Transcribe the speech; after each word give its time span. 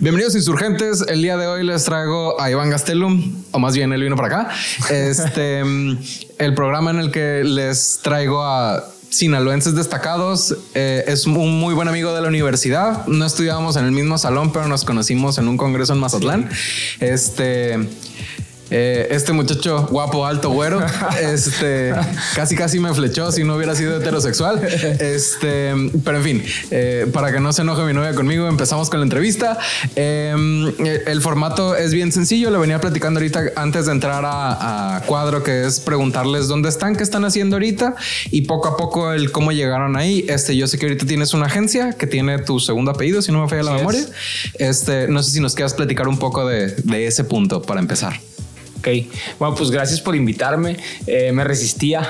Bienvenidos 0.00 0.34
insurgentes. 0.34 1.04
El 1.06 1.20
día 1.20 1.36
de 1.36 1.46
hoy 1.46 1.62
les 1.62 1.84
traigo 1.84 2.40
a 2.40 2.50
Iván 2.50 2.70
Gastelum, 2.70 3.44
o 3.50 3.58
más 3.58 3.76
bien 3.76 3.92
él 3.92 4.02
vino 4.02 4.16
para 4.16 4.28
acá. 4.28 4.54
Este, 4.88 5.60
el 6.38 6.54
programa 6.54 6.90
en 6.90 7.00
el 7.00 7.10
que 7.10 7.44
les 7.44 8.00
traigo 8.02 8.42
a 8.42 8.82
sinaloenses 9.10 9.74
destacados. 9.74 10.56
Eh, 10.74 11.04
es 11.06 11.26
un 11.26 11.60
muy 11.60 11.74
buen 11.74 11.86
amigo 11.86 12.14
de 12.14 12.22
la 12.22 12.28
universidad. 12.28 13.06
No 13.08 13.26
estudiábamos 13.26 13.76
en 13.76 13.84
el 13.84 13.92
mismo 13.92 14.16
salón, 14.16 14.54
pero 14.54 14.68
nos 14.68 14.86
conocimos 14.86 15.36
en 15.36 15.48
un 15.48 15.58
congreso 15.58 15.92
en 15.92 15.98
Mazatlán. 15.98 16.48
Este 17.00 17.78
eh, 18.70 19.08
este 19.10 19.32
muchacho 19.32 19.86
guapo, 19.90 20.24
alto, 20.24 20.50
güero, 20.50 20.80
este 21.20 21.92
casi 22.34 22.54
casi 22.54 22.78
me 22.78 22.92
flechó 22.94 23.32
si 23.32 23.44
no 23.44 23.56
hubiera 23.56 23.74
sido 23.74 23.96
heterosexual. 23.96 24.60
Este, 25.00 25.72
pero 26.04 26.18
en 26.18 26.24
fin, 26.24 26.44
eh, 26.70 27.06
para 27.12 27.32
que 27.32 27.40
no 27.40 27.52
se 27.52 27.62
enoje 27.62 27.82
mi 27.82 27.92
novia 27.92 28.14
conmigo, 28.14 28.46
empezamos 28.46 28.90
con 28.90 29.00
la 29.00 29.04
entrevista. 29.04 29.58
Em, 29.96 30.72
el 30.78 31.20
formato 31.20 31.76
es 31.76 31.92
bien 31.92 32.12
sencillo. 32.12 32.50
Le 32.50 32.58
venía 32.58 32.80
platicando 32.80 33.20
ahorita 33.20 33.52
antes 33.56 33.86
de 33.86 33.92
entrar 33.92 34.22
a, 34.24 35.02
cuadro, 35.06 35.42
que 35.42 35.66
es 35.66 35.80
preguntarles 35.80 36.48
dónde 36.48 36.68
están, 36.68 36.94
qué 36.94 37.02
están 37.02 37.24
haciendo 37.24 37.56
ahorita 37.56 37.94
y 38.30 38.42
poco 38.42 38.68
a 38.68 38.76
poco 38.76 39.12
el 39.12 39.32
cómo 39.32 39.52
llegaron 39.52 39.96
ahí. 39.96 40.24
Este, 40.28 40.56
yo 40.56 40.66
sé 40.66 40.78
que 40.78 40.86
ahorita 40.86 41.06
tienes 41.06 41.34
una 41.34 41.46
agencia 41.46 41.92
que 41.92 42.06
tiene 42.06 42.38
tu 42.38 42.60
segundo 42.60 42.92
apellido, 42.92 43.22
si 43.22 43.32
no 43.32 43.42
me 43.42 43.48
falla 43.48 43.62
la 43.62 43.72
memoria. 43.72 44.04
Este, 44.58 45.08
no 45.08 45.22
sé 45.22 45.32
si 45.32 45.40
nos 45.40 45.54
quieras 45.54 45.74
platicar 45.74 46.08
un 46.08 46.18
poco 46.18 46.46
de, 46.46 46.68
de 46.68 47.06
ese 47.06 47.24
punto 47.24 47.62
para 47.62 47.80
empezar. 47.80 48.20
Ok, 48.80 48.88
bueno, 49.38 49.54
pues 49.54 49.70
gracias 49.70 50.00
por 50.00 50.16
invitarme. 50.16 50.78
Eh, 51.06 51.32
me 51.32 51.44
resistía. 51.44 52.00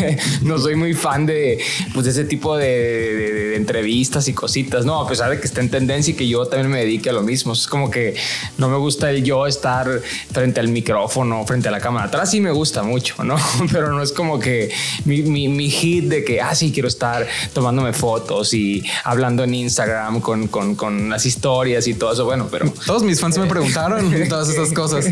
no 0.42 0.58
soy 0.58 0.76
muy 0.76 0.92
fan 0.92 1.24
de, 1.24 1.58
pues, 1.94 2.04
de 2.04 2.12
ese 2.12 2.24
tipo 2.24 2.54
de, 2.54 3.56
entrevistas 3.56 4.28
y 4.28 4.34
cositas, 4.34 4.84
¿no? 4.84 5.00
A 5.00 5.08
pesar 5.08 5.30
de 5.30 5.40
que 5.40 5.46
está 5.46 5.62
en 5.62 5.70
tendencia 5.70 6.12
y 6.12 6.14
que 6.14 6.28
yo 6.28 6.44
también 6.44 6.70
me 6.70 6.80
dedique 6.80 7.08
a 7.08 7.14
lo 7.14 7.22
mismo. 7.22 7.54
Es 7.54 7.66
como 7.66 7.90
que 7.90 8.14
no 8.58 8.68
me 8.68 8.76
gusta 8.76 9.10
el 9.10 9.24
yo 9.24 9.46
estar 9.46 10.02
frente 10.30 10.60
al 10.60 10.68
micrófono, 10.68 11.46
frente 11.46 11.68
a 11.68 11.70
la 11.70 11.80
cámara. 11.80 12.08
Atrás 12.08 12.30
sí 12.30 12.42
me 12.42 12.50
gusta 12.50 12.82
mucho, 12.82 13.24
¿no? 13.24 13.36
Pero 13.72 13.90
no 13.90 14.02
es 14.02 14.12
como 14.12 14.38
que 14.38 14.70
mi, 15.06 15.22
mi, 15.22 15.70
hit 15.70 16.04
de 16.04 16.24
que, 16.24 16.42
ah, 16.42 16.54
sí, 16.54 16.72
quiero 16.72 16.88
estar 16.88 17.26
tomándome 17.54 17.94
fotos 17.94 18.52
y 18.52 18.84
hablando 19.04 19.44
en 19.44 19.54
Instagram 19.54 20.20
con, 20.20 20.48
con, 20.48 20.74
con 20.74 21.08
las 21.08 21.24
historias 21.24 21.86
y 21.86 21.94
todo 21.94 22.12
eso. 22.12 22.26
Bueno, 22.26 22.48
pero... 22.50 22.70
Todos 22.84 23.02
mis 23.02 23.18
fans 23.18 23.38
me 23.38 23.46
preguntaron 23.46 24.12
todas 24.28 24.50
esas 24.50 24.72
cosas. 24.72 25.06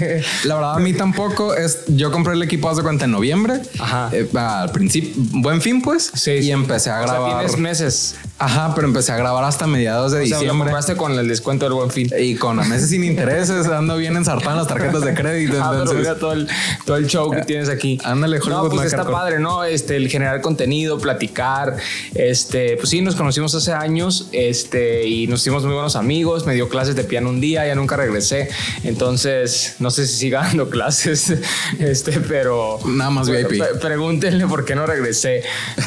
La 0.44 0.56
verdad, 0.56 0.74
a 0.74 0.78
mí 0.78 0.92
también 0.92 1.05
tampoco. 1.06 1.54
Es, 1.54 1.84
yo 1.88 2.10
compré 2.10 2.34
el 2.34 2.42
equipo 2.42 2.68
hace 2.68 2.82
cuenta 2.82 3.04
en 3.04 3.12
noviembre. 3.12 3.60
Ajá. 3.78 4.10
Eh, 4.12 4.28
al 4.34 4.70
principio, 4.72 5.12
buen 5.16 5.60
fin, 5.60 5.82
pues. 5.82 6.10
Sí. 6.14 6.32
Y 6.32 6.50
empecé 6.50 6.90
a 6.90 7.00
grabar. 7.00 7.20
O 7.20 7.38
tienes 7.38 7.58
meses. 7.58 8.16
Ajá, 8.38 8.74
pero 8.74 8.86
empecé 8.86 9.12
a 9.12 9.16
grabar 9.16 9.44
hasta 9.44 9.66
mediados 9.66 10.12
de 10.12 10.20
diciembre. 10.20 10.48
Lo 10.48 10.58
compraste 10.58 10.94
con 10.94 11.18
el 11.18 11.26
descuento 11.26 11.64
del 11.64 11.72
buen 11.72 11.90
fin. 11.90 12.10
Y 12.18 12.34
con 12.34 12.56
meses 12.68 12.90
sin 12.90 13.02
intereses, 13.02 13.66
ando 13.72 13.96
bien 13.96 14.14
ensartado 14.14 14.56
las 14.56 14.66
tarjetas 14.66 15.02
de 15.02 15.14
crédito. 15.14 15.56
Ah, 15.58 15.70
entonces... 15.72 15.96
mira 15.96 16.16
todo 16.16 16.34
el, 16.34 16.46
todo 16.84 16.96
el 16.98 17.06
show 17.06 17.30
que 17.30 17.42
tienes 17.42 17.70
aquí. 17.70 17.98
Ándale, 18.04 18.38
No, 18.46 18.68
pues 18.68 18.88
está 18.88 19.10
padre, 19.10 19.38
¿no? 19.38 19.64
Este, 19.64 19.96
el 19.96 20.08
generar 20.10 20.42
contenido, 20.42 20.98
platicar. 20.98 21.76
Este, 22.14 22.76
pues 22.76 22.90
sí, 22.90 23.00
nos 23.00 23.16
conocimos 23.16 23.54
hace 23.54 23.72
años 23.72 24.28
este, 24.32 25.06
y 25.06 25.26
nos 25.28 25.40
hicimos 25.40 25.64
muy 25.64 25.72
buenos 25.72 25.96
amigos. 25.96 26.44
Me 26.44 26.52
dio 26.52 26.68
clases 26.68 26.94
de 26.94 27.04
piano 27.04 27.30
un 27.30 27.40
día, 27.40 27.66
ya 27.66 27.74
nunca 27.74 27.96
regresé. 27.96 28.50
Entonces, 28.84 29.76
no 29.78 29.90
sé 29.90 30.06
si 30.06 30.14
siga 30.14 30.40
dando 30.42 30.68
clases, 30.68 31.32
este, 31.78 32.20
pero. 32.20 32.80
Nada 32.84 33.08
más 33.08 33.30
VIP. 33.30 33.62
Pregúntenle 33.80 34.46
por 34.46 34.66
qué 34.66 34.74
no 34.74 34.84
regresé. 34.84 35.42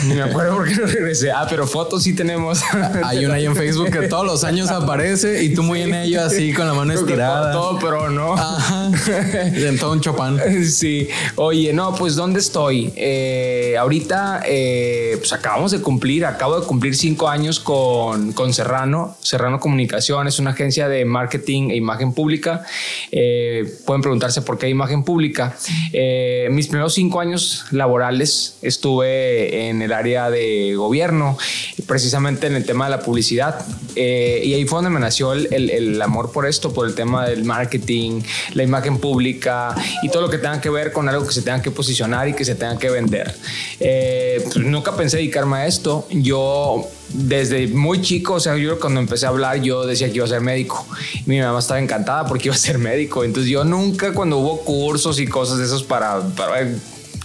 Ni 0.05 0.15
me 0.15 0.23
acuerdo 0.23 0.55
por 0.55 0.67
qué 0.67 0.75
no 0.75 0.87
regresé. 0.87 1.31
Ah, 1.31 1.45
pero 1.47 1.67
fotos 1.67 2.01
sí 2.01 2.15
tenemos 2.15 2.38
Hay 3.03 3.25
una 3.25 3.35
ahí 3.35 3.45
en 3.45 3.55
Facebook 3.55 3.91
que 3.91 4.07
todos 4.07 4.25
los 4.25 4.43
años 4.43 4.69
aparece 4.71 5.43
y 5.43 5.53
tú 5.53 5.63
muy 5.63 5.81
en 5.81 5.93
ello 5.93 6.21
así 6.23 6.53
con 6.53 6.67
la 6.67 6.73
mano 6.73 6.93
estirada. 6.99 7.51
Todo, 7.51 7.79
pero 7.79 8.09
no. 8.09 8.35
En 9.53 9.77
todo 9.77 9.93
un 9.93 10.01
chopán. 10.01 10.39
Sí. 10.65 11.07
Oye, 11.35 11.73
no, 11.73 11.93
pues 11.95 12.15
¿dónde 12.15 12.39
estoy? 12.39 12.91
Eh, 12.95 13.75
ahorita, 13.77 14.41
eh, 14.45 15.15
pues 15.17 15.31
acabamos 15.33 15.71
de 15.71 15.81
cumplir, 15.81 16.25
acabo 16.25 16.59
de 16.59 16.65
cumplir 16.65 16.95
cinco 16.95 17.27
años 17.27 17.59
con, 17.59 18.33
con 18.33 18.53
Serrano. 18.53 19.17
Serrano 19.21 19.59
Comunicación 19.59 20.27
es 20.27 20.39
una 20.39 20.51
agencia 20.51 20.87
de 20.87 21.05
marketing 21.05 21.69
e 21.69 21.75
imagen 21.75 22.13
pública. 22.13 22.65
Eh, 23.11 23.77
pueden 23.85 24.01
preguntarse 24.01 24.41
por 24.41 24.57
qué 24.57 24.69
imagen 24.69 25.03
pública. 25.03 25.55
mis 26.49 26.67
primeros 26.67 26.93
cinco 26.93 27.19
años 27.19 27.65
laborales 27.71 28.57
estuve 28.61 29.69
en 29.69 29.81
el 29.81 29.93
área 29.93 30.29
de 30.29 30.73
gobierno, 30.75 31.37
precisamente 31.87 32.28
en 32.29 32.55
el 32.55 32.65
tema 32.65 32.85
de 32.85 32.91
la 32.91 32.99
publicidad. 32.99 33.65
Eh, 33.95 34.41
y 34.45 34.53
ahí 34.53 34.65
fue 34.65 34.77
donde 34.77 34.91
me 34.91 34.99
nació 34.99 35.33
el, 35.33 35.47
el, 35.51 36.01
amor 36.01 36.31
por 36.31 36.45
esto, 36.45 36.71
por 36.71 36.87
el 36.87 36.95
tema 36.95 37.27
del 37.27 37.43
marketing, 37.43 38.21
la 38.53 38.63
imagen 38.63 38.97
pública 38.97 39.75
y 40.03 40.09
todo 40.09 40.21
lo 40.21 40.29
que 40.29 40.37
tenga 40.37 40.61
que 40.61 40.69
ver 40.69 40.91
con 40.91 41.09
algo 41.09 41.25
que 41.25 41.33
se 41.33 41.41
tenga 41.41 41.61
que 41.61 41.71
posicionar 41.71 42.27
y 42.27 42.33
que 42.33 42.45
se 42.45 42.55
tenga 42.55 42.77
que 42.77 42.89
vender. 42.89 43.35
Eh, 43.79 44.41
pues 44.43 44.65
nunca 44.65 44.95
pensé 44.95 45.17
dedicarme 45.17 45.57
a 45.57 45.67
esto. 45.67 46.07
Yo 46.11 46.87
desde 47.09 47.67
muy 47.67 48.01
chico, 48.01 48.35
o 48.35 48.39
sea, 48.39 48.55
yo 48.55 48.79
cuando 48.79 48.99
empecé 48.99 49.25
a 49.25 49.29
hablar, 49.29 49.61
yo 49.61 49.85
decía 49.85 50.09
que 50.09 50.17
iba 50.17 50.25
a 50.25 50.29
ser 50.29 50.41
médico. 50.41 50.85
mi 51.25 51.39
mamá 51.39 51.59
estaba 51.59 51.79
encantada 51.79 52.25
porque 52.25 52.47
iba 52.47 52.55
a 52.55 52.59
ser 52.59 52.77
médico. 52.77 53.23
Entonces 53.23 53.51
yo 53.51 53.63
nunca 53.63 54.13
cuando 54.13 54.37
hubo 54.37 54.61
cursos 54.61 55.19
y 55.19 55.27
cosas 55.27 55.57
de 55.57 55.65
esos 55.65 55.83
para, 55.83 56.21
para 56.35 56.61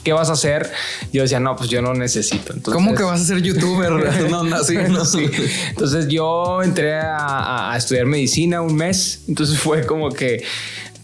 ¿qué 0.04 0.12
vas 0.12 0.28
a 0.30 0.34
hacer? 0.34 0.70
Yo 1.12 1.22
decía, 1.22 1.40
no, 1.40 1.56
pues 1.56 1.68
yo 1.70 1.82
no 1.82 1.94
necesito. 1.94 2.52
Entonces, 2.52 2.74
¿Cómo 2.74 2.94
que 2.94 3.02
vas 3.02 3.22
a 3.22 3.24
ser 3.24 3.42
youtuber? 3.42 3.90
no, 4.30 4.44
no, 4.44 4.62
sí, 4.62 4.76
no. 4.88 5.04
Sí. 5.04 5.28
Entonces 5.70 6.06
yo 6.08 6.62
entré 6.62 6.94
a, 6.94 7.72
a, 7.72 7.76
estudiar 7.76 8.06
medicina 8.06 8.60
un 8.60 8.76
mes, 8.76 9.22
entonces 9.26 9.58
fue 9.58 9.84
como 9.86 10.10
que 10.10 10.44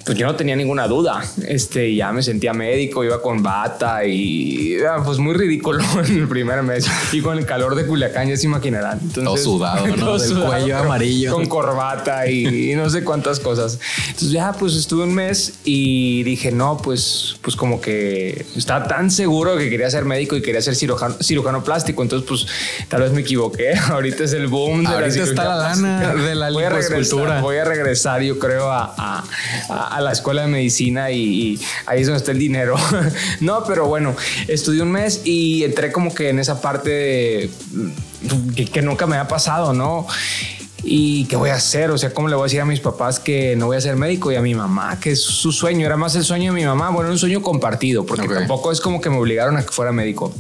pues 0.05 0.17
yo 0.17 0.27
no 0.27 0.35
tenía 0.35 0.57
ninguna 0.57 0.87
duda. 0.89 1.23
Este, 1.47 1.95
ya 1.95 2.11
me 2.13 2.23
sentía 2.23 2.53
médico, 2.53 3.05
iba 3.05 3.21
con 3.21 3.43
bata 3.43 4.05
y 4.05 4.79
pues 5.05 5.19
muy 5.19 5.35
ridículo 5.35 5.85
en 6.05 6.19
el 6.19 6.29
primer 6.29 6.63
mes. 6.63 6.87
Y 7.13 7.21
con 7.21 7.39
el 7.39 7.45
calor 7.45 7.75
de 7.75 7.87
Culiacán, 7.87 8.29
ya 8.29 8.37
se 8.37 8.47
imaginarán. 8.47 8.99
Entonces, 9.01 9.25
todo 9.25 9.37
sudado, 9.37 9.87
¿no? 9.87 10.19
Del 10.19 10.43
cuello 10.43 10.79
amarillo. 10.79 11.33
Con 11.33 11.47
corbata 11.47 12.27
y, 12.29 12.75
no 12.75 12.89
sé 12.89 13.05
cuántas 13.05 13.41
cosas. 13.41 13.79
Entonces 14.07 14.31
ya 14.31 14.53
pues 14.53 14.75
estuve 14.75 15.05
un 15.05 15.15
mes 15.15 15.55
y 15.65 16.23
dije, 16.23 16.51
no, 16.51 16.79
pues, 16.79 17.37
pues 17.43 17.55
como 17.57 17.81
que 17.81 18.47
estaba 18.57 18.87
tan 18.87 19.11
seguro 19.11 19.57
que 19.59 19.69
quería 19.69 19.91
ser 19.91 20.05
médico 20.05 20.37
y 20.37 20.43
quería 20.43 20.63
ser 20.63 20.77
cirujano, 20.77 21.17
cirujano 21.21 21.63
plástico. 21.63 22.03
Entonces 22.03 22.27
pues 22.27 22.47
tal 22.89 23.03
vez 23.03 23.13
me 23.13 23.21
equivoqué. 23.21 23.75
Ahorita 23.91 24.25
es 24.25 24.33
el 24.33 24.47
boom 24.47 24.83
de 24.83 24.89
Ahorita 24.89 25.23
está 25.23 25.45
la 25.45 25.57
lana 25.57 26.15
de 26.15 26.35
la 26.35 26.51
voy 26.51 26.65
a 26.65 26.71
regresar, 26.71 27.43
voy 27.43 27.57
a 27.57 27.65
regresar, 27.65 28.23
yo 28.23 28.39
creo, 28.39 28.71
a, 28.71 28.95
a 28.97 29.25
a 29.90 29.90
la 29.99 30.13
escuela 30.13 30.43
de 30.43 30.49
medicina 30.49 31.11
y, 31.11 31.61
ahí 31.87 32.03
es 32.03 32.07
donde 32.07 32.19
está 32.19 32.33
el 32.33 32.39
dinero. 32.39 32.77
no, 33.41 33.65
pero 33.65 33.87
bueno, 33.87 34.15
estudié 34.47 34.83
un 34.83 34.93
mes 34.93 35.23
y 35.25 35.65
entré 35.65 35.91
como 35.91 36.15
que 36.15 36.29
en 36.29 36.39
esa 36.39 36.61
parte 36.61 37.51
que, 38.55 38.83
nunca 38.83 39.07
me 39.07 39.17
ha 39.17 39.27
pasado, 39.27 39.73
¿no? 39.73 40.07
¿Y 40.83 41.25
qué 41.27 41.37
voy 41.37 41.51
a 41.51 41.57
hacer? 41.57 41.91
O 41.91 41.99
sea, 41.99 42.15
¿cómo 42.15 42.29
le 42.29 42.37
voy 42.37 42.43
a 42.43 42.45
decir 42.45 42.61
a 42.61 42.65
mis 42.65 42.81
papás 42.81 43.21
que 43.21 43.55
no 43.57 43.67
voy 43.67 43.77
a 43.77 43.81
ser 43.81 43.97
médico 43.97 44.33
y 44.33 44.37
a 44.37 44.41
mi 44.41 44.55
mamá, 44.55 44.99
que 44.99 45.11
es 45.11 45.21
su 45.21 45.53
sueño? 45.53 45.85
Era 45.85 45.97
más 45.97 46.15
el 46.17 46.25
sueño 46.25 46.53
de 46.53 46.59
mi 46.59 46.65
mamá. 46.65 46.91
Bueno, 46.91 47.11
un 47.11 47.19
sueño 47.19 47.43
compartido, 47.43 48.07
porque 48.07 48.29
tampoco 48.29 48.73
es 48.73 48.81
como 48.81 49.01
que 49.01 49.11
me 49.11 49.19
obligaron 49.19 49.57
a 49.57 49.63
que 49.63 49.73
fuera 49.73 49.93
médico. 49.93 50.33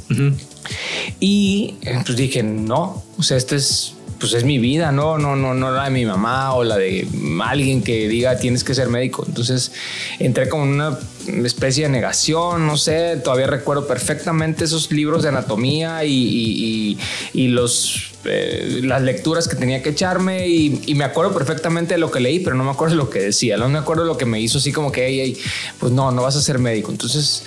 Y 1.19 1.75
eh, 1.83 2.01
pues 2.05 2.17
dije, 2.17 2.43
no, 2.43 3.03
o 3.19 3.23
sea, 3.23 3.37
este 3.37 3.57
es 3.57 3.95
pues 4.21 4.35
es 4.35 4.45
mi 4.45 4.59
vida, 4.59 4.93
no, 4.93 5.19
no, 5.19 5.35
no, 5.35 5.55
no 5.55 5.71
la 5.71 5.85
de 5.85 5.91
mi 5.91 6.05
mamá 6.05 6.53
o 6.53 6.63
la 6.63 6.77
de 6.77 7.09
alguien 7.43 7.83
que 7.83 8.07
diga 8.07 8.39
tienes 8.39 8.63
que 8.63 8.75
ser 8.75 8.89
médico. 8.89 9.25
Entonces 9.27 9.73
entré 10.19 10.49
como 10.49 10.65
en 10.65 10.75
una 10.75 10.99
especie 11.45 11.85
de 11.85 11.89
negación, 11.89 12.67
no 12.67 12.77
sé, 12.77 13.17
todavía 13.25 13.47
recuerdo 13.47 13.87
perfectamente 13.87 14.65
esos 14.65 14.93
libros 14.93 15.23
de 15.23 15.31
anatomía 15.31 16.05
y, 16.05 16.99
los, 17.33 18.13
eh, 18.27 18.81
las 18.83 19.01
lecturas 19.01 19.49
que 19.49 19.57
tenía 19.57 19.83
que 19.83 19.91
echarme 19.91 20.47
y, 20.49 20.95
me 20.95 21.05
acuerdo 21.05 21.33
perfectamente 21.33 21.95
de 21.95 21.99
lo 21.99 22.11
que 22.11 22.21
leí, 22.21 22.41
pero 22.41 22.57
no 22.57 22.65
me 22.65 22.71
acuerdo 22.71 22.97
de 22.97 22.99
lo 22.99 23.09
que 23.09 23.21
decía, 23.21 23.57
no 23.57 23.71
me 23.71 23.79
acuerdo 23.79 24.05
lo 24.05 24.19
que 24.19 24.27
me 24.27 24.39
hizo 24.39 24.59
así 24.59 24.71
como 24.71 24.93
que, 24.93 25.35
pues 25.79 25.93
no, 25.93 26.13
no 26.13 26.23
vas 26.23 26.37
a 26.37 26.43
ser 26.43 26.59
médico. 26.59 26.91
Entonces 26.93 27.43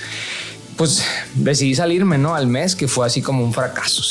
pues 0.78 1.04
decidí 1.36 1.76
salirme, 1.76 2.18
¿no? 2.18 2.36
Al 2.36 2.48
mes, 2.48 2.76
que 2.76 2.88
fue 2.88 3.06
así 3.06 3.22
como 3.22 3.44
un 3.44 3.54
fracaso. 3.54 4.04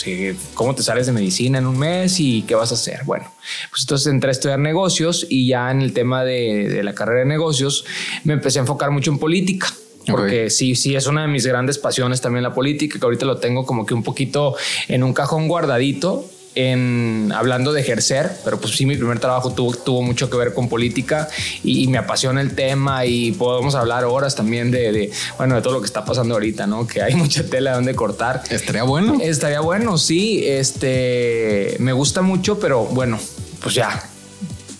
¿Cómo 0.55 0.75
te 0.75 0.82
sales 0.82 1.06
de 1.06 1.12
medicina 1.12 1.59
en 1.59 1.67
un 1.67 1.79
mes 1.79 2.20
y 2.20 2.43
qué 2.43 2.55
vas 2.55 2.70
a 2.70 2.75
hacer? 2.75 3.00
Bueno, 3.05 3.31
pues 3.70 3.82
entonces 3.82 4.06
entré 4.09 4.29
a 4.29 4.32
estudiar 4.32 4.59
negocios 4.59 5.26
y 5.29 5.49
ya 5.49 5.70
en 5.70 5.82
el 5.82 5.93
tema 5.93 6.25
de, 6.25 6.81
la 6.82 6.94
carrera 6.94 7.20
de 7.20 7.26
negocios 7.26 7.85
me 8.25 8.35
empecé 8.35 8.59
a 8.59 8.62
enfocar 8.62 8.91
mucho 8.91 9.11
en 9.11 9.19
política. 9.19 9.69
Porque 10.06 10.50
sí, 10.50 10.75
sí, 10.75 10.97
es 10.97 11.06
una 11.06 11.23
de 11.23 11.29
mis 11.29 11.47
grandes 11.47 11.79
pasiones 11.79 12.20
también 12.20 12.43
la 12.43 12.53
política, 12.53 12.99
que 12.99 13.05
ahorita 13.05 13.25
lo 13.25 13.38
tengo 13.38 13.64
como 13.64 13.87
que 13.87 13.94
un 13.94 14.03
poquito 14.03 14.56
en 14.88 15.05
un 15.05 15.12
cajón 15.12 15.47
guardadito, 15.47 16.29
en 16.54 17.32
hablando 17.34 17.72
de 17.72 17.81
ejercer, 17.81 18.31
pero 18.44 18.60
pues 18.60 18.76
sí, 18.76 18.87
mi 18.87 18.96
primer 18.96 19.19
trabajo 19.19 19.52
tuvo, 19.52 19.75
tuvo 19.75 20.02
mucho 20.02 20.28
que 20.28 20.37
ver 20.37 20.54
con 20.54 20.69
política 20.69 21.28
y, 21.62 21.88
me 21.93 21.99
apasiona 21.99 22.40
el 22.40 22.54
tema 22.54 23.04
y 23.04 23.32
podemos 23.32 23.75
hablar 23.75 24.04
horas 24.04 24.34
también 24.34 24.70
de, 24.70 25.10
bueno, 25.37 25.56
de 25.56 25.62
todo 25.62 25.75
lo 25.75 25.81
que 25.81 25.87
está 25.87 26.04
pasando 26.04 26.34
ahorita, 26.34 26.66
¿no? 26.66 26.87
Que 26.87 27.02
hay 27.02 27.14
mucha 27.22 27.44
tela 27.44 27.75
donde 27.75 27.94
cortar. 27.94 28.43
Estaría 28.50 28.82
bueno. 28.84 29.19
Estaría 29.20 29.60
bueno, 29.60 29.99
sí. 29.99 30.43
Este, 30.46 31.76
me 31.78 31.93
gusta 31.93 32.22
mucho, 32.22 32.58
pero 32.58 32.84
bueno, 32.84 33.19
pues 33.60 33.75
ya, 33.75 34.02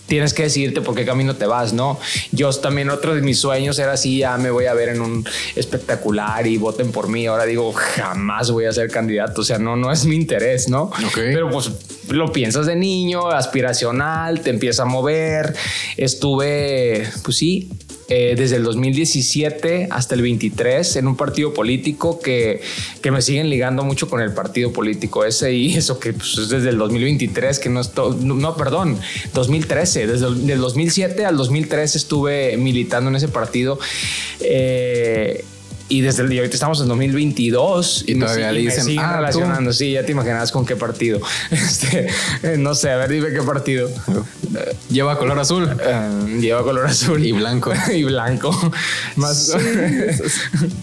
tienes 0.07 0.33
que 0.33 0.43
decidirte 0.43 0.81
por 0.81 0.95
qué 0.95 1.05
camino 1.05 1.35
te 1.35 1.45
vas, 1.45 1.73
¿no? 1.73 1.99
Yo 2.31 2.51
también 2.53 2.89
otro 2.89 3.15
de 3.15 3.21
mis 3.21 3.39
sueños 3.39 3.79
era 3.79 3.93
así, 3.93 4.19
ya 4.19 4.37
me 4.37 4.51
voy 4.51 4.65
a 4.65 4.73
ver 4.73 4.89
en 4.89 5.01
un 5.01 5.25
espectacular 5.55 6.45
y 6.45 6.57
voten 6.57 6.91
por 6.91 7.07
mí. 7.07 7.25
Ahora 7.25 7.45
digo, 7.45 7.71
jamás 7.73 8.51
voy 8.51 8.65
a 8.65 8.71
ser 8.71 8.89
candidato, 8.89 9.41
o 9.41 9.43
sea, 9.43 9.57
no, 9.57 9.75
no 9.75 9.91
es 9.91 10.05
mi 10.05 10.15
interés, 10.15 10.69
¿no? 10.69 10.91
Pero 11.15 11.49
pues 11.49 11.71
lo 12.09 12.31
piensas 12.31 12.65
de 12.65 12.75
niño, 12.75 13.29
aspiracional, 13.29 14.41
te 14.41 14.49
empieza 14.49 14.83
a 14.83 14.85
mover. 14.85 15.55
Estuve, 15.97 17.09
pues 17.23 17.37
sí, 17.37 17.69
eh, 18.15 18.35
desde 18.37 18.57
el 18.57 18.63
2017 18.63 19.87
hasta 19.89 20.13
el 20.13 20.21
23 20.21 20.97
en 20.97 21.07
un 21.07 21.17
partido 21.17 21.51
político 21.51 22.19
que, 22.19 22.61
que, 23.01 23.09
me 23.09 23.23
siguen 23.23 23.49
ligando 23.49 23.83
mucho 23.83 24.07
con 24.07 24.21
el 24.21 24.31
partido 24.35 24.71
político 24.71 25.25
ese 25.25 25.51
y 25.51 25.73
eso 25.77 25.99
que 25.99 26.13
pues, 26.13 26.37
es 26.37 26.49
desde 26.49 26.69
el 26.69 26.77
2023 26.77 27.57
que 27.57 27.69
no 27.69 27.81
estoy, 27.81 28.17
no, 28.23 28.55
perdón, 28.55 28.99
2013, 29.33 30.05
desde 30.05 30.27
el 30.27 30.59
2007 30.59 31.25
al 31.25 31.37
2013 31.37 31.97
estuve 31.97 32.55
militando 32.55 33.09
en 33.09 33.15
ese 33.15 33.29
partido. 33.29 33.79
Eh, 34.41 35.43
y 35.89 36.01
desde 36.01 36.23
el 36.23 36.29
día 36.29 36.41
ahorita 36.41 36.55
estamos 36.55 36.81
en 36.81 36.87
2022 36.87 38.05
y, 38.07 38.19
todavía 38.19 38.51
me, 38.51 38.59
dicen, 38.59 38.85
siguen 38.85 39.03
ah, 39.03 39.17
relacionando. 39.17 39.73
Sí, 39.73 39.91
ya 39.91 40.05
te 40.05 40.11
imaginas 40.11 40.51
con 40.51 40.65
qué 40.65 40.75
partido. 40.75 41.19
Este, 41.51 42.07
eh, 42.43 42.57
no 42.57 42.75
sé, 42.75 42.91
a 42.91 42.97
ver, 42.97 43.09
dime 43.09 43.29
qué 43.31 43.41
partido. 43.41 43.89
Lleva 44.89 45.17
color 45.17 45.39
azul. 45.39 45.69
Eh, 45.81 46.37
lleva 46.39 46.63
color 46.63 46.85
azul 46.85 47.23
y 47.23 47.31
blanco 47.31 47.71
y 47.93 48.03
blanco. 48.03 48.51
Más 49.15 49.55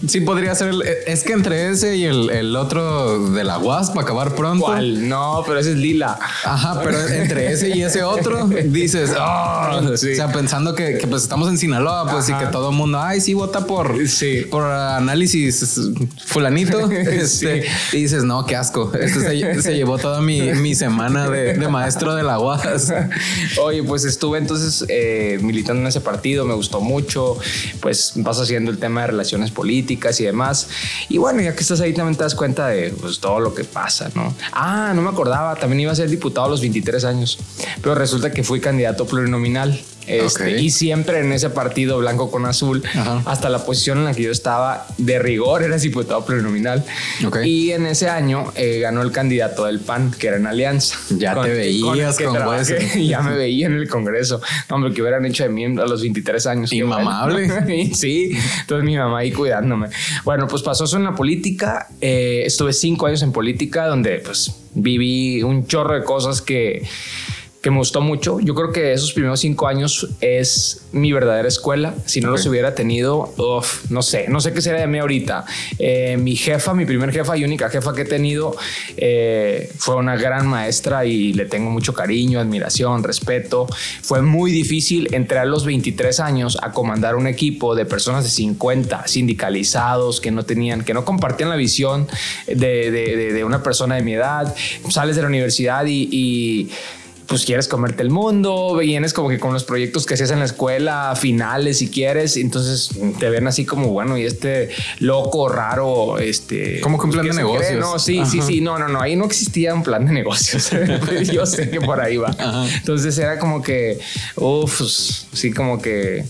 sí, 0.07 0.21
podría 0.25 0.55
ser. 0.55 0.73
es 1.07 1.23
que 1.23 1.33
entre 1.33 1.69
ese 1.69 1.95
y 1.95 2.05
el, 2.05 2.29
el 2.29 2.55
otro 2.55 3.31
de 3.31 3.43
la 3.43 3.57
UAS 3.57 3.89
para 3.89 4.01
acabar 4.01 4.35
pronto. 4.35 4.65
¿Cuál? 4.65 5.07
No, 5.07 5.43
pero 5.45 5.59
ese 5.59 5.71
es 5.71 5.77
lila. 5.77 6.17
Ajá, 6.43 6.81
pero 6.83 7.07
entre 7.07 7.51
ese 7.51 7.69
y 7.69 7.83
ese 7.83 8.03
otro 8.03 8.47
dices, 8.47 9.11
oh", 9.17 9.81
o 9.93 9.97
sea, 9.97 10.31
pensando 10.31 10.75
que, 10.75 10.97
que, 10.97 11.07
pues 11.07 11.23
estamos 11.23 11.49
en 11.49 11.57
Sinaloa, 11.57 12.09
pues 12.11 12.29
y 12.29 12.33
que 12.33 12.47
todo 12.47 12.69
el 12.69 12.75
mundo, 12.75 12.99
ay, 12.99 13.21
sí 13.21 13.33
vota 13.33 13.65
por, 13.65 14.07
sí. 14.07 14.45
por 14.49 14.63
análisis 14.97 15.79
fulanito. 16.25 16.89
este, 16.91 17.65
Y 17.93 17.97
dices, 17.97 18.23
no, 18.23 18.45
qué 18.45 18.55
asco. 18.55 18.91
Este 18.93 19.61
se, 19.61 19.75
llevó 19.75 19.97
toda 19.97 20.21
mi, 20.21 20.41
mi 20.53 20.75
semana 20.75 21.29
de, 21.29 21.53
de, 21.53 21.67
maestro 21.67 22.15
de 22.15 22.23
la 22.23 22.39
UAS. 22.39 22.93
Oye, 23.61 23.83
pues 23.83 24.05
estuve 24.05 24.37
entonces 24.37 24.85
eh, 24.89 25.39
militando 25.41 25.81
en 25.81 25.87
ese 25.87 26.01
partido, 26.01 26.45
me 26.45 26.53
gustó 26.53 26.81
mucho. 26.81 27.37
Pues 27.79 28.13
vas 28.15 28.39
haciendo 28.39 28.71
el 28.71 28.77
tema 28.77 29.01
de 29.01 29.07
relaciones 29.07 29.51
políticas 29.51 30.19
y 30.19 30.25
demás. 30.25 30.67
Y 31.09 31.17
bueno, 31.17 31.41
ya 31.41 31.55
que 31.55 31.61
estás 31.61 31.81
ahí 31.81 31.93
también 31.93 32.15
te 32.15 32.23
das 32.23 32.35
cuenta 32.35 32.67
de 32.67 32.91
pues, 32.91 33.19
todo 33.19 33.39
lo 33.39 33.53
que 33.53 33.63
pasa, 33.63 34.09
¿no? 34.15 34.33
Ah, 34.51 34.93
no 34.95 35.01
me 35.01 35.09
acordaba, 35.09 35.55
también 35.55 35.81
iba 35.81 35.91
a 35.91 35.95
ser 35.95 36.09
diputado 36.09 36.47
a 36.47 36.49
los 36.49 36.61
23 36.61 37.03
años, 37.05 37.39
pero 37.81 37.95
resulta 37.95 38.31
que 38.31 38.43
fui 38.43 38.59
candidato 38.59 39.05
plurinominal. 39.05 39.79
Este, 40.11 40.59
y 40.59 40.69
siempre 40.69 41.19
en 41.19 41.31
ese 41.31 41.49
partido 41.49 41.99
blanco 41.99 42.29
con 42.29 42.45
azul, 42.45 42.83
hasta 43.25 43.49
la 43.49 43.65
posición 43.65 43.99
en 43.99 44.05
la 44.05 44.13
que 44.13 44.23
yo 44.23 44.31
estaba, 44.31 44.85
de 44.97 45.19
rigor 45.19 45.63
era 45.63 45.77
diputado 45.77 46.25
plurinominal. 46.25 46.83
Y 47.43 47.71
en 47.71 47.85
ese 47.85 48.09
año 48.09 48.51
eh, 48.55 48.79
ganó 48.79 49.01
el 49.01 49.11
candidato 49.11 49.65
del 49.65 49.79
PAN, 49.79 50.11
que 50.11 50.27
era 50.27 50.37
en 50.37 50.47
Alianza. 50.47 50.97
Ya 51.09 51.39
te 51.41 51.49
veías 51.49 52.17
con, 52.19 52.35
Ya 53.07 53.21
me 53.21 53.35
veía 53.35 53.67
en 53.67 53.73
el 53.73 53.87
Congreso. 53.87 54.41
Hombre, 54.69 54.93
que 54.93 55.01
hubieran 55.01 55.25
hecho 55.25 55.43
de 55.43 55.49
mí 55.49 55.65
a 55.65 55.85
los 55.85 56.01
23 56.01 56.45
años. 56.47 56.73
Inmamable. 56.73 57.91
sí, 57.93 58.37
entonces 58.61 58.85
mi 58.85 58.97
mamá 58.97 59.19
ahí 59.19 59.31
cuidándome. 59.31 59.89
Bueno, 60.23 60.47
pues 60.47 60.61
pasó 60.61 60.85
eso 60.85 60.97
en 60.97 61.03
la 61.03 61.15
política. 61.15 61.87
Eh, 62.01 62.43
estuve 62.45 62.73
cinco 62.73 63.07
años 63.07 63.21
en 63.21 63.31
política, 63.31 63.87
donde 63.87 64.19
pues 64.19 64.51
viví 64.73 65.43
un 65.43 65.67
chorro 65.67 65.95
de 65.95 66.03
cosas 66.03 66.41
que 66.41 66.83
que 67.61 67.69
me 67.69 67.77
gustó 67.77 68.01
mucho. 68.01 68.39
Yo 68.39 68.55
creo 68.55 68.71
que 68.71 68.91
esos 68.91 69.13
primeros 69.13 69.39
cinco 69.39 69.67
años 69.67 70.09
es 70.19 70.81
mi 70.91 71.13
verdadera 71.13 71.47
escuela. 71.47 71.93
Si 72.05 72.19
no 72.19 72.31
los 72.31 72.45
hubiera 72.47 72.73
tenido, 72.73 73.33
no 73.89 74.01
sé, 74.01 74.25
no 74.29 74.41
sé 74.41 74.51
qué 74.51 74.61
sería 74.61 74.81
de 74.81 74.87
mí 74.87 74.97
ahorita. 74.97 75.45
Eh, 75.77 76.17
mi 76.17 76.35
jefa, 76.35 76.73
mi 76.73 76.85
primer 76.85 77.11
jefa 77.11 77.37
y 77.37 77.43
única 77.43 77.69
jefa 77.69 77.93
que 77.93 78.01
he 78.01 78.05
tenido, 78.05 78.55
eh, 78.97 79.71
fue 79.77 79.95
una 79.95 80.15
gran 80.15 80.47
maestra 80.47 81.05
y 81.05 81.33
le 81.33 81.45
tengo 81.45 81.69
mucho 81.69 81.93
cariño, 81.93 82.39
admiración, 82.39 83.03
respeto. 83.03 83.67
Fue 84.01 84.23
muy 84.23 84.51
difícil 84.51 85.13
entrar 85.13 85.43
a 85.43 85.45
los 85.45 85.63
23 85.63 86.19
años 86.19 86.57
a 86.63 86.71
comandar 86.71 87.15
un 87.15 87.27
equipo 87.27 87.75
de 87.75 87.85
personas 87.85 88.23
de 88.23 88.31
50, 88.31 89.07
sindicalizados, 89.07 90.19
que 90.19 90.31
no 90.31 90.43
tenían, 90.43 90.83
que 90.83 90.95
no 90.95 91.05
compartían 91.05 91.49
la 91.49 91.57
visión 91.57 92.07
de, 92.47 92.89
de, 92.89 93.33
de 93.33 93.43
una 93.43 93.61
persona 93.61 93.95
de 93.95 94.01
mi 94.01 94.15
edad. 94.15 94.55
Sales 94.89 95.15
de 95.15 95.21
la 95.21 95.27
universidad 95.27 95.85
y, 95.85 96.09
y 96.11 96.71
pues 97.31 97.45
quieres 97.45 97.69
comerte 97.69 98.03
el 98.03 98.09
mundo, 98.09 98.75
vienes 98.75 99.13
como 99.13 99.29
que 99.29 99.39
con 99.39 99.53
los 99.53 99.63
proyectos 99.63 100.05
que 100.05 100.15
hacías 100.15 100.31
en 100.31 100.39
la 100.39 100.45
escuela, 100.45 101.13
finales 101.15 101.77
si 101.77 101.89
quieres, 101.89 102.35
entonces 102.35 102.89
te 103.19 103.29
ven 103.29 103.47
así 103.47 103.65
como, 103.65 103.87
bueno, 103.87 104.17
y 104.17 104.25
este 104.25 104.67
loco, 104.99 105.47
raro, 105.47 106.19
este... 106.19 106.81
Como 106.81 106.99
que 106.99 107.05
un 107.05 107.11
plan 107.13 107.25
de 107.25 107.33
negocios. 107.33 107.79
No, 107.79 107.99
sí, 107.99 108.21
sí, 108.25 108.41
sí, 108.41 108.59
no, 108.59 108.77
no, 108.77 108.89
no, 108.89 108.99
ahí 108.99 109.15
no 109.15 109.23
existía 109.23 109.73
un 109.73 109.81
plan 109.81 110.05
de 110.05 110.11
negocios, 110.11 110.71
yo 111.31 111.45
sé 111.45 111.69
que 111.69 111.79
por 111.79 112.01
ahí 112.01 112.17
va. 112.17 112.35
Entonces 112.75 113.17
era 113.17 113.39
como 113.39 113.61
que, 113.61 113.97
uff, 114.35 114.81
sí, 115.31 115.53
como 115.53 115.81
que, 115.81 116.25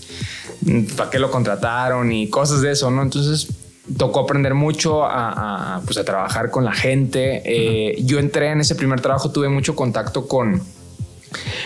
¿para 0.96 1.10
qué 1.10 1.18
lo 1.18 1.32
contrataron? 1.32 2.12
Y 2.12 2.30
cosas 2.30 2.62
de 2.62 2.70
eso, 2.70 2.92
¿no? 2.92 3.02
Entonces 3.02 3.48
tocó 3.98 4.20
aprender 4.20 4.54
mucho 4.54 5.04
a, 5.04 5.82
pues 5.84 5.98
a 5.98 6.04
trabajar 6.04 6.52
con 6.52 6.64
la 6.64 6.72
gente. 6.72 7.42
Eh, 7.44 7.96
yo 8.04 8.20
entré 8.20 8.50
en 8.50 8.60
ese 8.60 8.76
primer 8.76 9.00
trabajo, 9.00 9.32
tuve 9.32 9.48
mucho 9.48 9.74
contacto 9.74 10.28
con 10.28 10.62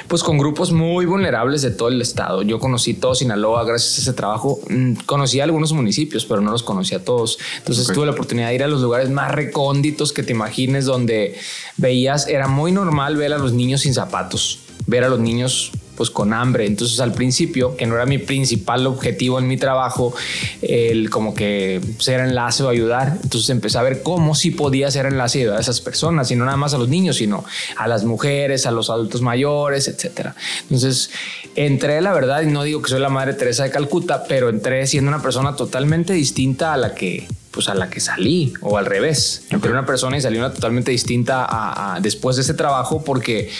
pues 0.09 0.23
con 0.23 0.39
grupos 0.39 0.73
muy 0.73 1.07
vulnerables 1.07 1.63
de 1.63 1.71
todo 1.71 1.89
el 1.89 2.01
estado. 2.01 2.43
Yo 2.43 2.59
conocí 2.59 2.95
todo 2.95 3.15
Sinaloa 3.15 3.65
gracias 3.65 3.99
a 3.99 4.01
ese 4.03 4.13
trabajo. 4.13 4.61
Mm, 4.69 4.95
conocí 5.07 5.41
algunos 5.41 5.73
municipios, 5.73 6.25
pero 6.25 6.41
no 6.41 6.51
los 6.51 6.63
conocía 6.63 7.05
todos. 7.05 7.39
Entonces 7.59 7.87
tuve 7.89 8.07
la 8.07 8.13
oportunidad 8.13 8.49
de 8.49 8.55
ir 8.55 8.63
a 8.63 8.69
los 8.69 8.81
lugares 8.81 9.11
más 9.11 9.33
recónditos 9.33 10.13
que 10.13 10.23
te 10.23 10.33
imagines, 10.33 10.85
donde 10.85 11.37
veías, 11.77 12.29
era 12.29 12.49
muy 12.49 12.73
normal 12.73 13.17
ver 13.17 13.33
a 13.33 13.39
los 13.39 13.53
niños 13.53 13.83
sin 13.83 13.95
zapatos, 13.95 14.61
ver 14.87 15.05
a 15.05 15.09
los 15.09 15.21
niños 15.21 15.73
pues 15.96 16.10
con 16.10 16.32
hambre. 16.32 16.66
Entonces 16.66 17.00
al 17.00 17.12
principio, 17.12 17.76
que 17.76 17.87
no 17.87 17.94
era 17.94 18.06
mi 18.06 18.19
principal 18.19 18.87
objetivo 18.87 19.38
en 19.38 19.48
mi 19.48 19.56
trabajo, 19.56 20.14
el 20.62 21.10
como 21.10 21.34
que 21.34 21.81
ser 21.98 22.20
enlace 22.20 22.62
o 22.62 22.69
ayudar, 22.69 23.19
entonces 23.22 23.48
empecé 23.50 23.78
a 23.78 23.82
ver 23.82 24.02
cómo 24.02 24.34
sí 24.34 24.50
podía 24.50 24.91
ser 24.91 25.06
enlace 25.06 25.50
a 25.50 25.58
esas 25.58 25.81
personas, 25.81 26.31
y 26.31 26.36
no 26.36 26.44
nada 26.44 26.56
más 26.56 26.74
a 26.74 26.79
los 26.79 26.88
niños, 26.88 27.17
sino 27.17 27.44
a 27.76 27.88
las 27.88 28.05
mujeres, 28.05 28.67
a 28.67 28.70
los 28.70 28.91
adultos 28.91 29.22
mayores, 29.22 29.88
etcétera. 29.88 30.34
Entonces 30.62 31.10
entré, 31.55 32.00
la 32.00 32.12
verdad, 32.12 32.43
y 32.43 32.46
no 32.46 32.62
digo 32.62 32.82
que 32.82 32.91
soy 32.91 33.00
la 33.00 33.08
madre 33.08 33.34
Teresa 33.34 33.65
de 33.65 33.70
Calcuta, 33.70 34.24
pero 34.29 34.48
entré 34.48 34.86
siendo 34.86 35.08
una 35.08 35.22
persona 35.22 35.56
totalmente 35.56 36.12
distinta 36.12 36.74
a 36.74 36.76
la 36.76 36.94
que 36.94 37.26
pues 37.56 37.70
a 37.70 37.75
la 37.75 37.89
que 37.89 38.01
salí 38.01 38.53
o 38.60 38.77
al 38.77 38.84
revés. 38.84 39.46
Entré 39.48 39.70
una 39.70 39.86
persona 39.86 40.19
y 40.19 40.20
salí 40.20 40.36
una 40.36 40.53
totalmente 40.53 40.91
distinta 40.91 41.46
a, 41.48 42.01
después 42.01 42.36
de 42.36 42.43
ese 42.43 42.53
trabajo 42.53 43.03
porque 43.03 43.51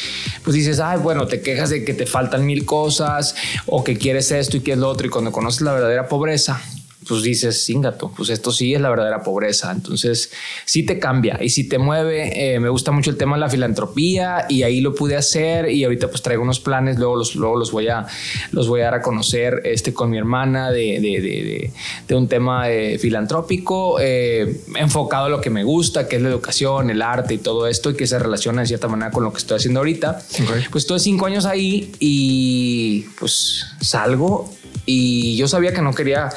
pues 0.45 0.55
dices, 0.55 0.81
ay, 0.81 0.99
bueno, 0.99 1.27
te 1.27 1.41
quejas 1.41 1.71
de 1.71 1.83
que 1.83 1.95
te 1.95 2.05
faltan 2.05 2.45
mil 2.45 2.67
cosas 2.67 3.35
o 3.65 3.83
que 3.83 3.97
quieres 3.97 4.31
esto 4.33 4.59
y 4.59 4.61
quieres 4.61 4.83
lo 4.83 4.91
otro 4.91 5.07
y 5.07 5.11
cuando 5.11 5.33
conoces 5.33 5.63
la 5.63 5.73
verdadera 5.73 6.09
pobreza, 6.09 6.61
pues 7.09 7.23
dices, 7.23 7.65
cíngato, 7.65 8.13
pues 8.17 8.31
esto 8.31 8.51
sí 8.53 8.75
es 8.75 8.81
la 8.81 8.91
verdadera 8.91 9.23
pobreza. 9.23 9.73
Entonces, 9.73 10.31
sí 10.65 10.85
te 10.85 10.99
cambia 10.99 11.39
y 11.41 11.51
sí 11.51 11.69
te 11.69 11.79
mueve. 11.79 12.55
Eh, 12.55 12.61
me 12.61 12.69
gusta 12.69 12.93
mucho 12.93 13.11
el 13.11 13.17
tema 13.17 13.37
de 13.37 13.41
la 13.41 13.49
filantropía 13.49 14.47
y 14.49 14.63
ahí 14.63 14.81
lo 14.81 14.95
pude 14.95 15.17
hacer 15.17 15.71
y 15.71 15.85
ahorita 15.85 16.09
pues 16.09 16.23
traigo 16.23 16.43
unos 16.43 16.61
planes, 16.61 16.99
luego 16.99 17.17
los, 17.17 17.37
luego 17.37 17.57
los, 17.57 17.71
voy, 17.71 17.89
a, 17.89 18.07
los 18.53 18.69
voy 18.69 18.81
a 18.81 18.85
dar 18.85 18.95
a 18.95 19.03
conocer 19.03 19.63
este, 19.65 19.93
con 19.93 20.11
mi 20.11 20.19
hermana 20.19 20.71
de, 20.71 21.01
de, 21.01 21.21
de, 21.21 21.73
de 22.09 22.15
un 22.15 22.29
tema 22.29 22.71
eh, 22.71 22.99
filantrópico 22.99 23.99
eh, 24.01 24.61
enfocado 24.77 25.27
a 25.27 25.29
lo 25.29 25.41
que 25.41 25.51
me 25.51 25.65
gusta, 25.65 26.09
que 26.09 26.17
es 26.17 26.23
la 26.23 26.29
educación, 26.29 26.91
el 26.91 27.03
arte 27.03 27.35
y 27.35 27.39
todo 27.39 27.67
esto 27.67 27.91
y 27.91 27.95
que 27.97 28.07
se 28.07 28.19
relaciona 28.19 28.63
de 28.63 28.69
cierta 28.69 28.89
manera 28.89 29.11
con 29.11 29.25
lo 29.25 29.33
que 29.33 29.39
estoy 29.39 29.57
haciendo 29.57 29.81
ahorita. 29.81 30.23
Pues 30.71 30.85
estuve 30.85 30.99
cinco 30.99 31.27
años 31.27 31.47
ahí 31.47 31.93
y 32.01 33.03
pues 33.19 33.67
salgo 33.81 34.51
y 34.87 35.37
yo 35.37 35.49
sabía 35.49 35.75
que 35.75 35.83
no 35.83 35.93
quería 35.93 36.31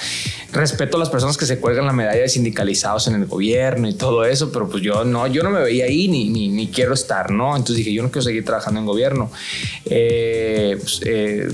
respeto 0.51 0.98
a 0.98 1.00
las 1.00 1.10
personas 1.10 1.38
que 1.38 1.46
se 1.46 1.60
cuelgan 1.60 1.86
la 1.86 1.94
medalla 1.94 2.22
de 2.22 2.29
sindicalizados 2.29 3.08
en 3.08 3.13
el 3.13 3.25
gobierno 3.27 3.88
y 3.88 3.94
todo 3.94 4.25
eso, 4.25 4.51
pero 4.51 4.68
pues 4.68 4.82
yo 4.84 5.06
no, 5.06 5.27
yo 5.27 5.44
no 5.44 5.51
me 5.51 5.62
veía 5.62 5.86
ahí 5.86 6.08
ni, 6.08 6.50
ni, 6.50 6.68
quiero 6.68 6.96
estar, 6.96 7.29
¿no? 7.32 7.56
Entonces 7.56 7.77
dije, 7.77 7.94
yo 7.94 8.01
no 8.01 8.10
quiero 8.10 8.24
seguir 8.24 8.44
trabajando 8.44 8.79
en 8.79 8.86
gobierno. 8.88 9.32
Eh, 9.86 10.77
pues, 10.82 11.01
eh, 11.06 11.48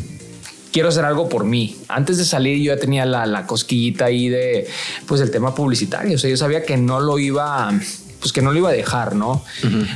quiero 0.71 0.87
hacer 0.87 1.03
algo 1.03 1.27
por 1.27 1.43
mí. 1.43 1.75
Antes 1.89 2.17
de 2.17 2.25
salir 2.25 2.57
yo 2.57 2.73
ya 2.73 2.79
tenía 2.79 3.05
la, 3.05 3.25
la, 3.25 3.45
cosquillita 3.45 4.05
ahí 4.05 4.29
de, 4.29 4.67
pues 5.05 5.19
el 5.19 5.31
tema 5.31 5.53
publicitario. 5.53 6.15
O 6.15 6.17
sea, 6.17 6.29
yo 6.29 6.37
sabía 6.37 6.63
que 6.63 6.77
no 6.77 7.01
lo 7.01 7.19
iba, 7.19 7.73
pues 8.19 8.31
que 8.31 8.41
no 8.41 8.53
lo 8.53 8.59
iba 8.59 8.69
a 8.69 8.73
dejar, 8.73 9.15
¿no? 9.15 9.43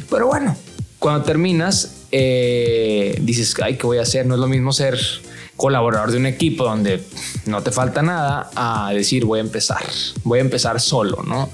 Pero 0.10 0.28
bueno, 0.28 0.58
cuando 1.00 1.24
terminas, 1.24 1.96
eh, 2.12 3.18
dices, 3.22 3.56
ay, 3.62 3.78
¿qué 3.78 3.88
voy 3.88 4.00
a 4.00 4.02
hacer? 4.02 4.26
No 4.26 4.36
es 4.36 4.40
lo 4.42 4.48
mismo 4.48 4.74
ser 4.74 5.00
colaborador 5.60 6.12
de 6.12 6.18
un 6.18 6.26
equipo 6.26 6.64
donde 6.64 7.04
no 7.46 7.62
te 7.62 7.72
falta 7.72 8.02
nada 8.02 8.50
a 8.56 8.94
decir 8.94 9.26
voy 9.26 9.40
a 9.40 9.42
empezar, 9.42 9.84
voy 10.24 10.40
a 10.40 10.42
empezar 10.42 10.80
solo, 10.80 11.22
¿no? 11.28 11.50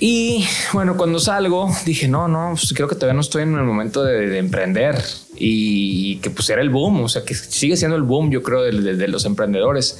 Y 0.00 0.44
bueno, 0.72 0.96
cuando 0.96 1.20
salgo 1.20 1.70
dije, 1.84 2.08
no, 2.08 2.26
no, 2.26 2.50
pues 2.54 2.72
creo 2.74 2.88
que 2.88 2.96
todavía 2.96 3.14
no 3.14 3.20
estoy 3.20 3.44
en 3.44 3.54
el 3.54 3.64
momento 3.64 4.02
de, 4.02 4.38
emprender. 4.38 4.96
y, 5.36 6.16
que 6.16 6.30
pues 6.30 6.50
era 6.50 6.62
el 6.62 6.70
boom, 6.70 7.02
o 7.02 7.08
sea, 7.08 7.24
que 7.24 7.34
sigue 7.34 7.76
siendo 7.76 7.96
el 7.96 8.02
boom, 8.02 8.30
yo 8.30 8.42
creo, 8.42 8.62
de 8.62 9.08
los 9.08 9.24
emprendedores 9.24 9.98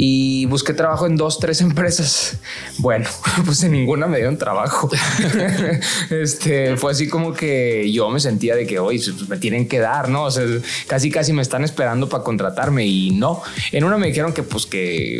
y 0.00 0.46
busqué 0.46 0.74
trabajo 0.74 1.08
en 1.08 1.16
dos, 1.16 1.40
tres 1.40 1.60
empresas. 1.60 2.38
Bueno, 2.78 3.08
pues 3.44 3.64
en 3.64 3.72
ninguna 3.72 4.06
me 4.06 4.18
dieron 4.18 4.38
trabajo. 4.38 4.88
este 6.10 6.76
fue 6.76 6.92
así 6.92 7.08
como 7.08 7.32
que 7.32 7.90
yo 7.90 8.08
me 8.08 8.20
sentía 8.20 8.54
de 8.54 8.64
que 8.64 8.78
hoy 8.78 9.00
pues, 9.00 9.28
me 9.28 9.38
tienen 9.38 9.66
que 9.66 9.80
dar, 9.80 10.08
no? 10.08 10.22
O 10.22 10.30
sea, 10.30 10.44
casi, 10.86 11.10
casi 11.10 11.32
me 11.32 11.42
están 11.42 11.64
esperando 11.64 12.08
para 12.08 12.22
contratarme 12.22 12.86
y 12.86 13.10
no. 13.10 13.42
En 13.72 13.82
una 13.82 13.98
me 13.98 14.06
dijeron 14.06 14.32
que, 14.32 14.44
pues, 14.44 14.66
que 14.66 15.18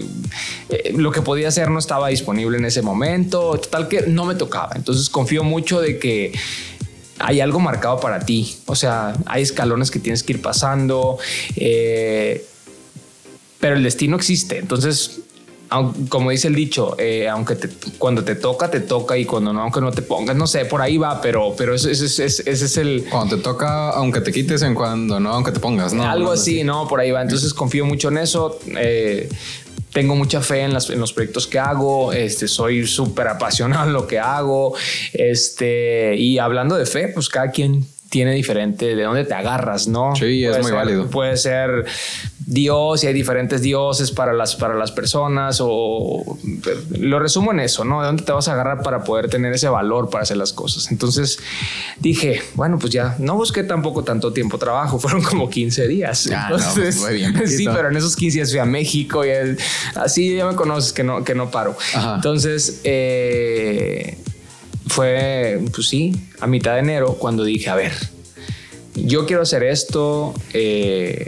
eh, 0.68 0.92
lo 0.96 1.10
que 1.10 1.22
podía 1.22 1.48
hacer 1.48 1.72
no 1.72 1.80
estaba 1.80 2.06
disponible 2.06 2.56
en 2.56 2.64
ese 2.64 2.80
momento, 2.80 3.58
total 3.58 3.88
que 3.88 4.02
no 4.02 4.26
me 4.26 4.36
tocaba. 4.36 4.70
Entonces 4.76 5.10
confío 5.10 5.42
mucho 5.42 5.80
de 5.80 5.98
que 5.98 6.32
hay 7.18 7.40
algo 7.40 7.58
marcado 7.58 7.98
para 7.98 8.20
ti. 8.20 8.58
O 8.66 8.76
sea, 8.76 9.12
hay 9.26 9.42
escalones 9.42 9.90
que 9.90 9.98
tienes 9.98 10.22
que 10.22 10.34
ir 10.34 10.40
pasando. 10.40 11.18
Eh, 11.56 12.46
pero 13.60 13.76
el 13.76 13.82
destino 13.82 14.16
existe. 14.16 14.58
Entonces, 14.58 15.20
como 16.08 16.30
dice 16.30 16.48
el 16.48 16.54
dicho, 16.54 16.96
eh, 16.98 17.28
aunque 17.28 17.56
cuando 17.98 18.24
te 18.24 18.34
toca, 18.34 18.70
te 18.70 18.80
toca 18.80 19.18
y 19.18 19.24
cuando 19.24 19.52
no, 19.52 19.60
aunque 19.60 19.80
no 19.80 19.92
te 19.92 20.02
pongas, 20.02 20.34
no 20.34 20.46
sé, 20.46 20.64
por 20.64 20.80
ahí 20.80 20.96
va, 20.96 21.20
pero, 21.20 21.54
pero 21.56 21.74
ese, 21.74 21.92
ese, 21.92 22.24
es 22.24 22.76
el... 22.78 23.04
Cuando 23.10 23.36
te 23.36 23.42
toca, 23.42 23.90
aunque 23.90 24.20
te 24.20 24.32
quites, 24.32 24.62
en 24.62 24.74
cuando 24.74 25.20
no, 25.20 25.30
aunque 25.30 25.52
te 25.52 25.60
pongas, 25.60 25.92
¿no? 25.92 26.08
Algo 26.08 26.32
así, 26.32 26.64
¿no? 26.64 26.88
Por 26.88 27.00
ahí 27.00 27.10
va. 27.10 27.20
Entonces 27.20 27.52
confío 27.52 27.84
mucho 27.84 28.08
en 28.08 28.18
eso. 28.18 28.58
Eh, 28.78 29.28
tengo 29.92 30.14
mucha 30.14 30.40
fe 30.40 30.62
en, 30.62 30.72
las, 30.72 30.88
en, 30.90 31.00
los 31.00 31.12
proyectos 31.12 31.46
que 31.46 31.58
hago, 31.58 32.12
este, 32.12 32.48
soy 32.48 32.86
súper 32.86 33.28
apasionado 33.28 33.86
en 33.86 33.92
lo 33.92 34.06
que 34.06 34.18
hago, 34.18 34.74
este, 35.12 36.14
y 36.16 36.38
hablando 36.38 36.76
de 36.76 36.86
fe, 36.86 37.08
pues 37.08 37.28
cada 37.28 37.50
quien 37.50 37.86
tiene 38.10 38.32
diferente 38.32 38.94
de 38.94 39.02
dónde 39.02 39.24
te 39.24 39.34
agarras, 39.34 39.88
¿no? 39.88 40.14
Sí, 40.16 40.44
es 40.44 40.60
muy 40.60 40.72
válido. 40.72 41.08
Puede 41.08 41.36
ser 41.36 41.84
Dios 42.50 43.04
y 43.04 43.06
hay 43.06 43.12
diferentes 43.12 43.60
dioses 43.60 44.10
para 44.10 44.32
las, 44.32 44.56
para 44.56 44.74
las 44.74 44.90
personas 44.90 45.58
o 45.60 46.38
lo 46.98 47.18
resumo 47.18 47.52
en 47.52 47.60
eso, 47.60 47.84
¿no? 47.84 48.00
¿De 48.00 48.06
dónde 48.06 48.22
te 48.22 48.32
vas 48.32 48.48
a 48.48 48.54
agarrar 48.54 48.82
para 48.82 49.04
poder 49.04 49.28
tener 49.28 49.52
ese 49.52 49.68
valor 49.68 50.08
para 50.08 50.22
hacer 50.22 50.38
las 50.38 50.54
cosas? 50.54 50.90
Entonces 50.90 51.40
dije, 52.00 52.40
bueno, 52.54 52.78
pues 52.78 52.90
ya 52.90 53.16
no 53.18 53.34
busqué 53.34 53.64
tampoco 53.64 54.02
tanto 54.02 54.32
tiempo 54.32 54.56
trabajo, 54.56 54.98
fueron 54.98 55.22
como 55.22 55.50
15 55.50 55.88
días. 55.88 56.30
Ah, 56.34 56.48
pues 56.48 57.06
bien, 57.12 57.34
sí, 57.46 57.66
pero 57.66 57.90
en 57.90 57.96
esos 57.98 58.16
15 58.16 58.38
días 58.38 58.50
fui 58.50 58.60
a 58.60 58.64
México 58.64 59.26
y 59.26 59.28
así 59.96 60.34
ya 60.34 60.46
me 60.46 60.56
conoces 60.56 60.94
que 60.94 61.04
no, 61.04 61.22
que 61.24 61.34
no 61.34 61.50
paro. 61.50 61.76
Entonces, 62.14 62.80
eh, 62.84 64.16
fue, 64.86 65.60
pues 65.74 65.86
sí, 65.86 66.16
a 66.40 66.46
mitad 66.46 66.72
de 66.72 66.78
enero 66.78 67.16
cuando 67.18 67.44
dije, 67.44 67.68
a 67.68 67.74
ver, 67.74 67.92
yo 68.94 69.26
quiero 69.26 69.42
hacer 69.42 69.64
esto, 69.64 70.32
eh, 70.54 71.26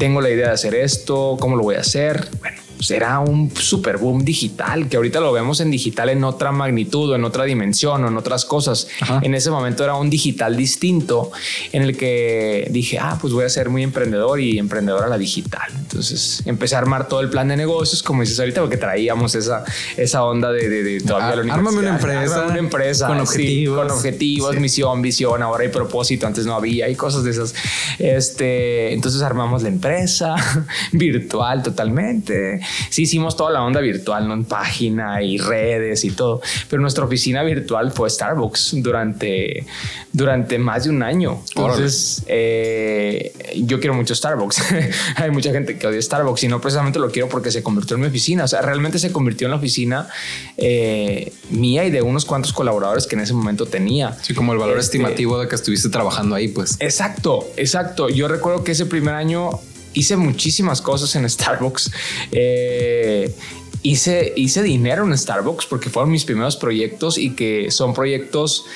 tengo 0.00 0.22
la 0.22 0.30
idea 0.30 0.46
de 0.46 0.54
hacer 0.54 0.74
esto, 0.74 1.36
¿cómo 1.38 1.56
lo 1.56 1.62
voy 1.62 1.74
a 1.74 1.80
hacer? 1.80 2.26
Bueno, 2.40 2.56
será 2.80 3.20
un 3.20 3.50
super 3.54 3.98
boom 3.98 4.24
digital, 4.24 4.88
que 4.88 4.96
ahorita 4.96 5.20
lo 5.20 5.32
vemos 5.32 5.60
en 5.60 5.70
digital 5.70 6.08
en 6.08 6.24
otra 6.24 6.50
magnitud 6.50 7.10
o 7.10 7.14
en 7.14 7.24
otra 7.24 7.44
dimensión 7.44 8.04
o 8.04 8.08
en 8.08 8.16
otras 8.16 8.44
cosas. 8.44 8.88
En 9.22 9.34
ese 9.34 9.50
momento 9.50 9.84
era 9.84 9.94
un 9.94 10.10
digital 10.10 10.56
distinto 10.56 11.30
en 11.72 11.82
el 11.82 11.96
que 11.96 12.68
dije, 12.70 12.98
ah, 12.98 13.18
pues 13.20 13.32
voy 13.32 13.44
a 13.44 13.48
ser 13.48 13.68
muy 13.68 13.82
emprendedor 13.82 14.40
y 14.40 14.58
emprendedor 14.58 15.04
a 15.04 15.08
la 15.08 15.18
digital. 15.18 15.70
Entonces 15.78 16.42
empecé 16.46 16.74
a 16.74 16.78
armar 16.78 17.08
todo 17.08 17.20
el 17.20 17.28
plan 17.28 17.48
de 17.48 17.56
negocios, 17.56 18.02
como 18.02 18.22
dices 18.22 18.38
ahorita, 18.40 18.60
porque 18.60 18.76
traíamos 18.76 19.34
esa, 19.34 19.64
esa 19.96 20.24
onda 20.24 20.50
de, 20.50 20.68
de, 20.68 21.00
todavía 21.00 21.42
la 21.42 21.54
Ármame 21.54 21.78
una 21.78 21.96
empresa. 21.96 22.46
una 22.46 22.58
empresa. 22.58 23.06
Con 23.06 23.20
objetivos. 23.20 23.78
con 23.78 23.90
objetivos, 23.90 24.56
misión, 24.56 25.02
visión. 25.02 25.42
Ahora 25.42 25.64
hay 25.64 25.70
propósito, 25.70 26.26
antes 26.26 26.46
no 26.46 26.54
había, 26.54 26.88
y 26.88 26.96
cosas 26.96 27.24
de 27.24 27.30
esas. 27.30 27.54
Este, 27.98 28.92
entonces 28.92 29.22
armamos 29.22 29.62
la 29.62 29.68
empresa 29.68 30.34
virtual 30.92 31.62
totalmente 31.62 32.60
sí 32.90 33.02
hicimos 33.02 33.36
toda 33.36 33.50
la 33.50 33.62
onda 33.62 33.80
virtual, 33.80 34.28
¿no? 34.28 34.34
En 34.34 34.44
página 34.44 35.22
y 35.22 35.38
redes 35.38 36.04
y 36.04 36.10
todo, 36.10 36.40
pero 36.68 36.82
nuestra 36.82 37.04
oficina 37.04 37.42
virtual 37.42 37.92
fue 37.92 38.08
Starbucks 38.10 38.76
durante, 38.82 39.66
durante 40.12 40.58
más 40.58 40.84
de 40.84 40.90
un 40.90 41.02
año. 41.02 41.40
Entonces, 41.48 42.22
eh, 42.26 43.32
yo 43.56 43.80
quiero 43.80 43.94
mucho 43.94 44.14
Starbucks. 44.14 44.62
Hay 45.16 45.30
mucha 45.30 45.52
gente 45.52 45.78
que 45.78 45.86
odia 45.86 46.00
Starbucks 46.00 46.44
y 46.44 46.48
no 46.48 46.60
precisamente 46.60 46.98
lo 46.98 47.10
quiero 47.10 47.28
porque 47.28 47.50
se 47.50 47.62
convirtió 47.62 47.96
en 47.96 48.02
mi 48.02 48.08
oficina. 48.08 48.44
O 48.44 48.48
sea, 48.48 48.62
realmente 48.62 48.98
se 48.98 49.12
convirtió 49.12 49.46
en 49.46 49.52
la 49.52 49.56
oficina 49.56 50.08
eh, 50.56 51.32
mía 51.50 51.84
y 51.84 51.90
de 51.90 52.02
unos 52.02 52.24
cuantos 52.24 52.52
colaboradores 52.52 53.06
que 53.06 53.16
en 53.16 53.22
ese 53.22 53.34
momento 53.34 53.66
tenía. 53.66 54.16
Sí, 54.22 54.34
como 54.34 54.52
el 54.52 54.58
valor 54.58 54.78
este, 54.78 54.98
estimativo 54.98 55.38
de 55.38 55.48
que 55.48 55.54
estuviste 55.54 55.88
trabajando 55.88 56.34
ahí, 56.34 56.48
pues. 56.48 56.76
Exacto, 56.80 57.48
exacto. 57.56 58.08
Yo 58.08 58.28
recuerdo 58.28 58.64
que 58.64 58.72
ese 58.72 58.86
primer 58.86 59.14
año 59.14 59.50
hice 59.94 60.16
muchísimas 60.16 60.80
cosas 60.80 61.14
en 61.16 61.28
Starbucks. 61.28 61.90
Eh, 62.32 63.34
hice, 63.82 64.32
hice 64.36 64.62
dinero 64.62 65.04
en 65.04 65.16
Starbucks 65.16 65.66
porque 65.66 65.90
fueron 65.90 66.10
mis 66.10 66.24
primeros 66.24 66.56
proyectos 66.56 67.18
y 67.18 67.30
que 67.30 67.70
son 67.70 67.94
proyectos 67.94 68.66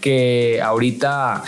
que 0.00 0.60
ahorita 0.62 1.44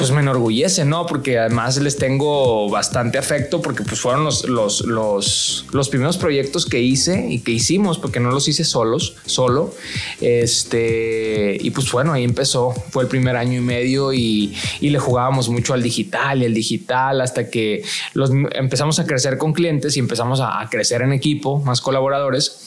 pues 0.00 0.12
me 0.12 0.20
enorgullece, 0.22 0.86
¿no? 0.86 1.04
Porque 1.04 1.38
además 1.38 1.76
les 1.76 1.98
tengo 1.98 2.70
bastante 2.70 3.18
afecto 3.18 3.60
porque 3.60 3.82
pues 3.82 4.00
fueron 4.00 4.24
los, 4.24 4.48
los, 4.48 4.80
los, 4.86 5.66
los, 5.72 5.88
primeros 5.90 6.16
proyectos 6.16 6.64
que 6.64 6.80
hice 6.80 7.26
y 7.28 7.40
que 7.40 7.50
hicimos 7.50 7.98
porque 7.98 8.18
no 8.18 8.30
los 8.30 8.48
hice 8.48 8.64
solos, 8.64 9.16
solo. 9.26 9.74
Este, 10.22 11.58
y 11.60 11.70
pues 11.72 11.92
bueno, 11.92 12.14
ahí 12.14 12.24
empezó, 12.24 12.72
fue 12.88 13.02
el 13.02 13.10
primer 13.10 13.36
año 13.36 13.58
y 13.58 13.60
medio 13.60 14.14
y, 14.14 14.56
y 14.80 14.88
le 14.88 14.98
jugábamos 14.98 15.50
mucho 15.50 15.74
al 15.74 15.82
digital 15.82 16.40
y 16.40 16.46
el 16.46 16.54
digital 16.54 17.20
hasta 17.20 17.50
que 17.50 17.82
los, 18.14 18.30
empezamos 18.52 18.98
a 19.00 19.04
crecer 19.04 19.36
con 19.36 19.52
clientes 19.52 19.98
y 19.98 20.00
empezamos 20.00 20.40
a 20.40 20.66
crecer 20.70 21.02
en 21.02 21.12
equipo, 21.12 21.58
más 21.58 21.82
colaboradores 21.82 22.64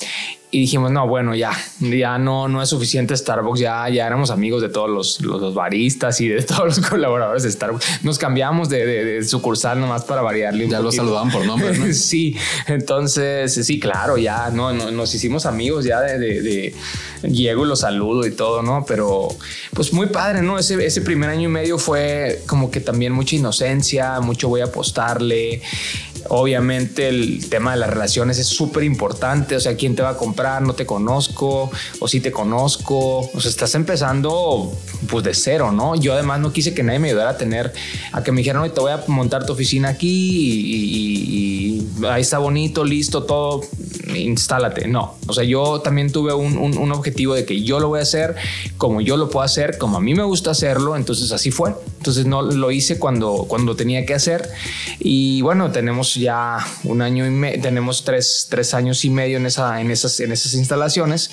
y 0.53 0.60
dijimos, 0.60 0.91
no, 0.91 1.07
bueno, 1.07 1.33
ya, 1.33 1.51
ya 1.79 2.19
no, 2.19 2.48
no 2.48 2.62
es 2.62 2.69
suficiente 2.69 3.17
Starbucks, 3.17 3.60
ya, 3.60 3.89
ya 3.89 4.05
éramos 4.05 4.29
amigos 4.29 4.62
de 4.62 4.69
todos 4.69 4.88
los, 4.88 5.19
los, 5.22 5.55
baristas 5.55 6.22
y 6.22 6.27
de 6.27 6.41
todos 6.43 6.77
los 6.77 6.88
colaboradores 6.88 7.41
de 7.41 7.50
Starbucks. 7.50 8.03
Nos 8.03 8.19
cambiamos 8.19 8.69
de, 8.69 8.86
de, 8.86 9.24
sucursal 9.24 9.79
nomás 9.79 10.03
para 10.03 10.22
variarle. 10.22 10.69
ya 10.69 10.79
lo 10.79 10.91
saludaban 10.91 11.31
por 11.31 11.43
nombre. 11.43 11.75
¿no? 11.75 11.91
sí, 11.93 12.38
entonces, 12.67 13.65
sí, 13.65 13.79
claro, 13.79 14.15
ya 14.19 14.51
no, 14.51 14.72
nos 14.74 15.15
hicimos 15.15 15.48
amigos 15.48 15.86
ya 15.86 16.01
de, 16.01 16.19
de, 16.19 16.75
llego 17.24 17.65
y 17.65 17.67
lo 17.67 17.75
saludo 17.75 18.27
y 18.27 18.31
todo, 18.31 18.62
¿no? 18.62 18.86
Pero 18.88 19.29
pues 19.74 19.91
muy 19.91 20.05
padre, 20.05 20.43
¿no? 20.43 20.60
Ese, 20.60 20.86
ese 20.86 21.01
primer 21.01 21.31
año 21.31 21.50
y 21.50 21.51
medio 21.51 21.79
fue 21.79 22.43
como 22.45 22.69
que 22.69 22.79
también 22.79 23.12
mucha 23.12 23.36
inocencia, 23.36 24.19
mucho 24.19 24.50
voy 24.50 24.62
a 24.62 24.65
apostarle. 24.65 25.63
Obviamente 26.30 27.10
el 27.10 27.50
tema 27.50 27.72
de 27.72 27.77
las 27.77 27.89
relaciones 27.89 28.39
es 28.39 28.48
súper 28.48 28.84
importante, 28.84 29.56
o 29.56 29.60
sea, 29.60 29.75
¿quién 29.75 29.96
te 29.96 30.01
va 30.01 30.10
a 30.10 30.18
comprar? 30.18 30.62
No 30.62 30.74
te 30.74 30.86
conozco, 30.86 31.70
o 32.00 32.08
si 32.08 32.20
te 32.20 32.32
conozco, 32.32 33.20
o 33.20 33.42
sea, 33.42 33.50
estás 33.50 33.75
empezando 33.75 34.72
pues 35.10 35.24
de 35.24 35.34
cero, 35.34 35.72
¿no? 35.72 35.96
Yo 35.96 36.13
además 36.13 36.39
no 36.39 36.53
quise 36.53 36.74
que 36.74 36.84
nadie 36.84 37.00
me 37.00 37.10
ayudara 37.10 37.32
a 37.32 37.38
tener, 37.38 37.74
a 38.12 38.24
que 38.24 38.32
me 38.32 38.39
dijeran, 38.39 38.74
te 38.74 38.80
voy 38.80 38.92
a 38.92 39.03
montar 39.08 39.46
tu 39.46 39.53
oficina 39.53 39.89
aquí 39.89 40.10
y, 40.10 41.88
ahí 42.08 42.22
está 42.22 42.38
bonito, 42.38 42.84
listo, 42.84 43.24
todo, 43.24 43.62
instálate. 44.20 44.88
No, 44.88 45.15
o 45.27 45.34
sea, 45.34 45.43
yo 45.43 45.82
también 45.82 46.12
tuve 46.12 46.34
un, 46.34 46.58
un 46.58 46.91
objetivo 46.91 47.34
de 47.34 47.46
que 47.46 47.63
yo 47.63 47.79
lo 47.79 47.89
voy 47.89 48.00
a 48.00 48.03
hacer 48.03 48.36
como 48.77 49.01
yo 49.01 49.17
lo 49.17 49.29
puedo 49.29 49.43
hacer, 49.43 49.77
como 49.77 49.98
a 49.98 50.01
mí 50.01 50.13
me 50.13 50.24
gusta 50.24 50.51
hacerlo, 50.51 50.96
entonces 50.96 51.32
así 51.32 51.51
fue. 51.51 51.74
Entonces 51.98 52.25
no 52.25 52.41
lo 52.41 52.72
hice 52.72 53.00
cuando, 53.00 53.46
cuando 53.48 53.75
tenía 53.75 54.05
que 54.05 54.13
hacer 54.13 54.50
y 55.00 55.41
bueno, 55.41 55.72
tenemos 55.72 56.15
ya 56.15 56.58
un 56.84 57.01
año 57.01 57.25
y 57.25 57.29
medio, 57.29 57.62
tenemos 57.62 58.03
tres, 58.03 58.48
tres, 58.50 58.74
años 58.74 59.05
y 59.05 59.10
medio 59.10 59.38
en, 59.38 59.46
esa, 59.46 59.79
en, 59.79 59.89
esas, 59.89 60.20
en 60.20 60.32
esas 60.32 60.53
instalaciones 60.53 61.32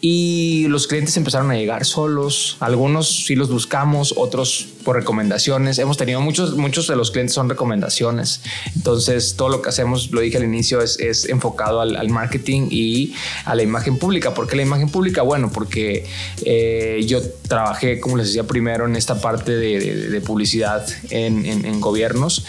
y 0.00 0.66
los 0.68 0.88
clientes 0.88 1.16
empezaron 1.16 1.50
a 1.50 1.54
llegar 1.54 1.84
solos. 1.84 2.56
Algunos 2.60 3.26
sí 3.26 3.36
los 3.36 3.48
buscamos, 3.48 4.14
otros 4.16 4.66
recomendaciones. 4.92 5.78
Hemos 5.78 5.96
tenido 5.96 6.20
muchos, 6.20 6.56
muchos 6.56 6.86
de 6.86 6.96
los 6.96 7.10
clientes 7.10 7.34
son 7.34 7.48
recomendaciones. 7.48 8.40
Entonces, 8.74 9.34
todo 9.36 9.48
lo 9.48 9.62
que 9.62 9.68
hacemos, 9.68 10.10
lo 10.10 10.20
dije 10.20 10.36
al 10.36 10.44
inicio, 10.44 10.80
es, 10.80 10.98
es 10.98 11.28
enfocado 11.28 11.80
al, 11.80 12.08
marketing 12.08 12.68
y 12.70 13.14
a 13.44 13.54
la 13.54 13.62
imagen 13.62 13.98
pública. 13.98 14.34
¿Por 14.34 14.48
qué 14.48 14.56
la 14.56 14.62
imagen 14.62 14.88
pública? 14.88 15.22
Bueno, 15.22 15.50
porque 15.52 16.06
eh, 16.44 17.04
yo 17.06 17.20
trabajé, 17.48 18.00
como 18.00 18.16
les 18.16 18.28
decía 18.28 18.44
primero, 18.44 18.86
en 18.86 18.96
esta 18.96 19.20
parte 19.20 19.52
de, 19.56 20.20
publicidad 20.24 20.86
en 21.10 21.80
gobiernos 21.80 22.44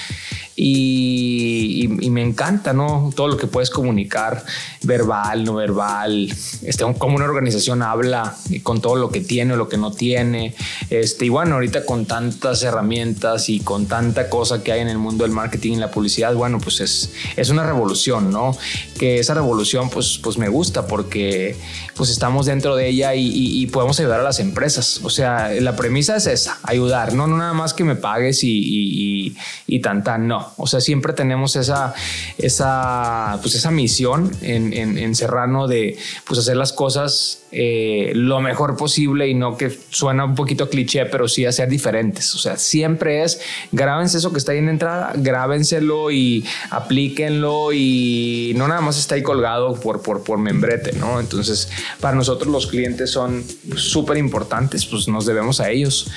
y, 0.61 1.87
me 2.09 2.21
encanta, 2.23 2.73
¿no? 2.73 3.11
Todo 3.15 3.27
lo 3.29 3.37
que 3.37 3.47
puedes 3.47 3.69
comunicar, 3.69 4.43
verbal, 4.83 5.43
no 5.43 5.55
verbal, 5.55 6.27
este, 6.63 6.83
cómo 6.97 7.15
una 7.15 7.25
organización 7.25 7.81
habla 7.81 8.35
con 8.63 8.81
todo 8.81 8.95
lo 8.95 9.09
que 9.09 9.21
tiene 9.21 9.53
o 9.53 9.57
lo 9.57 9.69
que 9.69 9.77
no 9.77 9.91
tiene. 9.91 10.55
Este, 10.89 11.25
y 11.25 11.29
bueno, 11.29 11.55
ahorita 11.55 11.85
con 11.85 12.05
tantas 12.05 12.63
herramientas 12.63 13.49
y 13.49 13.59
con 13.59 13.85
tanta 13.85 14.29
cosa 14.29 14.63
que 14.63 14.71
hay 14.71 14.81
en 14.81 14.89
el 14.89 14.97
mundo 14.97 15.23
del 15.23 15.31
marketing 15.31 15.73
y 15.73 15.77
la 15.77 15.91
publicidad, 15.91 16.33
bueno, 16.33 16.59
pues 16.59 16.81
es, 16.81 17.11
es 17.37 17.49
una 17.49 17.65
revolución, 17.65 18.31
¿no? 18.31 18.51
Que 18.97 19.19
esa 19.19 19.35
revolución, 19.35 19.89
pues, 19.89 20.19
pues 20.21 20.37
me 20.37 20.49
gusta 20.49 20.87
porque 20.87 21.55
pues 21.99 22.09
estamos 22.09 22.45
dentro 22.45 22.77
de 22.77 22.87
ella 22.87 23.13
y, 23.13 23.67
podemos 23.67 23.99
ayudar 23.99 24.21
a 24.21 24.23
las 24.23 24.39
empresas. 24.39 25.01
O 25.03 25.09
sea, 25.09 25.51
la 25.59 25.75
premisa 25.75 26.15
es 26.15 26.27
esa, 26.27 26.57
ayudar, 26.63 27.13
no, 27.13 27.27
no 27.27 27.37
nada 27.37 27.51
más 27.51 27.73
que 27.73 27.83
me 27.83 27.95
pagues 27.95 28.41
y, 28.43 29.35
y, 29.67 29.79
tan 29.79 30.01
tan, 30.01 30.25
no. 30.25 30.48
O 30.57 30.67
sea, 30.67 30.81
siempre 30.81 31.13
tenemos 31.13 31.55
esa, 31.55 31.93
esa, 32.37 33.39
pues 33.41 33.55
esa 33.55 33.71
misión 33.71 34.31
en, 34.41 34.73
en, 34.73 34.97
en 34.97 35.15
Serrano 35.15 35.67
de 35.67 35.97
pues 36.25 36.39
hacer 36.39 36.57
las 36.57 36.73
cosas 36.73 37.39
eh, 37.51 38.11
lo 38.15 38.41
mejor 38.41 38.77
posible 38.77 39.27
y 39.27 39.33
no 39.33 39.57
que 39.57 39.71
suena 39.89 40.25
un 40.25 40.35
poquito 40.35 40.69
cliché, 40.69 41.05
pero 41.05 41.27
sí 41.27 41.45
hacer 41.45 41.69
diferentes. 41.69 42.35
O 42.35 42.37
sea, 42.37 42.57
siempre 42.57 43.23
es 43.23 43.41
grábense 43.71 44.17
eso 44.17 44.31
que 44.31 44.37
está 44.37 44.51
ahí 44.51 44.59
en 44.59 44.69
entrada, 44.69 45.13
grábenselo 45.15 46.11
y 46.11 46.45
aplíquenlo 46.69 47.73
y 47.73 48.53
no 48.55 48.67
nada 48.67 48.81
más 48.81 48.99
está 48.99 49.15
ahí 49.15 49.23
colgado 49.23 49.75
por, 49.79 50.01
por, 50.01 50.23
por 50.23 50.37
membrete, 50.37 50.93
¿no? 50.93 51.19
Entonces, 51.19 51.69
para 51.99 52.15
nosotros 52.15 52.51
los 52.51 52.67
clientes 52.67 53.11
son 53.11 53.43
súper 53.75 54.17
importantes, 54.17 54.85
pues 54.85 55.07
nos 55.07 55.25
debemos 55.25 55.59
a 55.59 55.69
ellos. 55.69 56.09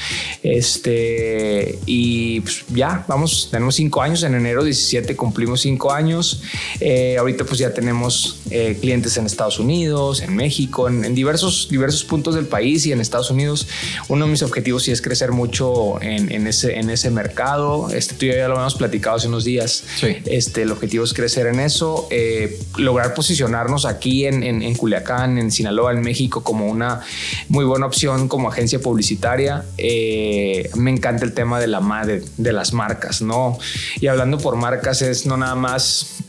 Este, 0.42 1.78
y 1.86 2.40
pues, 2.40 2.64
ya, 2.74 3.04
vamos, 3.08 3.48
tenemos 3.50 3.74
cinco 3.74 4.02
años, 4.02 4.22
en 4.22 4.34
enero 4.34 4.64
17 4.64 5.16
cumplimos 5.16 5.62
cinco 5.62 5.92
años. 5.92 6.42
Eh, 6.80 7.16
ahorita 7.18 7.44
pues 7.44 7.58
ya 7.58 7.72
tenemos 7.72 8.40
eh, 8.50 8.76
clientes 8.80 9.16
en 9.16 9.26
Estados 9.26 9.58
Unidos, 9.58 10.20
en 10.20 10.34
México, 10.34 10.88
en, 10.88 11.04
en 11.04 11.14
diversos, 11.22 11.68
diversos 11.70 12.04
puntos 12.04 12.34
del 12.34 12.46
país 12.46 12.84
y 12.86 12.92
en 12.92 13.00
Estados 13.00 13.30
Unidos. 13.30 13.68
Uno 14.08 14.24
de 14.24 14.30
mis 14.32 14.42
objetivos 14.42 14.82
sí 14.82 14.90
es 14.90 15.00
crecer 15.00 15.30
mucho 15.30 16.02
en, 16.02 16.46
ese, 16.46 16.78
en 16.78 16.90
ese 16.90 17.10
mercado. 17.10 17.90
Este, 17.90 18.14
tú 18.14 18.26
ya 18.26 18.48
lo 18.48 18.56
hemos 18.56 18.74
platicado 18.74 19.16
hace 19.16 19.28
unos 19.28 19.44
días. 19.44 19.84
Este, 20.02 20.62
el 20.62 20.72
objetivo 20.72 21.04
es 21.04 21.14
crecer 21.14 21.46
en 21.46 21.60
eso, 21.60 22.08
eh, 22.10 22.58
lograr 22.76 23.14
posicionarnos 23.14 23.84
aquí 23.86 24.26
en, 24.26 24.42
en, 24.42 24.74
Culiacán, 24.74 25.38
en 25.38 25.50
Sinaloa, 25.52 25.92
en 25.92 26.00
México, 26.00 26.42
como 26.42 26.66
una 26.66 27.00
muy 27.48 27.64
buena 27.64 27.86
opción 27.86 28.28
como 28.28 28.48
agencia 28.48 28.80
publicitaria. 28.80 29.64
Eh, 29.78 30.70
me 30.74 30.90
encanta 30.90 31.24
el 31.24 31.32
tema 31.32 31.60
de 31.60 31.68
la 31.68 31.80
madre, 31.80 32.22
de 32.36 32.52
las 32.52 32.72
marcas, 32.72 33.22
¿no? 33.22 33.58
Y 34.00 34.08
hablando 34.08 34.38
por 34.38 34.56
marcas 34.56 35.02
es 35.02 35.24
no 35.26 35.36
nada 35.36 35.54
más 35.54 36.22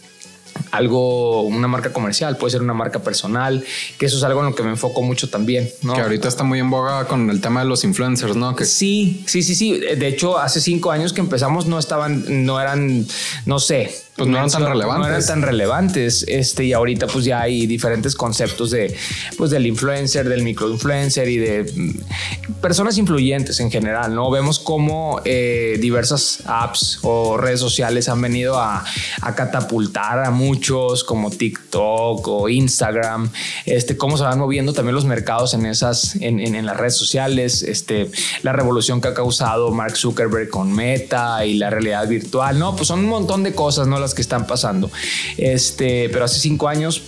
algo, 0.73 1.43
una 1.43 1.67
marca 1.67 1.93
comercial, 1.93 2.35
puede 2.35 2.51
ser 2.51 2.61
una 2.63 2.73
marca 2.73 2.97
personal, 2.97 3.63
que 3.99 4.07
eso 4.07 4.17
es 4.17 4.23
algo 4.23 4.39
en 4.39 4.47
lo 4.47 4.55
que 4.55 4.63
me 4.63 4.71
enfoco 4.71 5.03
mucho 5.03 5.29
también, 5.29 5.69
¿no? 5.83 5.93
Que 5.93 6.01
ahorita 6.01 6.27
está 6.27 6.43
muy 6.43 6.57
en 6.57 6.71
boga 6.71 7.05
con 7.05 7.29
el 7.29 7.41
tema 7.41 7.61
de 7.61 7.67
los 7.67 7.83
influencers, 7.83 8.35
¿no? 8.35 8.55
Que... 8.55 8.65
Sí, 8.65 9.23
sí, 9.27 9.43
sí, 9.43 9.53
sí. 9.53 9.77
De 9.77 10.07
hecho, 10.07 10.39
hace 10.39 10.59
cinco 10.61 10.89
años 10.89 11.13
que 11.13 11.21
empezamos 11.21 11.67
no 11.67 11.77
estaban, 11.77 12.45
no 12.45 12.59
eran, 12.59 13.05
no 13.45 13.59
sé, 13.59 13.93
pues 14.15 14.29
no 14.29 14.37
eran 14.37 14.49
tan 14.49 14.65
relevantes. 14.65 14.99
No 14.99 15.07
eran 15.07 15.25
tan 15.25 15.41
relevantes. 15.41 16.25
Este, 16.27 16.65
y 16.65 16.73
ahorita 16.73 17.07
pues 17.07 17.25
ya 17.25 17.41
hay 17.41 17.65
diferentes 17.65 18.15
conceptos 18.15 18.69
de, 18.69 18.95
pues 19.37 19.49
del 19.49 19.65
influencer, 19.65 20.29
del 20.29 20.43
microinfluencer 20.43 21.27
y 21.27 21.37
de 21.37 21.63
mm, 21.63 22.61
personas 22.61 22.97
influyentes 22.97 23.59
en 23.59 23.71
general, 23.71 24.13
¿no? 24.13 24.29
Vemos 24.29 24.59
cómo 24.59 25.19
eh, 25.25 25.77
diversas 25.79 26.43
apps 26.45 26.99
o 27.01 27.37
redes 27.37 27.59
sociales 27.59 28.07
han 28.07 28.21
venido 28.21 28.59
a, 28.59 28.83
a, 29.21 29.35
catapultar 29.35 30.23
a 30.23 30.29
muchos 30.29 31.03
como 31.03 31.31
TikTok 31.31 32.27
o 32.27 32.49
Instagram, 32.49 33.31
este, 33.65 33.97
cómo 33.97 34.17
se 34.17 34.23
van 34.23 34.37
moviendo 34.37 34.73
también 34.73 34.93
los 34.93 35.05
mercados 35.05 35.55
en 35.55 35.65
esas, 35.65 36.15
en, 36.17 36.39
en, 36.39 36.53
en 36.53 36.67
las 36.67 36.77
redes 36.77 36.95
sociales, 36.95 37.63
este, 37.63 38.11
la 38.43 38.53
revolución 38.53 39.01
que 39.01 39.07
ha 39.07 39.13
causado 39.15 39.71
Mark 39.71 39.97
Zuckerberg 39.97 40.49
con 40.49 40.71
Meta 40.71 41.45
y 41.45 41.55
la 41.55 41.71
realidad 41.71 42.07
virtual, 42.07 42.59
¿no? 42.59 42.75
Pues 42.75 42.87
son 42.87 42.99
un 42.99 43.09
montón 43.09 43.41
de 43.41 43.55
cosas, 43.55 43.87
¿no? 43.87 44.02
Que 44.13 44.21
están 44.21 44.47
pasando. 44.47 44.91
Este, 45.37 46.09
pero 46.09 46.25
hace 46.25 46.39
cinco 46.39 46.67
años 46.67 47.01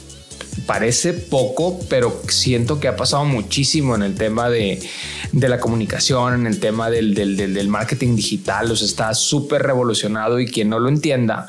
parece 0.65 1.13
poco, 1.13 1.79
pero 1.89 2.21
siento 2.27 2.79
que 2.79 2.87
ha 2.87 2.95
pasado 2.95 3.25
muchísimo 3.25 3.95
en 3.95 4.03
el 4.03 4.15
tema 4.15 4.49
de, 4.49 4.81
de 5.31 5.49
la 5.49 5.59
comunicación, 5.59 6.33
en 6.33 6.47
el 6.47 6.59
tema 6.59 6.89
del, 6.89 7.13
del, 7.13 7.67
marketing 7.67 8.15
digital. 8.15 8.71
O 8.71 8.73
está 8.73 9.13
súper 9.13 9.63
revolucionado 9.63 10.39
y 10.39 10.47
quien 10.47 10.69
no 10.69 10.79
lo 10.79 10.89
entienda, 10.89 11.47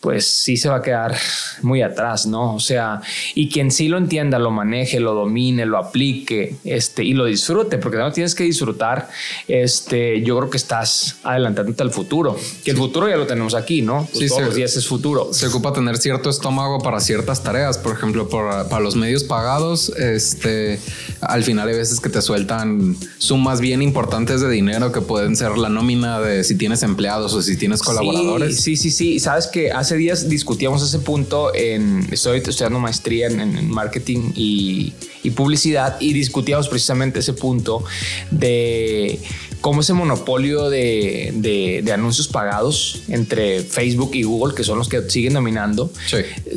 pues 0.00 0.26
sí 0.26 0.56
se 0.56 0.70
va 0.70 0.76
a 0.76 0.82
quedar 0.82 1.14
muy 1.60 1.82
atrás, 1.82 2.24
¿no? 2.24 2.54
O 2.54 2.60
sea, 2.60 3.02
y 3.34 3.50
quien 3.50 3.70
sí 3.70 3.88
lo 3.88 3.98
entienda, 3.98 4.38
lo 4.38 4.50
maneje, 4.50 4.98
lo 4.98 5.12
domine, 5.12 5.66
lo 5.66 5.76
aplique, 5.76 6.56
este, 6.64 7.04
y 7.04 7.12
lo 7.12 7.26
disfrute, 7.26 7.76
porque 7.76 7.98
no 7.98 8.10
tienes 8.10 8.34
que 8.34 8.44
disfrutar, 8.44 9.10
este, 9.46 10.22
yo 10.22 10.38
creo 10.38 10.48
que 10.48 10.56
estás 10.56 11.16
adelantándote 11.22 11.82
al 11.82 11.90
futuro, 11.90 12.36
que 12.64 12.70
el 12.70 12.78
futuro 12.78 13.10
ya 13.10 13.16
lo 13.16 13.26
tenemos 13.26 13.54
aquí, 13.54 13.82
¿no? 13.82 14.08
Pues 14.10 14.24
sí, 14.24 14.28
todos 14.28 14.42
los 14.42 14.54
días 14.54 14.74
es 14.74 14.86
futuro. 14.86 15.34
Se 15.34 15.48
ocupa 15.48 15.74
tener 15.74 15.98
cierto 15.98 16.30
estómago 16.30 16.78
para 16.78 17.00
ciertas 17.00 17.42
tareas, 17.42 17.76
por 17.76 17.94
ejemplo, 17.94 18.28
para 18.28 18.80
los 18.80 18.96
medios 18.96 19.24
pagados, 19.24 19.90
este, 19.90 20.80
al 21.20 21.44
final 21.44 21.68
hay 21.68 21.76
veces 21.76 22.00
que 22.00 22.08
te 22.08 22.22
sueltan 22.22 22.96
sumas 23.18 23.60
bien 23.60 23.82
importantes 23.82 24.40
de 24.40 24.48
dinero 24.48 24.92
que 24.92 25.02
pueden 25.02 25.36
ser 25.36 25.58
la 25.58 25.68
nómina 25.68 26.20
de 26.20 26.42
si 26.42 26.56
tienes 26.56 26.82
empleados 26.82 27.34
o 27.34 27.42
si 27.42 27.58
tienes 27.58 27.82
colaboradores. 27.82 28.56
Sí, 28.56 28.76
sí, 28.76 28.90
sí, 28.90 29.12
sí. 29.12 29.20
sabes 29.20 29.46
que 29.46 29.70
hace 29.70 29.89
días 29.98 30.28
discutíamos 30.28 30.82
ese 30.82 30.98
punto 30.98 31.54
en, 31.54 32.06
estoy 32.10 32.38
estudiando 32.38 32.78
maestría 32.78 33.26
en, 33.28 33.70
marketing 33.70 34.32
y, 34.34 34.92
publicidad 35.34 35.96
y 36.00 36.12
discutíamos 36.12 36.68
precisamente 36.68 37.20
ese 37.20 37.32
punto 37.32 37.84
de 38.30 39.20
cómo 39.60 39.82
ese 39.82 39.92
monopolio 39.92 40.70
de, 40.70 41.84
anuncios 41.92 42.28
pagados 42.28 43.02
entre 43.08 43.60
Facebook 43.60 44.10
y 44.14 44.22
Google, 44.22 44.54
que 44.54 44.64
son 44.64 44.78
los 44.78 44.88
que 44.88 45.08
siguen 45.08 45.34
dominando, 45.34 45.92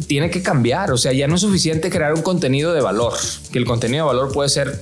tiene 0.08 0.30
que 0.30 0.41
cambiar. 0.41 0.91
O 0.91 0.98
sea, 0.98 1.13
ya 1.13 1.28
no 1.28 1.36
es 1.36 1.41
suficiente 1.41 1.89
crear 1.89 2.13
un 2.13 2.22
contenido 2.22 2.74
de 2.74 2.82
valor, 2.82 3.13
que 3.52 3.60
el 3.60 3.65
contenido 3.65 4.06
de 4.06 4.15
valor 4.15 4.32
puede 4.32 4.50
ser 4.50 4.82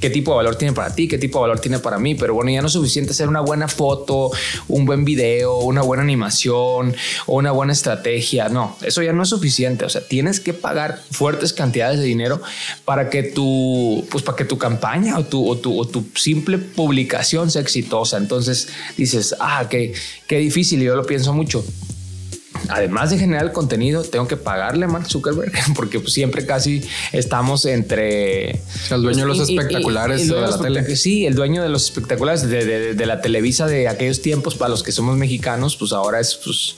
qué 0.00 0.10
tipo 0.10 0.32
de 0.32 0.36
valor 0.38 0.56
tiene 0.56 0.74
para 0.74 0.94
ti, 0.94 1.08
qué 1.08 1.18
tipo 1.18 1.38
de 1.38 1.42
valor 1.42 1.60
tiene 1.60 1.78
para 1.78 1.98
mí, 1.98 2.14
pero 2.14 2.34
bueno, 2.34 2.50
ya 2.50 2.60
no 2.60 2.68
es 2.68 2.72
suficiente 2.72 3.12
hacer 3.12 3.28
una 3.28 3.40
buena 3.40 3.68
foto, 3.68 4.30
un 4.68 4.84
buen 4.86 5.04
video, 5.04 5.58
una 5.58 5.82
buena 5.82 6.02
animación 6.02 6.94
o 7.26 7.36
una 7.36 7.50
buena 7.50 7.72
estrategia, 7.72 8.48
no, 8.48 8.76
eso 8.82 9.02
ya 9.02 9.12
no 9.12 9.22
es 9.22 9.28
suficiente, 9.28 9.84
o 9.84 9.88
sea, 9.88 10.06
tienes 10.06 10.40
que 10.40 10.54
pagar 10.54 11.02
fuertes 11.10 11.52
cantidades 11.52 11.98
de 11.98 12.04
dinero 12.04 12.40
para 12.84 13.10
que 13.10 13.22
tu, 13.22 14.06
pues 14.10 14.22
para 14.22 14.36
que 14.36 14.44
tu 14.44 14.58
campaña 14.58 15.18
o 15.18 15.24
tu, 15.24 15.48
o 15.48 15.56
tu, 15.56 15.78
o 15.78 15.86
tu 15.86 16.06
simple 16.14 16.58
publicación 16.58 17.50
sea 17.50 17.62
exitosa, 17.62 18.16
entonces 18.16 18.68
dices, 18.96 19.34
ah, 19.40 19.66
qué, 19.68 19.92
qué 20.26 20.38
difícil, 20.38 20.80
yo 20.80 20.94
lo 20.94 21.04
pienso 21.04 21.32
mucho 21.32 21.64
además 22.68 23.10
de 23.10 23.18
generar 23.18 23.44
el 23.44 23.52
contenido, 23.52 24.02
tengo 24.02 24.26
que 24.26 24.36
pagarle 24.36 24.84
a 24.84 24.88
Mark 24.88 25.06
Zuckerberg 25.08 25.52
porque 25.74 26.00
pues, 26.00 26.12
siempre 26.12 26.46
casi 26.46 26.82
estamos 27.12 27.64
entre... 27.64 28.60
el 28.90 29.02
dueño 29.02 29.20
de 29.20 29.26
los 29.26 29.40
espectaculares 29.40 30.28
de 30.28 30.40
la 30.40 30.58
tele. 30.58 30.96
Sí, 30.96 31.26
el 31.26 31.34
dueño 31.34 31.62
de 31.62 31.68
los 31.68 31.84
espectaculares 31.84 32.48
de, 32.48 33.06
la 33.06 33.20
Televisa 33.20 33.66
de 33.66 33.88
aquellos 33.88 34.20
tiempos 34.20 34.54
para 34.54 34.68
los 34.68 34.82
que 34.82 34.92
somos 34.92 35.16
mexicanos, 35.16 35.76
pues 35.76 35.92
ahora 35.92 36.20
es 36.20 36.38
pues, 36.44 36.76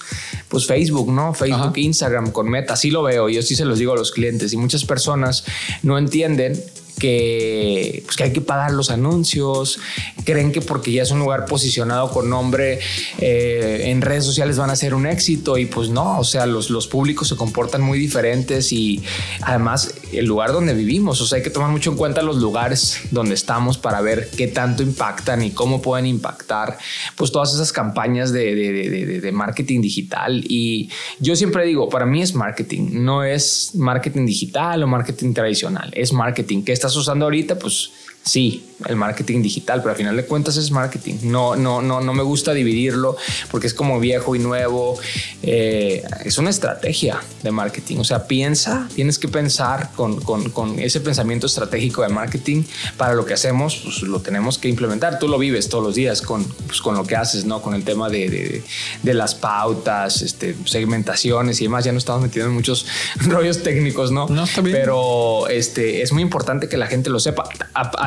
pues 0.49 0.67
Facebook, 0.67 1.11
¿no? 1.11 1.35
Facebook, 1.35 1.77
Instagram 1.77 2.31
con 2.31 2.49
Meta, 2.49 2.75
así 2.75 2.91
lo 2.91 3.03
veo, 3.03 3.29
yo 3.29 3.43
sí 3.43 3.57
se 3.57 3.65
los 3.65 3.79
digo 3.79 3.93
a 3.93 3.97
los 3.97 4.13
clientes 4.13 4.53
y 4.53 4.57
muchas 4.57 4.85
personas 4.85 5.45
no 5.83 5.99
entienden 5.99 6.63
que, 7.01 8.03
pues, 8.05 8.17
que 8.17 8.23
hay 8.23 8.33
que 8.33 8.41
pagar 8.41 8.71
los 8.71 8.91
anuncios, 8.91 9.81
creen 10.25 10.53
que 10.53 10.61
porque 10.61 10.93
ya 10.93 11.03
es 11.03 11.11
un 11.11 11.19
lugar 11.19 11.47
posicionado 11.47 12.11
con 12.11 12.31
nombre 12.31 12.79
eh, 13.19 13.87
en 13.87 14.03
redes 14.03 14.25
sociales 14.25 14.57
van 14.57 14.71
a 14.71 14.77
ser 14.77 14.95
un 14.95 15.07
éxito 15.07 15.59
y 15.59 15.67
pues 15.67 15.89
no, 15.89 16.21
o 16.21 16.25
sea, 16.25 16.47
los, 16.47 16.71
los 16.71 16.87
públicos 16.87 17.27
se 17.27 17.35
comportan 17.35 17.81
muy 17.81 17.99
diferentes 17.99 18.73
y 18.73 19.03
además 19.43 19.95
el 20.13 20.27
lugar 20.27 20.53
donde 20.53 20.75
vivimos, 20.75 21.21
o 21.21 21.27
sea, 21.27 21.39
hay 21.39 21.43
que 21.43 21.51
tomar 21.51 21.71
mucho 21.71 21.91
en 21.91 21.97
cuenta 21.97 22.23
los 22.23 22.37
lugares 22.37 23.01
donde 23.11 23.35
estamos 23.35 23.79
para 23.79 24.01
ver 24.01 24.31
qué 24.37 24.47
tanto 24.47 24.83
impactan 24.83 25.43
y 25.43 25.51
cómo 25.51 25.83
pueden 25.83 26.07
impactar 26.07 26.79
pues 27.17 27.33
todas 27.33 27.55
esas 27.55 27.73
campañas 27.73 28.33
de, 28.33 28.55
de, 28.55 29.21
de 29.21 29.33
marketing 29.33 29.81
digital. 29.81 30.45
Y 30.47 30.91
yo 31.19 31.35
siempre 31.35 31.65
digo, 31.65 31.89
para 31.89 32.07
mí 32.07 32.23
es 32.23 32.35
marketing, 32.35 32.91
no 32.93 33.25
es 33.25 33.71
marketing 33.75 34.27
digital 34.27 34.83
o 34.83 34.87
marketing 34.87 35.33
tradicional, 35.33 35.91
es 35.95 36.13
marketing. 36.13 36.63
Que 36.63 36.73
está 36.91 37.01
usando 37.01 37.25
ahorita, 37.25 37.59
pues 37.59 37.91
Sí, 38.23 38.71
el 38.87 38.97
marketing 38.97 39.43
digital, 39.43 39.81
pero 39.81 39.91
al 39.91 39.97
final 39.97 40.17
de 40.17 40.25
cuentas 40.25 40.57
es 40.57 40.71
marketing. 40.71 41.17
No, 41.23 41.57
no, 41.57 41.83
no, 41.83 42.01
no 42.01 42.15
me 42.15 42.23
gusta 42.23 42.53
dividirlo 42.53 43.17
porque 43.51 43.67
es 43.67 43.75
como 43.75 43.99
viejo 43.99 44.37
y 44.37 44.39
nuevo. 44.39 44.99
Eh, 45.43 46.03
es 46.25 46.39
una 46.39 46.51
estrategia 46.51 47.21
de 47.43 47.51
marketing. 47.51 47.99
O 47.99 48.05
sea, 48.05 48.27
piensa, 48.27 48.89
tienes 48.95 49.19
que 49.19 49.29
pensar 49.29 49.91
con, 49.97 50.21
con, 50.21 50.51
con, 50.51 50.79
ese 50.79 51.01
pensamiento 51.01 51.47
estratégico 51.47 52.03
de 52.03 52.09
marketing 52.09 52.65
para 52.97 53.15
lo 53.15 53.25
que 53.25 53.35
hacemos, 53.35 53.81
pues 53.83 54.03
lo 54.03 54.21
tenemos 54.21 54.59
que 54.59 54.69
implementar. 54.69 55.19
Tú 55.19 55.29
lo 55.29 55.39
vives 55.39 55.69
todos 55.69 55.85
los 55.85 55.95
días 55.95 56.23
con, 56.23 56.45
pues, 56.45 56.81
con 56.81 56.95
lo 56.95 57.05
que 57.05 57.17
haces, 57.17 57.45
¿no? 57.45 57.63
Con 57.63 57.75
el 57.75 57.85
tema 57.85 58.09
de, 58.09 58.31
de, 58.31 58.63
de, 59.03 59.15
las 59.15 59.35
pautas, 59.35 60.23
este, 60.23 60.55
segmentaciones 60.65 61.61
y 61.61 61.65
demás. 61.65 61.85
Ya 61.85 61.93
no 61.93 61.99
estamos 61.99 62.23
metiendo 62.23 62.49
en 62.49 62.55
muchos 62.55 62.87
rollos 63.27 63.63
técnicos, 63.63 64.11
¿no? 64.13 64.27
No, 64.29 64.45
está 64.45 64.61
bien. 64.61 64.77
Pero 64.77 65.49
este, 65.49 66.03
es 66.03 66.13
muy 66.13 66.23
importante 66.23 66.69
que 66.69 66.77
la 66.77 66.87
gente 66.87 67.11
lo 67.11 67.21
sepa. 67.21 67.45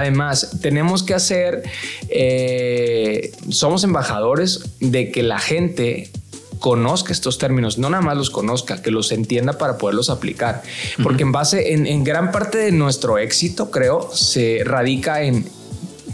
Además, 0.03 0.57
tenemos 0.61 1.01
que 1.01 1.13
hacer, 1.13 1.63
eh, 2.09 3.31
somos 3.49 3.85
embajadores 3.85 4.75
de 4.81 5.11
que 5.11 5.23
la 5.23 5.39
gente 5.39 6.11
conozca 6.59 7.13
estos 7.13 7.37
términos, 7.37 7.77
no 7.77 7.89
nada 7.89 8.03
más 8.03 8.17
los 8.17 8.29
conozca, 8.29 8.81
que 8.81 8.91
los 8.91 9.13
entienda 9.13 9.53
para 9.53 9.77
poderlos 9.77 10.09
aplicar. 10.09 10.61
Porque 11.01 11.23
en 11.23 11.31
base, 11.31 11.73
en, 11.73 11.87
en, 11.87 12.03
gran 12.03 12.33
parte 12.33 12.57
de 12.57 12.73
nuestro 12.73 13.17
éxito, 13.17 13.71
creo, 13.71 14.09
se 14.13 14.61
radica 14.65 15.23
en 15.23 15.45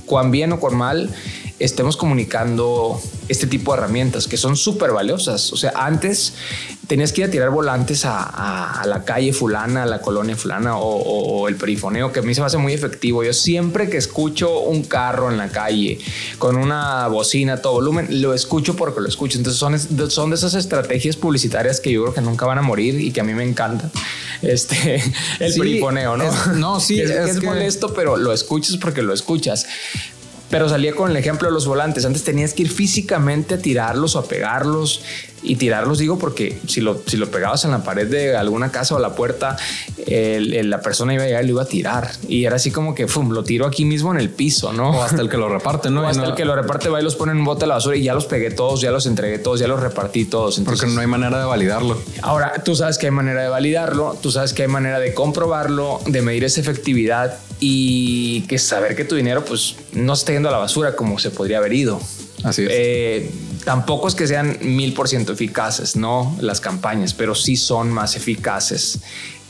cuán 0.06 0.30
bien 0.30 0.52
o 0.52 0.60
cuán 0.60 0.76
mal 0.76 1.10
estemos 1.60 1.98
comunicando 1.98 3.02
este 3.28 3.46
tipo 3.48 3.74
de 3.74 3.80
herramientas 3.80 4.28
que 4.28 4.38
son 4.38 4.56
súper 4.56 4.92
valiosas. 4.92 5.52
O 5.54 5.58
sea, 5.58 5.74
antes 5.76 6.34
tenías 6.88 7.14
que 7.14 7.22
ir 7.22 7.28
a 7.28 7.32
tirar 7.32 7.52
volantes 7.52 8.06
a, 8.06 8.24
a, 8.24 8.82
a, 8.82 8.88
la 8.88 9.06
calle 9.06 9.32
fulana, 9.32 9.84
a 9.84 9.86
la 9.86 10.02
colonia 10.02 10.36
fulana 10.36 10.78
o, 10.78 10.88
o, 10.88 11.42
o, 11.42 11.48
el 11.48 11.56
perifoneo, 11.56 12.12
que 12.12 12.22
a 12.22 12.24
mí 12.24 12.34
se 12.34 12.42
me 12.42 12.48
hace 12.48 12.58
muy 12.58 12.74
efectivo. 12.74 13.24
Yo 13.24 13.34
siempre 13.34 13.90
que 13.90 13.98
escucho 13.98 14.60
un 14.60 14.84
carro 14.84 15.30
en 15.30 15.38
la 15.38 15.50
calle 15.50 16.00
con 16.40 16.56
una 16.56 17.08
bocina 17.08 17.54
a 17.54 17.62
todo 17.62 17.74
volumen, 17.74 18.22
lo 18.22 18.34
escucho 18.34 18.76
porque 18.76 19.02
lo 19.02 19.08
escucho. 19.08 19.38
Entonces 19.38 19.60
son, 19.60 20.10
son 20.10 20.32
de 20.32 20.36
esas 20.36 20.56
estrategias 20.56 21.16
publicitarias 21.16 21.80
que 21.80 21.92
yo 21.92 22.02
creo 22.04 22.14
que 22.16 22.22
nunca 22.22 22.46
van 22.46 22.58
a 22.58 22.64
morir 22.64 23.00
y 23.00 23.12
que 23.12 23.22
a 23.22 23.24
mí 23.24 23.34
me 23.34 23.44
encanta. 23.44 23.92
Este, 24.42 25.04
el 25.40 25.54
sí, 25.54 25.60
perifoneo, 25.60 26.18
¿no? 26.18 26.24
Es, 26.24 26.48
no, 26.56 26.80
sí, 26.80 27.02
es, 27.02 27.10
es, 27.12 27.30
es 27.30 27.40
que... 27.40 27.46
molesto, 27.46 27.94
pero 27.94 28.18
lo 28.18 28.34
escuchas 28.34 28.78
porque 28.78 29.02
lo 29.02 29.14
escuchas 29.14 29.68
pero 30.50 30.68
salía 30.68 30.94
con 30.94 31.12
el 31.12 31.18
ejemplo 31.18 31.48
de 31.48 31.54
los 31.54 31.68
volantes. 31.68 32.06
Antes 32.06 32.24
tenías 32.24 32.54
que 32.54 32.64
ir 32.64 32.72
físicamente 32.72 33.56
a 33.56 33.58
tirarlos 33.60 34.16
o 34.16 34.20
a 34.20 34.26
pegarlos 34.26 35.02
y 35.42 35.56
tirarlos, 35.56 36.00
digo, 36.00 36.20
porque 36.20 36.60
si 36.68 36.82
lo, 36.82 37.02
si 37.06 37.18
lo 37.18 37.32
pegabas 37.32 37.64
en 37.66 37.72
la 37.72 37.84
pared 37.84 38.08
de 38.08 38.36
alguna 38.36 38.72
casa 38.72 38.96
o 38.96 39.00
la 39.00 39.16
puerta, 39.16 39.58
el, 40.06 40.54
el, 40.54 40.70
la 40.70 40.82
persona 40.82 41.14
iba 41.14 41.24
a 41.24 41.28
llegar 41.28 41.44
y 41.44 41.48
lo 41.48 41.54
iba 41.54 41.62
a 41.64 41.66
tirar. 41.66 42.12
Y 42.28 42.46
era 42.46 42.58
así 42.58 42.72
como 42.72 42.94
que, 42.94 43.08
fum, 43.08 43.32
lo 43.32 43.44
tiro 43.44 43.66
aquí 43.66 43.86
mismo 43.86 44.12
en 44.12 44.20
el 44.20 44.30
piso, 44.30 44.74
¿no? 44.74 44.90
O 44.90 45.04
hasta 45.04 45.22
el 45.22 45.30
que 45.30 45.38
lo 45.38 45.50
reparte, 45.50 45.90
¿no? 45.90 46.02
O 46.04 46.08
hasta 46.08 46.24
no... 46.24 46.30
el 46.30 46.36
que 46.36 46.46
lo 46.46 46.56
reparte 46.56 46.90
va 46.90 47.00
y 47.00 47.04
los 47.04 47.16
pone 47.16 47.32
en 47.32 47.40
un 47.40 47.46
bote 47.46 47.62
de 47.62 47.68
la 47.68 47.76
basura 47.76 47.96
y 47.96 48.04
ya 48.04 48.14
los 48.14 48.26
pegué 48.26 48.52
todos, 48.52 48.82
ya 48.82 48.92
los 48.92 49.06
entregué 49.06 49.40
todos, 49.40 49.60
ya 49.60 49.68
los 49.68 49.80
repartí 49.80 50.26
todos. 50.26 50.58
Entonces, 50.58 50.82
porque 50.82 50.96
no 50.96 51.02
hay 51.02 51.08
manera 51.08 51.40
de 51.40 51.46
validarlo. 51.46 51.98
Ahora, 52.22 52.54
tú 52.64 52.76
sabes 52.76 52.98
que 52.98 53.08
hay 53.08 53.12
manera 53.12 53.44
de 53.44 53.50
validarlo, 53.50 54.18
tú 54.22 54.32
sabes 54.32 54.54
que 54.54 54.64
hay 54.64 54.68
manera 54.68 55.00
de 55.00 55.14
comprobarlo, 55.14 56.00
de 56.06 56.22
medir 56.22 56.44
esa 56.44 56.60
efectividad 56.62 57.40
y 57.60 58.42
que 58.42 58.58
saber 58.58 58.96
que 58.96 59.06
tu 59.06 59.16
dinero 59.16 59.44
pues 59.44 59.76
no 59.94 60.14
está 60.14 60.32
yendo 60.32 60.50
a 60.50 60.52
la 60.52 60.58
basura 60.58 60.96
como 60.96 61.20
se 61.20 61.32
podría 61.32 61.58
haber 61.58 61.74
ido. 61.74 62.00
Así 62.44 62.64
es. 62.64 62.70
Eh, 62.72 63.32
tampoco 63.66 64.08
es 64.08 64.16
que 64.16 64.28
sean 64.28 64.58
mil 64.62 64.94
por 64.94 65.10
ciento 65.10 65.34
eficaces, 65.34 65.96
no 65.96 66.38
las 66.40 66.62
campañas, 66.62 67.14
pero 67.14 67.36
sí 67.36 67.56
son 67.56 67.92
más 67.92 68.16
eficaces 68.16 69.00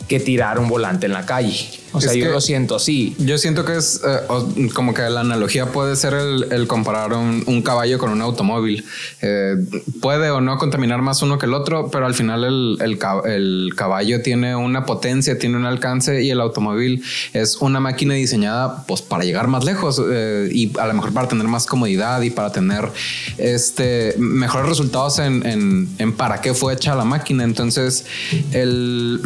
que 0.09 0.19
tirar 0.19 0.59
un 0.59 0.67
volante 0.67 1.05
en 1.05 1.13
la 1.13 1.25
calle. 1.25 1.69
O 1.91 2.01
sea, 2.01 2.11
es 2.11 2.17
yo 2.17 2.31
lo 2.31 2.41
siento 2.41 2.75
así. 2.75 3.15
Yo 3.19 3.37
siento 3.37 3.63
que 3.63 3.77
es 3.77 4.01
eh, 4.05 4.67
como 4.73 4.93
que 4.93 5.03
la 5.03 5.21
analogía 5.21 5.67
puede 5.67 5.95
ser 5.95 6.13
el, 6.15 6.47
el 6.51 6.67
comparar 6.67 7.13
un, 7.13 7.43
un, 7.45 7.61
caballo 7.61 7.97
con 7.99 8.11
un 8.11 8.21
automóvil. 8.21 8.85
Eh, 9.21 9.55
puede 10.01 10.29
o 10.31 10.41
no 10.41 10.57
contaminar 10.57 11.01
más 11.01 11.21
uno 11.21 11.37
que 11.37 11.45
el 11.45 11.53
otro, 11.53 11.89
pero 11.91 12.05
al 12.07 12.15
final 12.15 12.43
el, 12.43 12.77
el, 12.81 12.99
el, 13.25 13.73
caballo 13.75 14.21
tiene 14.21 14.55
una 14.55 14.85
potencia, 14.85 15.37
tiene 15.37 15.57
un 15.57 15.65
alcance 15.65 16.23
y 16.23 16.31
el 16.31 16.41
automóvil 16.41 17.03
es 17.33 17.57
una 17.57 17.79
máquina 17.79 18.15
diseñada 18.15 18.85
pues 18.87 19.01
para 19.03 19.23
llegar 19.23 19.47
más 19.47 19.63
lejos 19.63 20.01
eh, 20.11 20.49
y 20.51 20.77
a 20.79 20.87
lo 20.87 20.93
mejor 20.95 21.13
para 21.13 21.27
tener 21.27 21.47
más 21.47 21.67
comodidad 21.67 22.21
y 22.21 22.31
para 22.31 22.51
tener 22.51 22.89
este 23.37 24.15
mejores 24.17 24.67
resultados 24.67 25.19
en, 25.19 25.45
en, 25.45 25.89
en 25.99 26.13
para 26.13 26.41
qué 26.41 26.55
fue 26.55 26.73
hecha 26.73 26.95
la 26.95 27.05
máquina. 27.05 27.43
Entonces, 27.43 28.05
el 28.51 29.21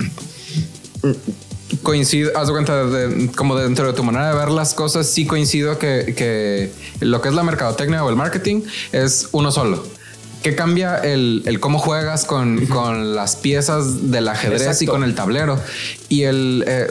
coincido, 1.81 2.31
haz 2.37 2.51
cuenta, 2.51 2.85
de, 2.85 3.31
como 3.35 3.55
dentro 3.57 3.87
de 3.87 3.93
tu 3.93 4.03
manera 4.03 4.29
de 4.29 4.35
ver 4.35 4.49
las 4.49 4.73
cosas, 4.73 5.07
sí 5.07 5.25
coincido 5.25 5.77
que, 5.79 6.13
que, 6.15 6.71
lo 6.99 7.21
que 7.21 7.29
es 7.29 7.33
la 7.33 7.43
mercadotecnia 7.43 8.03
o 8.03 8.09
el 8.09 8.15
marketing 8.15 8.61
es 8.91 9.29
uno 9.31 9.51
solo. 9.51 9.83
¿Qué 10.43 10.55
cambia 10.55 10.97
el, 10.97 11.41
el 11.45 11.61
cómo 11.61 11.79
juegas 11.79 12.25
con, 12.25 12.57
uh 12.57 12.61
-huh. 12.61 12.67
con, 12.67 13.15
las 13.15 13.37
piezas 13.37 14.11
del 14.11 14.27
ajedrez 14.27 14.61
Exacto. 14.61 14.83
y 14.83 14.87
con 14.87 15.03
el 15.05 15.15
tablero? 15.15 15.57
Y 16.09 16.23
el, 16.23 16.65
eh, 16.67 16.87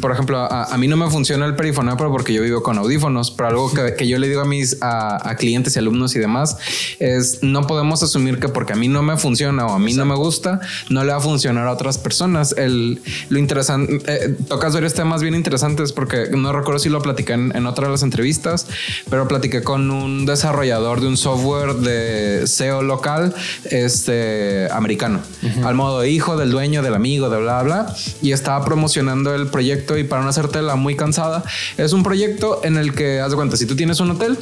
por 0.00 0.12
ejemplo, 0.12 0.38
a, 0.38 0.64
a, 0.64 0.76
mí 0.76 0.86
no 0.88 0.96
me 0.98 1.10
funciona 1.10 1.46
el 1.46 1.56
perifoneo, 1.56 1.96
porque 1.96 2.34
yo 2.34 2.42
vivo 2.42 2.62
con 2.62 2.76
audífonos, 2.76 3.30
pero 3.30 3.48
algo 3.48 3.72
que, 3.72 3.94
que 3.94 4.06
yo 4.06 4.18
le 4.18 4.28
digo 4.28 4.42
a 4.42 4.44
mis 4.44 4.76
a, 4.82 5.30
a, 5.30 5.36
clientes 5.36 5.74
y 5.74 5.78
alumnos 5.78 6.14
y 6.14 6.18
demás 6.18 6.58
es 6.98 7.42
no 7.42 7.66
podemos 7.66 8.02
asumir 8.02 8.38
que 8.38 8.48
porque 8.48 8.74
a 8.74 8.76
mí 8.76 8.88
no 8.88 9.02
me 9.02 9.16
funciona 9.16 9.66
o 9.66 9.72
a 9.74 9.78
mí 9.78 9.92
Exacto. 9.92 10.04
no 10.04 10.14
me 10.14 10.18
gusta, 10.18 10.60
no 10.90 11.02
le 11.02 11.12
va 11.12 11.18
a 11.18 11.20
funcionar 11.20 11.66
a 11.66 11.72
otras 11.72 11.96
personas. 11.96 12.54
El, 12.58 13.00
lo 13.30 13.38
interesante, 13.38 14.00
eh, 14.06 14.36
tocas 14.48 14.74
varios 14.74 14.92
temas 14.92 15.22
bien 15.22 15.34
interesantes 15.34 15.92
porque 15.92 16.28
no 16.36 16.52
recuerdo 16.52 16.78
si 16.78 16.90
lo 16.90 17.00
platiqué 17.00 17.32
en, 17.32 17.56
en 17.56 17.66
otra 17.66 17.86
de 17.86 17.92
las 17.92 18.02
entrevistas, 18.02 18.66
pero 19.08 19.26
platiqué 19.26 19.62
con 19.62 19.90
un 19.90 20.26
desarrollador 20.26 21.00
de 21.00 21.06
un 21.06 21.16
software 21.16 21.74
de 21.76 22.46
SEO 22.46 22.81
local 22.82 23.34
este 23.70 24.68
americano 24.70 25.20
uh 25.42 25.46
-huh. 25.46 25.66
al 25.66 25.74
modo 25.74 26.04
hijo 26.04 26.36
del 26.36 26.50
dueño 26.50 26.82
del 26.82 26.94
amigo 26.94 27.30
de 27.30 27.38
bla 27.38 27.62
bla 27.62 27.94
y 28.20 28.32
estaba 28.32 28.64
promocionando 28.64 29.34
el 29.34 29.46
proyecto 29.48 29.98
y 29.98 30.04
para 30.04 30.22
no 30.22 30.28
hacértela 30.28 30.76
muy 30.76 30.96
cansada 30.96 31.42
es 31.76 31.92
un 31.92 32.02
proyecto 32.02 32.60
en 32.64 32.76
el 32.76 32.94
que 32.94 33.20
haz 33.20 33.30
de 33.30 33.36
cuenta 33.36 33.56
si 33.56 33.66
tú 33.66 33.76
tienes 33.76 34.00
un 34.00 34.10
hotel 34.10 34.38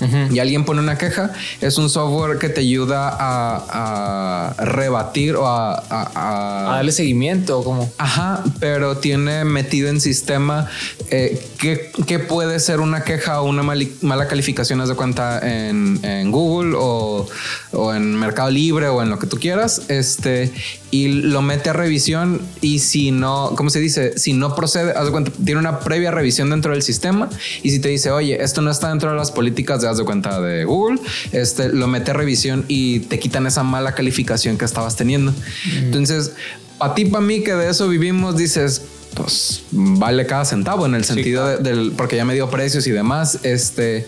Uh 0.00 0.04
-huh. 0.04 0.34
y 0.34 0.38
alguien 0.40 0.64
pone 0.64 0.80
una 0.80 0.98
queja, 0.98 1.32
es 1.60 1.78
un 1.78 1.88
software 1.88 2.38
que 2.38 2.48
te 2.48 2.60
ayuda 2.60 3.08
a, 3.08 4.54
a 4.58 4.64
rebatir 4.64 5.36
o 5.36 5.46
a, 5.46 5.74
a, 5.74 6.68
a, 6.70 6.74
darle 6.76 6.92
seguimiento, 6.92 7.62
como. 7.62 7.90
Ajá, 7.98 8.42
pero 8.60 8.96
tiene 8.98 9.44
metido 9.44 9.88
en 9.88 10.00
sistema 10.00 10.68
eh, 11.10 11.40
qué, 11.58 11.92
qué, 12.06 12.18
puede 12.18 12.58
ser 12.60 12.80
una 12.80 13.04
queja 13.04 13.40
o 13.40 13.48
una 13.48 13.62
mal, 13.62 13.86
mala 14.02 14.26
calificación, 14.26 14.80
haz 14.80 14.88
de 14.88 14.94
cuenta 14.94 15.38
en, 15.42 16.00
en 16.02 16.30
Google 16.30 16.74
o, 16.76 17.26
o, 17.72 17.94
en 17.94 18.14
Mercado 18.16 18.50
Libre 18.50 18.88
o 18.88 19.02
en 19.02 19.10
lo 19.10 19.18
que 19.18 19.26
tú 19.26 19.38
quieras. 19.38 19.82
Este 19.88 20.52
y 20.94 21.08
lo 21.08 21.42
mete 21.42 21.70
a 21.70 21.72
revisión. 21.72 22.40
Y 22.60 22.78
si 22.78 23.10
no, 23.10 23.54
¿cómo 23.56 23.68
se 23.68 23.80
dice? 23.80 24.16
Si 24.16 24.32
no 24.32 24.54
procede, 24.54 24.92
haz 24.92 25.06
de 25.06 25.10
cuenta, 25.10 25.32
tiene 25.44 25.58
una 25.58 25.80
previa 25.80 26.12
revisión 26.12 26.50
dentro 26.50 26.70
del 26.70 26.82
sistema. 26.82 27.28
Y 27.64 27.70
si 27.70 27.80
te 27.80 27.88
dice, 27.88 28.12
oye, 28.12 28.40
esto 28.40 28.62
no 28.62 28.70
está 28.70 28.90
dentro 28.90 29.10
de 29.10 29.16
las 29.16 29.32
políticas 29.32 29.80
de 29.80 29.88
haz 29.88 29.98
de 29.98 30.04
cuenta 30.04 30.40
de 30.40 30.64
Google, 30.64 31.00
este 31.32 31.70
lo 31.70 31.88
mete 31.88 32.12
a 32.12 32.14
revisión 32.14 32.64
y 32.68 33.00
te 33.00 33.18
quitan 33.18 33.44
esa 33.48 33.64
mala 33.64 33.96
calificación 33.96 34.56
que 34.56 34.64
estabas 34.64 34.94
teniendo. 34.94 35.32
Mm. 35.32 35.78
Entonces, 35.78 36.30
para 36.78 36.94
ti, 36.94 37.06
para 37.06 37.24
mí, 37.24 37.42
que 37.42 37.54
de 37.54 37.70
eso 37.70 37.88
vivimos, 37.88 38.36
dices, 38.36 38.82
pues 39.16 39.64
vale 39.72 40.26
cada 40.26 40.44
centavo 40.44 40.86
en 40.86 40.94
el 40.94 41.04
sentido 41.04 41.42
sí, 41.42 41.56
claro. 41.56 41.62
de, 41.62 41.70
del, 41.70 41.92
porque 41.92 42.14
ya 42.14 42.24
me 42.24 42.34
dio 42.34 42.48
precios 42.50 42.86
y 42.86 42.92
demás. 42.92 43.40
Este, 43.42 44.06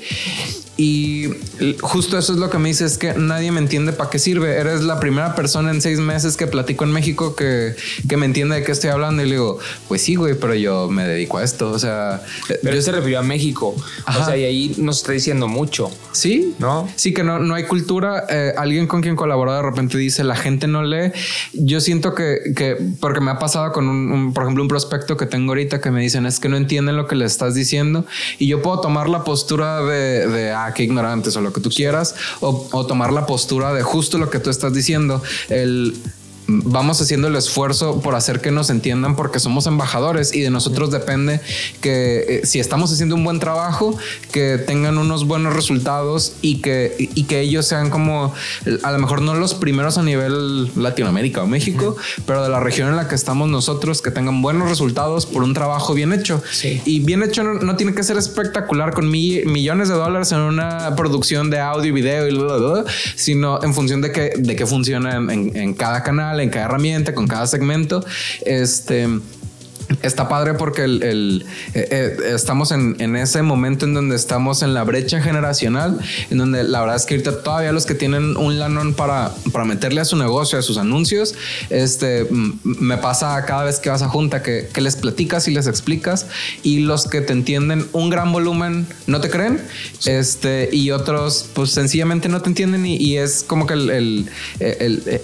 y 0.76 1.30
justo 1.80 2.18
eso 2.18 2.34
es 2.34 2.38
lo 2.38 2.50
que 2.50 2.58
me 2.58 2.68
dice, 2.68 2.84
es 2.84 2.98
que 2.98 3.14
nadie 3.14 3.50
me 3.50 3.60
entiende 3.60 3.92
para 3.92 4.10
qué 4.10 4.18
sirve. 4.18 4.56
Eres 4.56 4.82
la 4.82 5.00
primera 5.00 5.34
persona 5.34 5.70
en 5.70 5.80
seis 5.80 5.98
meses 5.98 6.36
que 6.36 6.46
platico 6.46 6.84
en 6.84 6.92
México 6.92 7.34
que, 7.34 7.74
que 8.06 8.16
me 8.18 8.26
entiende 8.26 8.56
de 8.56 8.62
qué 8.62 8.72
estoy 8.72 8.90
hablando. 8.90 9.22
Y 9.22 9.26
le 9.26 9.32
digo, 9.32 9.58
pues 9.88 10.02
sí, 10.02 10.16
güey, 10.16 10.34
pero 10.34 10.54
yo 10.54 10.88
me 10.88 11.06
dedico 11.06 11.38
a 11.38 11.44
esto. 11.44 11.70
O 11.70 11.78
sea, 11.78 12.22
pero 12.62 12.74
yo 12.74 12.82
se 12.82 12.92
refirió 12.92 13.20
a 13.20 13.22
México. 13.22 13.74
Ajá. 14.04 14.20
O 14.20 14.24
sea, 14.26 14.36
y 14.36 14.44
ahí 14.44 14.74
nos 14.76 14.98
está 14.98 15.12
diciendo 15.12 15.48
mucho. 15.48 15.90
Sí, 16.12 16.54
no? 16.58 16.88
Sí, 16.94 17.14
que 17.14 17.24
no, 17.24 17.38
no 17.38 17.54
hay 17.54 17.64
cultura. 17.64 18.24
Eh, 18.28 18.52
alguien 18.56 18.86
con 18.86 19.00
quien 19.00 19.16
colabora 19.16 19.56
de 19.56 19.62
repente 19.62 19.96
dice, 19.96 20.24
la 20.24 20.36
gente 20.36 20.66
no 20.66 20.82
lee. 20.82 21.12
Yo 21.54 21.80
siento 21.80 22.14
que, 22.14 22.52
que 22.54 22.76
porque 23.00 23.20
me 23.20 23.30
ha 23.30 23.38
pasado 23.38 23.72
con 23.72 23.88
un, 23.88 24.12
un, 24.12 24.34
por 24.34 24.42
ejemplo, 24.42 24.62
un 24.62 24.68
prospecto 24.68 25.16
que 25.16 25.24
tengo 25.24 25.52
ahorita 25.52 25.80
que 25.80 25.90
me 25.90 26.02
dicen, 26.02 26.26
es 26.26 26.38
que 26.38 26.50
no 26.50 26.58
entienden 26.58 26.96
lo 26.96 27.06
que 27.06 27.16
le 27.16 27.24
estás 27.24 27.54
diciendo. 27.54 28.04
Y 28.38 28.46
yo 28.46 28.60
puedo 28.60 28.80
tomar 28.80 29.08
la 29.08 29.24
postura 29.24 29.80
de, 29.82 30.26
de 30.26 30.65
qué 30.74 30.82
ignorantes 30.82 31.36
o 31.36 31.40
lo 31.40 31.52
que 31.52 31.60
tú 31.60 31.70
quieras, 31.70 32.14
o, 32.40 32.68
o, 32.72 32.86
tomar 32.86 33.12
la 33.12 33.26
postura 33.26 33.72
de 33.72 33.82
justo 33.82 34.18
lo 34.18 34.30
que 34.30 34.38
tú 34.38 34.50
estás 34.50 34.72
diciendo. 34.72 35.22
El 35.48 35.94
vamos 36.48 37.00
haciendo 37.00 37.28
el 37.28 37.36
esfuerzo 37.36 38.00
por 38.00 38.14
hacer 38.14 38.40
que 38.40 38.50
nos 38.50 38.70
entiendan 38.70 39.16
porque 39.16 39.40
somos 39.40 39.66
embajadores 39.66 40.34
y 40.34 40.40
de 40.40 40.50
nosotros 40.50 40.90
depende 40.90 41.40
que 41.80 42.18
eh, 42.18 42.40
si 42.44 42.60
estamos 42.60 42.92
haciendo 42.92 43.14
un 43.14 43.24
buen 43.24 43.40
trabajo, 43.40 43.96
que 44.32 44.58
tengan 44.58 44.98
unos 44.98 45.26
buenos 45.26 45.54
resultados 45.54 46.34
y 46.42 46.60
que, 46.60 46.94
y 46.98 47.24
que 47.24 47.40
ellos 47.40 47.66
sean 47.66 47.90
como 47.90 48.32
a 48.82 48.92
lo 48.92 48.98
mejor 48.98 49.22
no 49.22 49.34
los 49.34 49.54
primeros 49.54 49.98
a 49.98 50.02
nivel 50.02 50.70
Latinoamérica 50.80 51.42
o 51.42 51.46
México, 51.46 51.96
pero 52.26 52.42
de 52.42 52.48
la 52.48 52.60
región 52.60 52.88
en 52.88 52.96
la 52.96 53.08
que 53.08 53.14
estamos 53.14 53.48
nosotros, 53.48 54.02
que 54.02 54.10
tengan 54.10 54.42
buenos 54.42 54.68
resultados 54.68 55.26
por 55.26 55.42
un 55.42 55.54
trabajo 55.54 55.94
bien 55.94 56.12
hecho. 56.12 56.42
Y 56.84 57.00
bien 57.00 57.22
hecho 57.22 57.42
no, 57.42 57.76
tiene 57.76 57.94
que 57.94 58.02
ser 58.02 58.16
espectacular 58.16 58.92
con 58.94 59.10
millones 59.10 59.88
de 59.88 59.94
dólares 59.94 60.32
en 60.32 60.38
una 60.38 60.94
producción 60.96 61.50
de 61.50 61.60
audio 61.60 61.86
y 61.86 61.92
video 61.92 62.28
y 62.28 62.34
bla, 62.36 62.56
bla, 62.56 62.84
sino 63.14 63.62
en 63.62 63.74
función 63.74 64.00
de 64.00 64.12
que, 64.12 64.32
de 64.36 64.56
que 64.56 64.66
funciona 64.66 65.16
en, 65.16 65.56
en 65.56 65.74
cada 65.74 66.02
canal, 66.02 66.35
en 66.40 66.50
cada 66.50 66.66
herramienta, 66.66 67.14
con 67.14 67.26
cada 67.26 67.46
segmento. 67.46 68.04
Este 68.44 69.08
está 70.02 70.28
padre 70.28 70.54
porque 70.54 70.84
el, 70.84 71.44
eh, 71.74 71.88
eh, 71.90 72.16
estamos 72.34 72.72
en, 72.72 73.16
ese 73.16 73.42
momento 73.42 73.84
en 73.84 73.94
donde 73.94 74.16
estamos 74.16 74.62
en 74.62 74.74
la 74.74 74.84
brecha 74.84 75.20
generacional, 75.20 75.98
en 76.30 76.38
donde 76.38 76.64
la 76.64 76.80
verdad 76.80 76.96
es 76.96 77.06
que 77.06 77.14
ahorita 77.14 77.42
todavía 77.42 77.72
los 77.72 77.86
que 77.86 77.94
tienen 77.94 78.36
un 78.36 78.58
lanón 78.58 78.94
para, 78.94 79.32
para 79.52 79.64
meterle 79.64 80.00
a 80.00 80.04
su 80.04 80.16
negocio, 80.16 80.58
a 80.58 80.62
sus 80.62 80.78
anuncios, 80.78 81.34
este, 81.70 82.26
me 82.30 82.96
pasa 82.98 83.44
cada 83.46 83.64
vez 83.64 83.78
que 83.78 83.88
vas 83.88 84.02
a 84.02 84.08
junta 84.08 84.42
que, 84.42 84.68
les 84.76 84.94
platicas 84.94 85.48
y 85.48 85.52
les 85.52 85.66
explicas 85.66 86.26
y 86.62 86.80
los 86.80 87.08
que 87.08 87.20
te 87.20 87.32
entienden 87.32 87.88
un 87.92 88.08
gran 88.08 88.30
volumen 88.30 88.86
no 89.08 89.20
te 89.20 89.30
creen 89.30 89.60
este, 90.04 90.68
y 90.70 90.92
otros 90.92 91.48
pues 91.54 91.70
sencillamente 91.70 92.28
no 92.28 92.40
te 92.40 92.50
entienden 92.50 92.86
y, 92.86 93.16
es 93.16 93.42
como 93.42 93.66
que 93.66 93.74
el, 93.74 93.90
el 94.60 95.20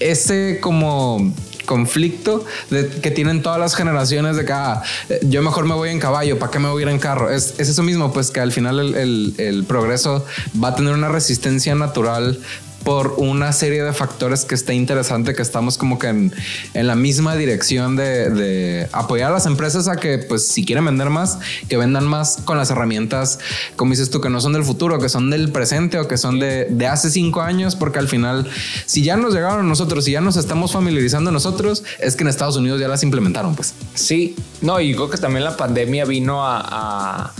ese 0.00 0.58
como 0.60 1.32
conflicto 1.66 2.44
que 2.70 3.10
tienen 3.10 3.42
todas 3.42 3.58
las 3.58 3.74
generaciones 3.74 4.36
de 4.36 4.44
que 4.44 4.52
ah, 4.52 4.82
yo 5.22 5.42
mejor 5.42 5.66
me 5.66 5.74
voy 5.74 5.90
en 5.90 5.98
caballo, 5.98 6.38
¿para 6.38 6.50
qué 6.50 6.58
me 6.58 6.68
voy 6.68 6.82
a 6.82 6.86
ir 6.86 6.92
en 6.92 6.98
carro? 6.98 7.30
Es, 7.30 7.54
es 7.58 7.68
eso 7.68 7.82
mismo, 7.82 8.12
pues 8.12 8.30
que 8.30 8.40
al 8.40 8.52
final 8.52 8.78
el, 8.78 9.34
el, 9.36 9.64
progreso 9.64 10.24
va 10.62 10.68
a 10.68 10.74
tener 10.76 10.94
una 10.94 11.08
resistencia 11.08 11.74
natural 11.74 12.38
por 12.86 13.14
una 13.16 13.52
serie 13.52 13.82
de 13.82 13.92
factores 13.92 14.44
que 14.44 14.54
está 14.54 14.72
interesante, 14.72 15.34
que 15.34 15.42
estamos 15.42 15.76
como 15.76 15.98
que 15.98 16.06
en, 16.06 16.32
la 16.72 16.94
misma 16.94 17.34
dirección 17.34 17.96
de, 17.96 18.88
apoyar 18.92 19.32
a 19.32 19.34
las 19.34 19.46
empresas 19.46 19.88
a 19.88 19.96
que, 19.96 20.18
pues, 20.18 20.46
si 20.46 20.64
quieren 20.64 20.84
vender 20.84 21.10
más, 21.10 21.40
que 21.68 21.76
vendan 21.76 22.06
más 22.06 22.38
con 22.44 22.56
las 22.56 22.70
herramientas, 22.70 23.40
como 23.74 23.90
dices 23.90 24.08
tú, 24.08 24.20
que 24.20 24.30
no 24.30 24.40
son 24.40 24.52
del 24.52 24.62
futuro, 24.62 25.00
que 25.00 25.08
son 25.08 25.30
del 25.30 25.50
presente 25.50 25.98
o 25.98 26.06
que 26.06 26.16
son 26.16 26.38
de, 26.38 26.86
hace 26.88 27.10
cinco 27.10 27.42
años, 27.42 27.74
porque 27.74 27.98
al 27.98 28.06
final, 28.06 28.48
si 28.86 29.02
ya 29.02 29.16
nos 29.16 29.34
llegaron 29.34 29.68
nosotros, 29.68 30.04
si 30.04 30.12
ya 30.12 30.20
nos 30.20 30.36
estamos 30.36 30.70
familiarizando 30.70 31.32
nosotros, 31.32 31.82
es 31.98 32.14
que 32.14 32.22
en 32.22 32.28
Estados 32.28 32.56
Unidos 32.56 32.80
ya 32.80 32.86
las 32.86 33.02
implementaron, 33.02 33.56
pues. 33.56 33.74
Sí, 33.94 34.36
no, 34.60 34.80
y 34.80 34.94
creo 34.94 35.10
que 35.10 35.18
también 35.18 35.42
la 35.42 35.56
pandemia 35.56 36.04
vino 36.04 36.46
a 36.46 37.32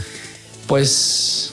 pues 0.67 1.53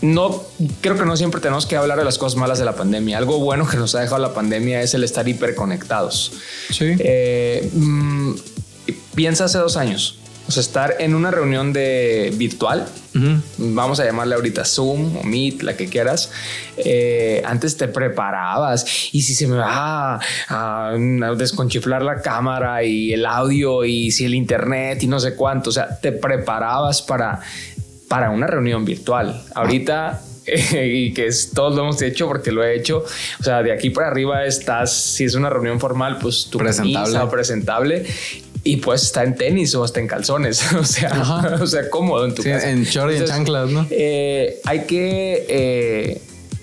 no 0.00 0.44
creo 0.80 0.96
que 0.96 1.04
no 1.04 1.16
siempre 1.16 1.40
tenemos 1.40 1.66
que 1.66 1.76
hablar 1.76 1.98
de 1.98 2.04
las 2.04 2.18
cosas 2.18 2.38
malas 2.38 2.58
de 2.58 2.64
la 2.64 2.76
pandemia. 2.76 3.18
Algo 3.18 3.38
bueno 3.38 3.66
que 3.66 3.76
nos 3.76 3.94
ha 3.94 4.00
dejado 4.00 4.20
la 4.20 4.34
pandemia 4.34 4.82
es 4.82 4.94
el 4.94 5.04
estar 5.04 5.28
hiperconectados. 5.28 6.32
Sí. 6.70 6.94
Eh, 6.98 7.68
mm, 7.72 8.32
piensa 9.14 9.44
hace 9.44 9.58
dos 9.58 9.76
años. 9.76 10.18
O 10.48 10.50
sea, 10.50 10.62
estar 10.62 10.96
en 10.98 11.14
una 11.14 11.30
reunión 11.30 11.74
de 11.74 12.32
virtual, 12.36 12.86
vamos 13.58 14.00
a 14.00 14.06
llamarle 14.06 14.34
ahorita 14.34 14.64
Zoom 14.64 15.18
o 15.18 15.22
Meet, 15.22 15.62
la 15.62 15.76
que 15.76 15.88
quieras. 15.88 16.30
Eh, 16.78 17.42
antes 17.44 17.76
te 17.76 17.86
preparabas 17.86 18.86
y 19.12 19.20
si 19.20 19.34
se 19.34 19.46
me 19.46 19.58
va 19.58 20.18
a, 20.48 20.94
desconchiflar 21.36 22.00
la 22.00 22.22
cámara 22.22 22.82
y 22.82 23.12
el 23.12 23.26
audio 23.26 23.84
y 23.84 24.10
si 24.10 24.24
el 24.24 24.34
internet 24.34 25.02
y 25.02 25.06
no 25.06 25.20
sé 25.20 25.34
cuánto, 25.34 25.68
o 25.68 25.72
sea, 25.72 26.00
te 26.00 26.12
preparabas 26.12 27.02
para 27.02 27.40
para 28.08 28.30
una 28.30 28.46
reunión 28.46 28.84
virtual. 28.84 29.44
Ahorita 29.54 30.22
y 30.72 31.12
que 31.12 31.26
es, 31.26 31.50
todos 31.50 31.74
lo 31.74 31.82
hemos 31.82 32.00
hecho 32.02 32.26
porque 32.26 32.50
lo 32.50 32.64
he 32.64 32.74
hecho. 32.74 33.04
O 33.40 33.42
sea, 33.42 33.62
de 33.62 33.72
aquí 33.72 33.90
para 33.90 34.08
arriba 34.08 34.44
estás, 34.44 34.92
si 34.92 35.24
es 35.24 35.34
una 35.34 35.50
reunión 35.50 35.78
formal, 35.78 36.18
pues 36.18 36.48
tu 36.50 36.58
presentable. 36.58 37.18
o 37.18 37.28
presentable 37.28 38.06
y 38.64 38.76
puedes 38.78 39.02
estar 39.04 39.24
en 39.24 39.34
tenis 39.34 39.74
o 39.74 39.84
hasta 39.84 40.00
en 40.00 40.06
calzones, 40.06 40.72
o 40.78 40.84
sea, 40.84 41.58
o 41.60 41.66
sea, 41.66 41.88
cómodo 41.88 42.24
en 42.24 42.34
tu 42.34 42.42
casa. 42.42 42.70
En 42.70 42.84
short 42.84 43.12
y 43.12 43.16
en 43.16 43.24
chanclas, 43.24 43.70
¿no? 43.70 43.86
Eh, 43.90 44.60
hay 44.64 44.80
que 44.80 45.46
eh, 45.48 46.20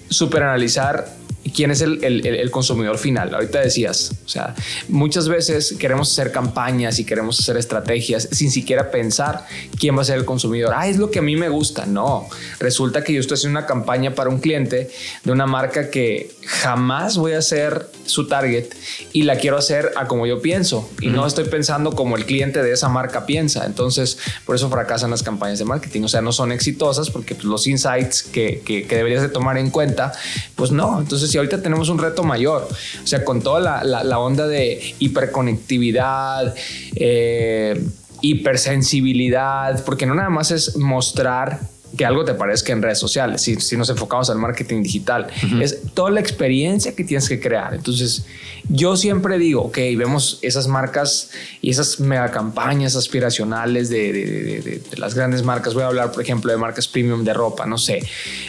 superanalizar 0.10 1.08
quién 1.54 1.72
es 1.72 1.82
el, 1.82 2.50
consumidor 2.52 2.98
final. 2.98 3.34
Ahorita 3.34 3.60
decías, 3.60 4.12
o 4.26 4.30
sea, 4.30 4.56
muchas 4.88 5.28
veces 5.28 5.76
queremos 5.78 6.12
hacer 6.12 6.32
campañas 6.32 7.00
y 7.00 7.06
queremos 7.06 7.40
hacer 7.40 7.58
estrategias 7.58 8.28
sin 8.32 8.52
siquiera 8.52 8.92
pensar 8.92 9.46
quién 9.80 9.98
va 9.98 10.02
a 10.02 10.06
ser 10.06 10.18
el 10.18 10.26
consumidor. 10.26 10.74
Ah, 10.76 10.88
es 10.88 10.98
lo 10.98 11.12
que 11.12 11.20
a 11.20 11.22
mí 11.22 11.36
me 11.36 11.50
gusta. 11.50 11.86
No, 11.86 12.28
resulta 12.60 13.04
que 13.04 13.14
yo 13.14 13.20
estoy 13.20 13.36
haciendo 13.36 13.60
una 13.60 13.68
campaña 13.68 14.16
para 14.16 14.30
un 14.30 14.40
cliente 14.40 14.90
de 15.24 15.32
una 15.32 15.46
marca 15.46 15.90
que 15.90 16.32
jamás 16.46 17.18
voy 17.18 17.34
a 17.34 17.42
ser 17.42 17.88
su 18.06 18.28
target 18.28 18.68
y 19.14 19.24
la 19.24 19.38
quiero 19.38 19.58
hacer 19.58 19.92
a 19.96 20.08
como 20.08 20.28
yo 20.28 20.42
pienso 20.42 20.90
y 21.02 21.08
no 21.08 21.26
estoy 21.26 21.46
pensando 21.46 21.94
como 21.94 22.16
el 22.18 22.26
cliente 22.26 22.62
de 22.64 22.72
esa 22.72 22.90
marca 22.90 23.26
piensa. 23.26 23.66
Entonces, 23.66 24.18
por 24.46 24.56
eso 24.56 24.70
fracasan 24.70 25.12
las 25.12 25.24
campañas 25.24 25.60
de 25.60 25.66
marketing. 25.66 26.04
O 26.04 26.08
sea, 26.08 26.22
no 26.22 26.32
son 26.32 26.52
exitosas 26.52 27.10
porque 27.10 27.36
pues, 27.36 27.46
los 27.46 27.68
insights 27.68 28.24
que, 28.24 28.62
que, 28.66 28.86
deberías 28.96 29.22
de 29.22 29.30
tomar 29.30 29.58
en 29.58 29.70
cuenta, 29.70 30.14
pues 30.56 30.72
no. 30.72 31.00
Entonces, 31.00 31.35
si 31.36 31.40
ahorita 31.40 31.62
tenemos 31.62 31.90
un 31.90 31.98
reto 31.98 32.24
mayor, 32.24 32.66
o 32.72 33.06
sea, 33.06 33.26
con 33.26 33.42
toda 33.42 33.60
la, 33.84 34.04
la, 34.06 34.20
onda 34.20 34.48
de 34.48 34.96
hiperconectividad, 35.00 36.56
eh, 36.96 37.86
hipersensibilidad, 38.22 39.84
porque 39.84 40.06
no 40.06 40.16
nada 40.16 40.30
más 40.30 40.52
es 40.52 40.78
mostrar 40.78 41.60
que 41.98 42.06
algo 42.06 42.26
te 42.26 42.34
parezca 42.34 42.74
en 42.74 42.82
redes 42.82 43.00
sociales, 43.00 43.42
si, 43.42 43.56
si 43.56 43.78
nos 43.78 43.90
enfocamos 43.90 44.30
al 44.30 44.38
marketing 44.38 44.84
digital, 44.84 45.28
es 45.62 45.82
toda 45.94 46.12
la 46.12 46.20
experiencia 46.20 46.94
que 46.96 47.04
tienes 47.04 47.28
que 47.30 47.40
crear. 47.40 47.74
Entonces, 47.74 48.26
yo 48.70 48.98
siempre 48.98 49.38
digo, 49.38 49.62
ok, 49.62 49.78
vemos 49.98 50.40
esas 50.42 50.68
marcas 50.68 51.30
y 51.62 51.70
esas 51.70 52.00
mega 52.00 52.32
campañas 52.32 52.96
aspiracionales 52.96 53.90
de, 53.90 54.12
de, 54.12 54.62
de, 54.62 54.98
las 54.98 55.14
grandes 55.14 55.44
marcas. 55.44 55.74
Voy 55.74 55.84
a 55.84 55.88
hablar, 55.88 56.12
por 56.12 56.24
ejemplo, 56.24 56.52
de 56.52 56.58
marcas 56.58 56.88
premium 56.88 57.24
de 57.24 57.34
ropa, 57.34 57.66
no 57.66 57.78
sé, 57.78 58.02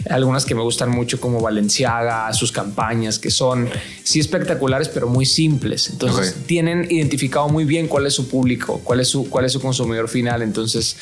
algunas 0.09 0.44
que 0.44 0.54
me 0.54 0.62
gustan 0.62 0.90
mucho 0.90 1.20
como 1.20 1.40
Valenciaga, 1.40 2.32
sus 2.32 2.50
campañas 2.52 3.18
que 3.18 3.30
son 3.30 3.68
sí 4.02 4.20
espectaculares, 4.20 4.88
pero 4.88 5.09
muy 5.09 5.26
simples. 5.26 5.90
Entonces, 5.90 6.37
tienen 6.46 6.87
identificado 6.90 7.48
muy 7.48 7.64
bien 7.64 7.87
cuál 7.88 8.06
es 8.06 8.14
su 8.14 8.28
público, 8.28 8.80
cuál 8.85 9.00
es 9.00 9.09
su, 9.09 9.28
cuál 9.28 9.44
es 9.44 9.52
su 9.52 9.61
consumidor 9.61 10.09
final. 10.09 10.42
Entonces, 10.42 10.96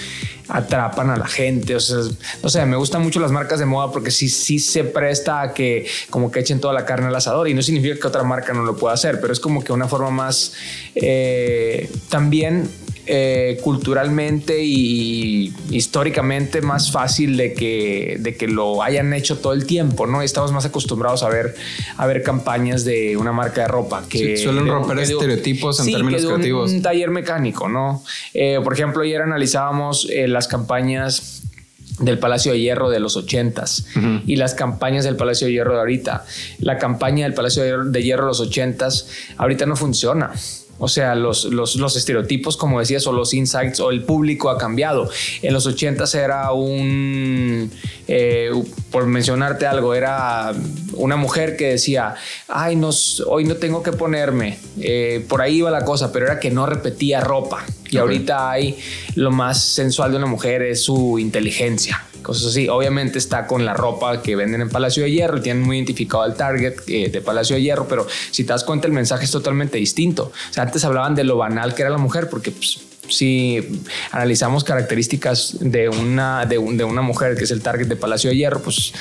atrapan 0.48 1.10
a 1.10 1.16
la 1.16 1.26
gente. 1.26 1.76
O 1.76 1.80
sea, 1.80 1.98
no 2.42 2.48
sé, 2.48 2.64
me 2.66 2.76
gustan 2.76 3.02
mucho 3.02 3.20
las 3.20 3.32
marcas 3.32 3.58
de 3.58 3.66
moda 3.66 3.92
porque 3.92 4.10
sí, 4.10 4.28
sí 4.28 4.58
se 4.58 4.84
presta 4.84 5.42
a 5.42 5.54
que 5.54 5.86
como 6.10 6.30
que 6.30 6.40
echen 6.40 6.60
toda 6.60 6.74
la 6.74 6.84
carne 6.84 7.06
al 7.06 7.14
asador 7.14 7.48
y 7.48 7.54
no 7.54 7.62
significa 7.62 7.98
que 7.98 8.06
otra 8.06 8.22
marca 8.22 8.52
no 8.52 8.64
lo 8.64 8.76
pueda 8.76 8.94
hacer, 8.94 9.20
pero 9.20 9.32
es 9.32 9.40
como 9.40 9.62
que 9.62 9.72
una 9.72 9.88
forma 9.88 10.10
más 10.10 10.52
eh, 10.94 11.90
también 12.08 12.68
eh, 13.06 13.58
culturalmente 13.62 14.62
y 14.64 15.52
históricamente 15.70 16.62
más 16.62 16.90
fácil 16.90 17.36
de 17.36 17.52
que, 17.52 18.16
de 18.18 18.34
que 18.34 18.48
lo 18.48 18.82
hayan 18.82 19.12
hecho 19.12 19.38
todo 19.38 19.52
el 19.52 19.66
tiempo, 19.66 20.06
¿no? 20.06 20.22
Estamos 20.22 20.52
más 20.52 20.64
acostumbrados 20.64 21.22
a 21.22 21.28
ver, 21.28 21.54
a 21.98 22.06
ver 22.06 22.22
campañas 22.22 22.84
de 22.84 23.16
una 23.18 23.32
marca 23.32 23.62
de 23.62 23.68
ropa 23.68 24.04
que 24.08 24.38
suelen 24.38 24.66
romper 24.66 25.00
estereotipos 25.00 25.80
en 25.80 25.92
términos 25.92 26.24
creativos. 26.24 26.72
Un, 26.72 26.80
taller 26.80 27.10
mecánico, 27.10 27.68
¿no? 27.68 28.02
Eh, 28.32 28.58
por 28.64 28.72
ejemplo, 28.72 29.02
ayer 29.02 29.20
analizábamos 29.20 30.08
las 30.26 30.48
campañas 30.48 31.42
del 31.98 32.18
Palacio 32.18 32.52
de 32.52 32.60
Hierro 32.60 32.90
de 32.90 33.00
los 33.00 33.16
ochentas 33.16 33.86
y 34.26 34.36
las 34.36 34.54
campañas 34.54 35.04
del 35.04 35.16
Palacio 35.16 35.46
de 35.46 35.52
Hierro 35.52 35.74
de 35.74 35.80
ahorita. 35.80 36.24
La 36.58 36.78
campaña 36.78 37.24
del 37.24 37.34
Palacio 37.34 37.84
de 37.84 38.02
Hierro 38.02 38.24
de 38.24 38.28
los 38.28 38.40
ochentas 38.40 39.08
ahorita 39.36 39.66
no 39.66 39.76
funciona. 39.76 40.32
O 40.78 40.88
sea, 40.88 41.14
los, 41.14 41.44
los, 41.44 41.96
estereotipos, 41.96 42.56
como 42.56 42.80
decías, 42.80 43.06
o 43.06 43.12
los 43.12 43.32
insights 43.32 43.80
o 43.80 43.90
el 43.90 44.02
público 44.02 44.50
ha 44.50 44.58
cambiado. 44.58 45.08
En 45.42 45.52
los 45.52 45.66
ochentas 45.66 46.14
era 46.14 46.52
un, 46.52 47.70
eh, 48.08 48.50
por 48.90 49.06
mencionarte 49.06 49.66
algo, 49.66 49.94
era 49.94 50.52
una 50.94 51.16
mujer 51.16 51.56
que 51.56 51.68
decía, 51.68 52.16
ay, 52.48 52.80
hoy 53.26 53.44
no 53.44 53.56
tengo 53.56 53.82
que 53.82 53.92
ponerme. 53.92 54.58
Eh, 54.80 55.24
por 55.28 55.42
ahí 55.42 55.58
iba 55.58 55.70
la 55.70 55.84
cosa, 55.84 56.12
pero 56.12 56.26
era 56.26 56.40
que 56.40 56.50
no 56.50 56.66
repetía 56.66 57.20
ropa. 57.20 57.64
Y 57.90 57.96
ahorita 57.96 58.50
hay 58.50 58.76
lo 59.14 59.30
más 59.30 59.62
sensual 59.62 60.10
de 60.10 60.16
una 60.16 60.26
mujer 60.26 60.62
es 60.62 60.82
su 60.82 61.18
inteligencia 61.18 62.04
cosas 62.24 62.48
así. 62.48 62.68
Obviamente 62.68 63.18
está 63.18 63.46
con 63.46 63.64
la 63.64 63.74
ropa 63.74 64.20
que 64.20 64.34
venden 64.34 64.62
en 64.62 64.68
Palacio 64.68 65.04
de 65.04 65.12
Hierro, 65.12 65.40
tienen 65.40 65.62
muy 65.62 65.76
identificado 65.76 66.24
el 66.24 66.34
target 66.34 66.74
eh, 66.88 67.08
de 67.10 67.20
Palacio 67.20 67.54
de 67.54 67.62
Hierro, 67.62 67.86
pero 67.86 68.08
si 68.32 68.42
te 68.42 68.52
das 68.52 68.64
cuenta 68.64 68.88
el 68.88 68.92
mensaje 68.92 69.26
es 69.26 69.30
totalmente 69.30 69.78
distinto. 69.78 70.32
Antes 70.56 70.84
hablaban 70.84 71.14
de 71.14 71.22
lo 71.22 71.36
banal 71.36 71.74
que 71.76 71.82
era 71.82 71.90
la 71.90 71.98
mujer 71.98 72.28
porque 72.28 72.50
pues, 72.50 72.80
si 73.08 73.82
analizamos 74.10 74.64
características 74.64 75.56
de 75.60 75.88
una, 75.88 76.46
de, 76.46 76.58
una 76.58 77.02
mujer 77.02 77.36
que 77.36 77.44
es 77.44 77.50
el 77.50 77.60
target 77.60 77.86
de 77.86 77.96
Palacio 77.96 78.30
de 78.30 78.36
Hierro, 78.36 78.60
pues 78.60 78.92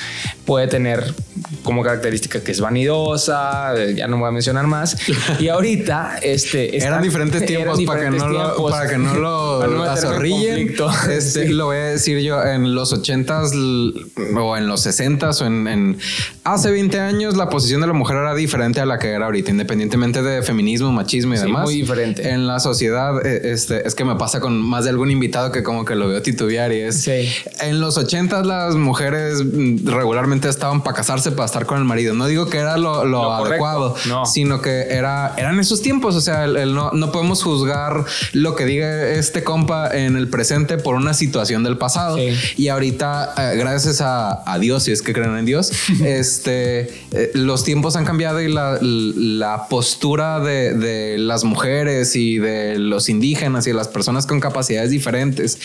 puede 0.44 0.66
tener 0.68 1.14
como 1.62 1.82
característica 1.82 2.42
que 2.42 2.52
es 2.52 2.60
vanidosa, 2.60 3.74
ya 3.94 4.06
no 4.06 4.18
voy 4.18 4.28
a 4.28 4.32
mencionar 4.32 4.66
más. 4.66 4.96
Y 5.40 5.48
ahorita, 5.48 6.18
este. 6.22 6.76
eran 6.76 7.02
diferentes 7.02 7.44
tiempos, 7.44 7.80
para, 7.82 8.04
que 8.04 8.10
no 8.10 8.28
lo, 8.28 8.68
para 8.68 8.88
que 8.88 8.98
no 8.98 9.14
lo 9.14 9.82
azorrillen. 9.90 10.74
Este, 11.10 11.48
Lo 11.48 11.66
voy 11.66 11.76
a 11.76 11.84
decir 11.84 12.18
yo, 12.20 12.42
en 12.42 12.74
los 12.74 12.92
80s 12.92 14.36
o 14.36 14.56
en 14.56 14.66
los 14.66 14.86
60s 14.86 15.42
o 15.42 15.46
en, 15.46 15.98
Hace 16.44 16.70
20 16.70 17.00
años 17.00 17.36
la 17.36 17.48
posición 17.48 17.80
de 17.80 17.86
la 17.86 17.92
mujer 17.92 18.16
era 18.16 18.34
diferente 18.34 18.80
a 18.80 18.86
la 18.86 18.98
que 18.98 19.10
era 19.10 19.26
ahorita, 19.26 19.50
independientemente 19.50 20.22
de 20.22 20.42
feminismo, 20.42 20.92
machismo 20.92 21.34
y 21.34 21.38
demás. 21.38 21.64
Muy 21.64 21.76
diferente. 21.76 22.28
En 22.28 22.46
la 22.46 22.60
sociedad, 22.60 23.24
eh, 23.24 23.52
este, 23.52 23.86
es 23.86 23.93
que 23.94 24.04
me 24.04 24.16
pasa 24.16 24.40
con 24.40 24.60
más 24.60 24.84
de 24.84 24.90
algún 24.90 25.10
invitado 25.10 25.52
que 25.52 25.62
como 25.62 25.84
que 25.84 25.94
lo 25.94 26.08
veo 26.08 26.22
titubear 26.22 26.72
y 26.72 26.80
es... 26.80 27.06
En 27.08 27.80
los 27.80 27.98
80s 27.98 28.44
las 28.44 28.74
mujeres 28.74 29.42
regularmente 29.84 30.48
estaban 30.48 30.82
para 30.82 30.96
casarse, 30.96 31.32
para 31.32 31.46
estar 31.46 31.66
con 31.66 31.78
el 31.78 31.84
marido. 31.84 32.14
No 32.14 32.26
digo 32.26 32.46
que 32.46 32.58
era 32.58 32.76
lo, 32.76 33.32
adecuado, 33.32 33.94
sino 34.24 34.60
que 34.60 34.86
era, 34.90 35.34
eran 35.36 35.58
esos 35.60 35.82
tiempos. 35.82 36.14
O 36.14 36.20
sea, 36.20 36.46
no, 36.46 36.90
no 36.92 37.12
podemos 37.12 37.42
juzgar 37.42 38.04
lo 38.32 38.54
que 38.54 38.64
diga 38.64 39.08
este 39.10 39.44
compa 39.44 39.88
en 39.92 40.16
el 40.16 40.28
presente 40.28 40.78
por 40.78 40.94
una 40.94 41.14
situación 41.14 41.64
del 41.64 41.78
pasado. 41.78 42.18
Y 42.56 42.68
ahorita, 42.68 43.34
eh, 43.36 43.56
gracias 43.56 44.00
a, 44.00 44.42
Dios, 44.60 44.84
si 44.84 44.92
es 44.92 45.02
que 45.02 45.12
creen 45.12 45.36
en 45.36 45.44
Dios, 45.44 45.72
este, 46.04 46.80
eh, 47.12 47.30
los 47.34 47.64
tiempos 47.64 47.96
han 47.96 48.04
cambiado 48.04 48.40
y 48.40 48.52
la, 48.52 48.78
la 48.80 49.66
postura 49.68 50.40
de, 50.40 50.74
de, 50.74 51.18
las 51.18 51.44
mujeres 51.44 52.16
y 52.16 52.38
de 52.38 52.78
los 52.78 53.08
indígenas 53.08 53.66
y 53.66 53.70
de 53.70 53.74
las 53.84 53.92
personas 53.92 54.26
con 54.26 54.40
capacidades 54.40 54.90
diferentes 54.90 55.58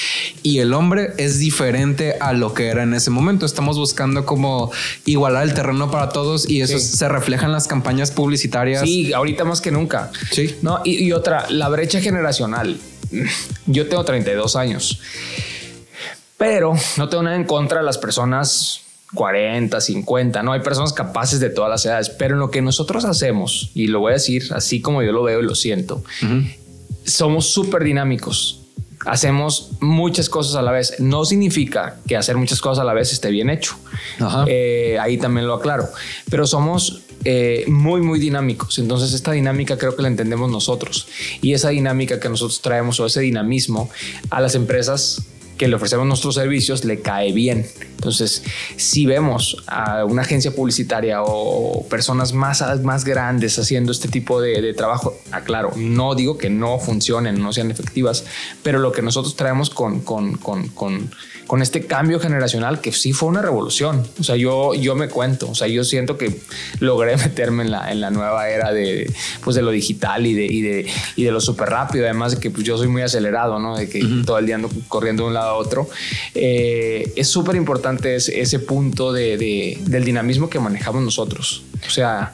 y 0.44 0.60
el 0.60 0.74
hombre 0.74 1.14
es 1.18 1.40
diferente 1.40 2.16
a 2.20 2.34
lo 2.34 2.54
que 2.54 2.68
era 2.68 2.84
en 2.84 2.94
ese 2.94 3.10
momento. 3.10 3.46
Estamos 3.46 3.78
buscando 3.78 4.26
como 4.26 4.72
igualar 5.06 5.44
el 5.44 5.54
terreno 5.54 5.90
para 5.90 6.10
todos 6.10 6.50
y 6.50 6.62
eso 6.62 6.80
se 6.80 7.08
refleja 7.08 7.46
en 7.46 7.54
las 7.54 7.68
campañas 7.68 8.12
publicitarias. 8.12 8.82
Sí, 8.82 9.14
ahorita 9.14 9.46
más 9.46 9.62
que 9.62 9.72
nunca. 9.72 10.12
Sí. 10.32 10.56
No, 10.62 10.82
y, 10.84 11.04
y 11.04 11.14
otra, 11.14 11.50
la 11.50 11.70
brecha 11.70 12.02
generacional. 12.02 12.78
Yo 13.66 13.88
tengo 13.88 14.04
32 14.04 14.56
años, 14.56 15.00
pero 16.38 16.74
no 16.98 17.10
tengo 17.10 17.24
nada 17.24 17.36
en 17.36 17.46
contra 17.46 17.80
de 17.80 17.86
las 17.86 17.98
personas 17.98 18.82
40, 19.14 19.82
50, 19.82 20.44
no 20.44 20.52
hay 20.52 20.62
personas 20.62 20.94
capaces 20.94 21.40
de 21.40 21.50
todas 21.50 21.70
las 21.70 21.86
edades, 21.86 22.10
pero 22.10 22.36
en 22.36 22.40
lo 22.40 22.52
que 22.52 22.62
nosotros 22.62 23.06
hacemos, 23.06 23.72
y 23.74 23.88
lo 23.88 24.02
voy 24.02 24.12
a 24.12 24.14
decir 24.14 24.44
así 24.52 24.82
como 24.82 25.02
yo 25.02 25.12
lo 25.12 25.24
veo 25.24 25.40
y 25.40 25.44
lo 25.44 25.56
siento, 25.56 26.04
somos 27.04 27.50
súper 27.50 27.84
dinámicos. 27.84 28.62
Hacemos 29.06 29.72
muchas 29.80 30.28
cosas 30.28 30.56
a 30.56 30.62
la 30.62 30.72
vez. 30.72 31.00
No 31.00 31.24
significa 31.24 32.00
que 32.08 32.18
hacer 32.18 32.36
muchas 32.36 32.60
cosas 32.60 32.82
a 32.82 32.84
la 32.84 32.94
vez 32.94 33.14
esté 33.14 33.32
bien 33.32 33.50
hecho. 33.50 33.76
Eh, 34.48 34.98
ahí 35.00 35.18
también 35.18 35.48
lo 35.48 35.54
aclaro. 35.54 35.88
Pero 36.30 36.46
somos 36.46 37.04
eh, 37.24 37.66
muy, 37.68 38.02
muy 38.02 38.20
dinámicos. 38.20 38.78
Entonces 38.78 39.14
esta 39.14 39.32
dinámica 39.32 39.78
creo 39.78 39.96
que 39.96 40.02
la 40.02 40.10
entendemos 40.10 40.52
nosotros. 40.52 41.08
Y 41.42 41.54
esa 41.54 41.70
dinámica 41.70 42.20
que 42.20 42.30
nosotros 42.30 42.62
traemos 42.62 43.00
o 43.00 43.06
ese 43.06 43.22
dinamismo 43.22 43.90
a 44.30 44.42
las 44.42 44.56
empresas 44.56 45.24
que 45.58 45.68
le 45.68 45.76
ofrecemos 45.76 46.08
nuestros 46.08 46.36
servicios 46.36 46.86
le 46.86 47.02
cae 47.02 47.32
bien. 47.34 47.68
Entonces, 48.00 48.44
si 48.78 49.06
vemos 49.06 49.58
a 49.68 50.06
una 50.06 50.22
agencia 50.22 50.52
publicitaria 50.52 51.22
o 51.22 51.86
personas 51.90 52.32
más, 52.32 52.64
más 52.82 53.04
grandes 53.04 53.60
haciendo 53.60 53.92
este 53.92 54.08
tipo 54.08 54.40
de, 54.40 54.74
trabajo, 54.74 55.20
aclaro, 55.32 55.74
no 55.76 56.16
digo 56.16 56.38
que 56.38 56.50
no 56.50 56.80
funcionen, 56.80 57.42
no 57.42 57.52
sean 57.52 57.72
efectivas, 57.72 58.24
pero 58.64 58.80
lo 58.80 58.94
que 58.94 59.02
nosotros 59.02 59.36
traemos 59.36 59.70
con, 59.70 60.00
con, 60.00 60.38
con, 60.38 60.70
con 60.70 61.10
con 61.50 61.64
este 61.64 61.88
cambio 61.88 62.20
generacional 62.20 62.80
que 62.80 62.92
sí 62.92 63.12
fue 63.12 63.28
una 63.28 63.42
revolución. 63.42 64.06
O 64.20 64.24
sea, 64.24 64.36
yo, 64.36 64.76
yo 64.76 64.94
me 64.94 65.10
cuento, 65.10 65.50
o 65.50 65.56
sea, 65.56 65.68
yo 65.68 65.84
siento 65.84 66.16
que 66.16 66.40
logré 66.80 67.18
meterme 67.18 67.64
en 67.64 67.72
la, 67.72 67.92
en 67.92 68.02
la 68.02 68.12
nueva 68.12 68.48
era 68.52 68.72
de, 68.72 69.12
pues 69.44 69.56
de 69.56 69.64
lo 69.64 69.72
digital 69.72 70.28
y 70.28 70.36
de, 70.36 70.46
y 70.46 70.62
de, 70.62 70.88
y 71.16 71.24
de 71.24 71.32
lo 71.32 71.42
súper 71.42 71.70
rápido. 71.70 72.06
Además 72.06 72.34
de 72.34 72.40
que 72.40 72.52
pues, 72.52 72.64
yo 72.64 72.78
soy 72.78 72.88
muy 72.88 73.02
acelerado, 73.02 73.58
¿no? 73.58 73.76
De 73.76 73.90
que 73.90 74.00
todo 74.28 74.38
el 74.38 74.46
día 74.46 74.56
ando 74.56 74.70
corriendo 74.88 75.24
de 75.24 75.30
un 75.30 75.34
lado 75.34 75.50
a 75.50 75.56
otro. 75.56 75.90
Eh, 76.36 77.14
es 77.16 77.28
súper 77.28 77.56
importante 77.56 77.89
ese, 77.98 78.42
ese, 78.42 78.60
punto 78.60 79.12
de, 79.12 79.78
del 79.82 80.06
dinamismo 80.06 80.50
que 80.50 80.60
manejamos 80.60 81.04
nosotros. 81.04 81.64
O 81.86 81.90
sea, 81.90 82.34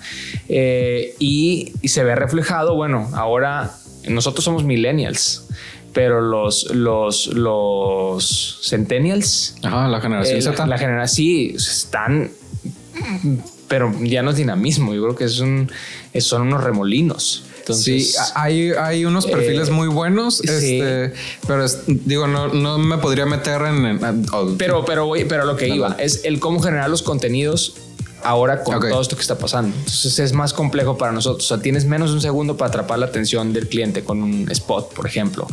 eh, 0.50 1.16
y, 1.20 1.74
y 1.82 1.88
se 1.88 2.04
ve 2.04 2.16
reflejado, 2.16 2.76
bueno, 2.76 3.10
ahora 3.14 3.72
nosotros 4.08 4.44
somos 4.44 4.64
millennials 4.64 5.46
pero 5.96 6.20
los, 6.20 6.76
los, 6.76 7.28
los 7.28 8.60
centennials. 8.64 9.56
Ajá, 9.64 9.88
la 9.88 10.02
generación 10.02 10.54
eh, 10.54 10.68
La, 10.68 10.78
generación 10.78 11.08
sí 11.08 11.56
están, 11.56 12.32
pero 13.70 13.94
ya 14.02 14.22
no 14.22 14.32
es 14.32 14.36
dinamismo. 14.36 14.94
Yo 14.94 15.02
creo 15.04 15.16
que 15.16 15.24
es 15.24 15.40
un, 15.40 15.72
son 16.20 16.42
unos 16.42 16.66
remolinos. 16.66 17.46
Entonces, 17.66 18.12
sí, 18.12 18.18
hay, 18.36 18.72
hay 18.74 19.06
unos 19.06 19.26
perfiles 19.26 19.70
eh, 19.70 19.72
muy 19.72 19.88
buenos, 19.88 20.40
este, 20.42 21.14
pero 21.48 21.66
digo, 21.88 22.28
no, 22.28 22.50
no 22.50 22.78
me 22.78 23.00
podría 23.00 23.26
meter 23.26 23.60
en... 23.64 24.00
pero, 24.60 24.86
pero, 24.86 25.12
pero 25.28 25.46
lo 25.46 25.58
que 25.58 25.70
iba 25.70 25.96
es 25.98 26.26
el 26.26 26.40
cómo 26.40 26.62
generar 26.62 26.92
los 26.92 27.02
contenidos 27.02 27.74
ahora 28.26 28.64
con 28.64 28.80
todo 28.80 29.02
esto 29.02 29.16
que 29.16 29.22
está 29.22 29.38
pasando. 29.38 29.76
Entonces 29.78 30.20
es 30.20 30.34
más 30.34 30.54
complejo 30.54 30.98
para 30.98 31.12
nosotros. 31.12 31.46
O 31.46 31.56
sea, 31.56 31.62
tienes 31.62 31.86
menos 31.86 32.10
de 32.10 32.16
un 32.16 32.22
segundo 32.22 32.58
para 32.58 32.70
atrapar 32.70 33.00
la 33.00 33.06
atención 33.06 33.54
del 33.54 33.68
cliente 33.68 34.04
con 34.04 34.22
un 34.24 34.50
spot, 34.52 34.94
por 34.94 35.06
ejemplo. 35.06 35.48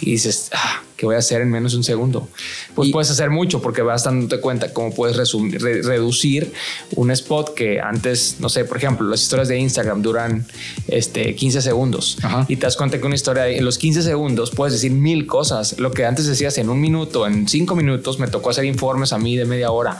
Y 0.00 0.12
dices, 0.12 0.50
ah, 0.52 0.82
¿qué 0.96 1.06
voy 1.06 1.14
a 1.14 1.18
hacer 1.18 1.40
en 1.40 1.50
menos 1.50 1.72
de 1.72 1.78
un 1.78 1.84
segundo? 1.84 2.28
Pues 2.74 2.90
puedes 2.90 3.10
hacer 3.10 3.30
mucho 3.30 3.62
porque 3.62 3.82
vas 3.82 4.04
dándote 4.04 4.40
cuenta 4.40 4.72
cómo 4.72 4.94
puedes 4.94 5.16
reducir 5.16 6.52
un 6.96 7.10
spot 7.10 7.54
que 7.54 7.80
antes, 7.80 8.36
no 8.40 8.48
sé, 8.48 8.64
por 8.64 8.76
ejemplo, 8.76 9.08
las 9.08 9.22
historias 9.22 9.48
de 9.48 9.58
Instagram 9.58 10.02
duran 10.02 10.46
este, 10.86 11.34
15 11.34 11.62
segundos. 11.62 12.18
Y 12.48 12.56
te 12.56 12.66
das 12.66 12.76
cuenta 12.76 12.98
que 12.98 13.06
una 13.06 13.14
historia 13.14 13.48
en 13.48 13.64
los 13.64 13.78
15 13.78 14.02
segundos 14.02 14.50
puedes 14.50 14.74
decir 14.74 14.92
mil 14.92 15.26
cosas. 15.26 15.78
Lo 15.78 15.92
que 15.92 16.04
antes 16.04 16.26
decías 16.26 16.58
en 16.58 16.68
un 16.68 16.80
minuto, 16.80 17.26
en 17.26 17.48
cinco 17.48 17.74
minutos, 17.74 18.18
me 18.18 18.28
tocó 18.28 18.50
hacer 18.50 18.64
informes 18.66 19.12
a 19.12 19.18
mí 19.18 19.36
de 19.36 19.46
media 19.46 19.70
hora 19.70 19.98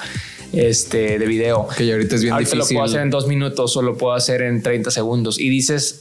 este, 0.53 1.19
de 1.19 1.27
video. 1.27 1.69
Que 1.77 1.87
ya 1.87 1.95
ahorita 1.95 2.17
es 2.17 2.23
bien 2.23 2.37
difícil. 2.37 2.59
lo 2.59 2.67
puedo 2.67 2.83
hacer 2.85 3.01
en 3.01 3.11
dos 3.11 3.27
minutos 3.27 3.77
o 3.77 3.83
lo 3.83 3.97
puedo 3.97 4.15
hacer 4.15 4.43
en 4.43 4.63
30 4.63 4.91
segundos 4.91 5.39
y 5.39 5.49
dices 5.49 6.01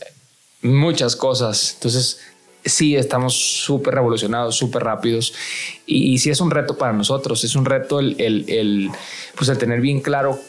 muchas 0.62 1.16
cosas. 1.16 1.74
Entonces, 1.76 2.20
sí, 2.66 2.96
estamos 2.96 3.36
súper 3.36 3.96
revolucionados, 3.96 4.56
súper 4.56 4.84
rápidos 4.84 5.34
y, 5.86 6.14
y, 6.14 6.18
sí 6.18 6.30
es 6.30 6.42
un 6.42 6.52
reto 6.52 6.78
para 6.78 6.94
nosotros. 6.94 7.44
Es 7.44 7.56
un 7.56 7.66
reto 7.66 8.00
el, 8.00 8.16
el, 8.20 8.46
el, 8.50 8.90
pues 9.36 9.50
el 9.50 9.58
tener 9.58 9.82
bien 9.82 10.02
claro 10.02 10.40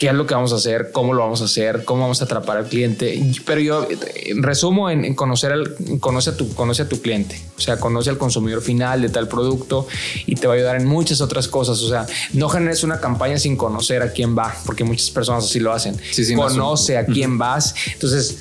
qué 0.00 0.08
es 0.08 0.14
lo 0.14 0.26
que 0.26 0.34
vamos 0.34 0.54
a 0.54 0.56
hacer, 0.56 0.92
cómo 0.92 1.12
lo 1.12 1.20
vamos 1.20 1.42
a 1.42 1.44
hacer, 1.44 1.84
cómo 1.84 2.00
vamos 2.00 2.22
a 2.22 2.24
atrapar 2.24 2.56
al 2.56 2.64
cliente. 2.64 3.22
Pero 3.44 3.60
yo 3.60 3.86
eh, 3.90 4.32
resumo 4.36 4.88
en, 4.88 5.14
conocer 5.14 5.52
al, 5.52 5.76
conoce 6.00 6.30
a 6.30 6.36
tu, 6.38 6.54
conoce 6.54 6.82
a 6.82 6.88
tu 6.88 7.02
cliente, 7.02 7.38
o 7.58 7.60
sea, 7.60 7.78
conoce 7.78 8.08
al 8.08 8.16
consumidor 8.16 8.62
final 8.62 9.02
de 9.02 9.10
tal 9.10 9.28
producto 9.28 9.86
y 10.24 10.36
te 10.36 10.46
va 10.46 10.54
a 10.54 10.56
ayudar 10.56 10.76
en 10.76 10.86
muchas 10.86 11.20
otras 11.20 11.48
cosas. 11.48 11.82
O 11.82 11.88
sea, 11.90 12.06
no 12.32 12.48
generes 12.48 12.82
una 12.82 12.98
campaña 12.98 13.38
sin 13.38 13.58
conocer 13.58 14.00
a 14.00 14.10
quién 14.10 14.36
va, 14.36 14.56
porque 14.64 14.84
muchas 14.84 15.10
personas 15.10 15.44
así 15.44 15.60
lo 15.60 15.70
hacen. 15.70 16.00
conoce 16.34 16.96
a 16.96 17.04
quién 17.04 17.36
vas. 17.36 17.74
Entonces, 17.92 18.38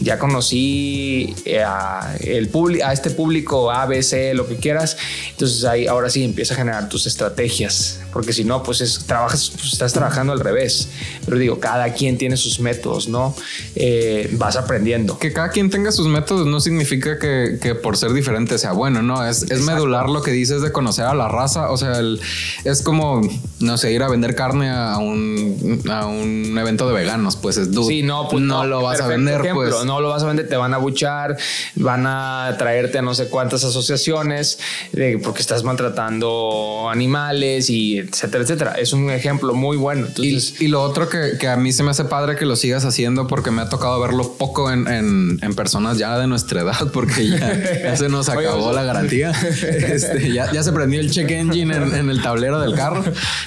ya 0.00 0.18
conocí 0.18 1.34
eh, 1.44 1.62
a, 1.62 2.14
el 2.20 2.50
a 2.84 2.92
este 2.92 3.10
público 3.10 3.72
ABC, 3.72 4.34
lo 4.34 4.46
que 4.46 4.56
quieras. 4.56 4.96
Entonces 5.30 5.64
ahí 5.64 5.86
ahora 5.86 6.10
sí 6.10 6.22
empieza 6.22 6.54
a 6.54 6.56
generar 6.56 6.88
tus 6.88 7.06
estrategias, 7.06 8.00
porque 8.12 8.32
si 8.32 8.44
no, 8.44 8.62
pues, 8.62 8.80
es, 8.80 9.00
trabajas, 9.06 9.50
pues 9.50 9.72
estás 9.72 9.92
trabajando 9.92 10.32
al 10.32 10.40
revés. 10.40 10.88
Pero 11.24 11.38
digo, 11.38 11.58
cada 11.58 11.92
quien 11.92 12.18
tiene 12.18 12.36
sus 12.36 12.60
métodos, 12.60 13.08
¿no? 13.08 13.34
Eh, 13.74 14.30
vas 14.34 14.56
aprendiendo. 14.56 15.18
Que 15.18 15.32
cada 15.32 15.50
quien 15.50 15.70
tenga 15.70 15.90
sus 15.90 16.06
métodos 16.06 16.46
no 16.46 16.60
significa 16.60 17.18
que, 17.18 17.58
que 17.60 17.74
por 17.74 17.96
ser 17.96 18.12
diferente 18.12 18.58
sea 18.58 18.72
bueno, 18.72 19.02
¿no? 19.02 19.26
Es, 19.26 19.42
es, 19.50 19.62
medular 19.62 20.08
lo 20.08 20.22
que 20.22 20.30
dices 20.30 20.62
de 20.62 20.70
conocer 20.70 21.04
a 21.04 21.14
la 21.14 21.28
raza. 21.28 21.70
O 21.70 21.76
sea, 21.76 22.00
es 22.64 22.82
como, 22.82 23.22
no 23.60 23.76
sé, 23.76 23.92
ir 23.92 24.02
a 24.02 24.08
vender 24.08 24.34
carne 24.34 24.70
a 24.70 24.98
un, 24.98 25.82
a 25.90 26.06
un 26.06 26.56
evento 26.58 26.86
de 26.86 26.94
veganos, 26.94 27.36
pues 27.36 27.56
es 27.56 27.72
duro. 27.72 27.88
Sí, 27.88 28.02
no, 28.02 28.28
pues 28.28 28.42
no, 28.42 28.64
lo 28.66 28.82
vas 28.82 29.00
a 29.00 29.08
vender 29.08 29.31
ejemplo, 29.40 29.70
pues. 29.70 29.84
no 29.84 30.00
lo 30.00 30.08
vas 30.08 30.22
a 30.22 30.26
vender, 30.26 30.48
te 30.48 30.56
van 30.56 30.74
a 30.74 30.78
buchar, 30.78 31.36
van 31.76 32.06
a 32.06 32.54
traerte 32.58 32.98
a 32.98 33.02
no 33.02 33.14
sé 33.14 33.28
cuántas 33.28 33.64
asociaciones 33.64 34.58
porque 35.22 35.40
estás 35.40 35.64
maltratando 35.64 36.88
animales 36.90 37.70
y 37.70 37.98
etcétera, 37.98 38.44
etcétera. 38.44 38.72
Es 38.78 38.92
un 38.92 39.10
ejemplo 39.10 39.54
muy 39.54 39.76
bueno. 39.76 40.06
y, 40.16 40.68
lo 40.68 40.82
otro 40.82 41.08
que, 41.08 41.46
a 41.48 41.56
mí 41.56 41.72
se 41.72 41.82
me 41.82 41.90
hace 41.90 42.04
padre 42.04 42.36
que 42.36 42.46
lo 42.46 42.56
sigas 42.56 42.84
haciendo 42.84 43.26
porque 43.26 43.50
me 43.50 43.62
ha 43.62 43.68
tocado 43.68 44.00
verlo 44.00 44.34
poco 44.34 44.70
en, 44.70 45.38
personas 45.56 45.98
ya 45.98 46.18
de 46.18 46.26
nuestra 46.26 46.62
edad 46.62 46.90
porque 46.92 47.28
ya, 47.28 47.96
se 47.96 48.08
nos 48.08 48.28
acabó 48.28 48.72
la 48.72 48.82
garantía. 48.82 49.32
Este, 49.92 50.32
ya, 50.32 50.62
se 50.62 50.72
prendió 50.72 51.00
el 51.00 51.10
check 51.10 51.30
engine 51.30 51.74
en, 51.74 52.10
el 52.10 52.22
tablero 52.22 52.60
del 52.60 52.74
carro. 52.74 53.04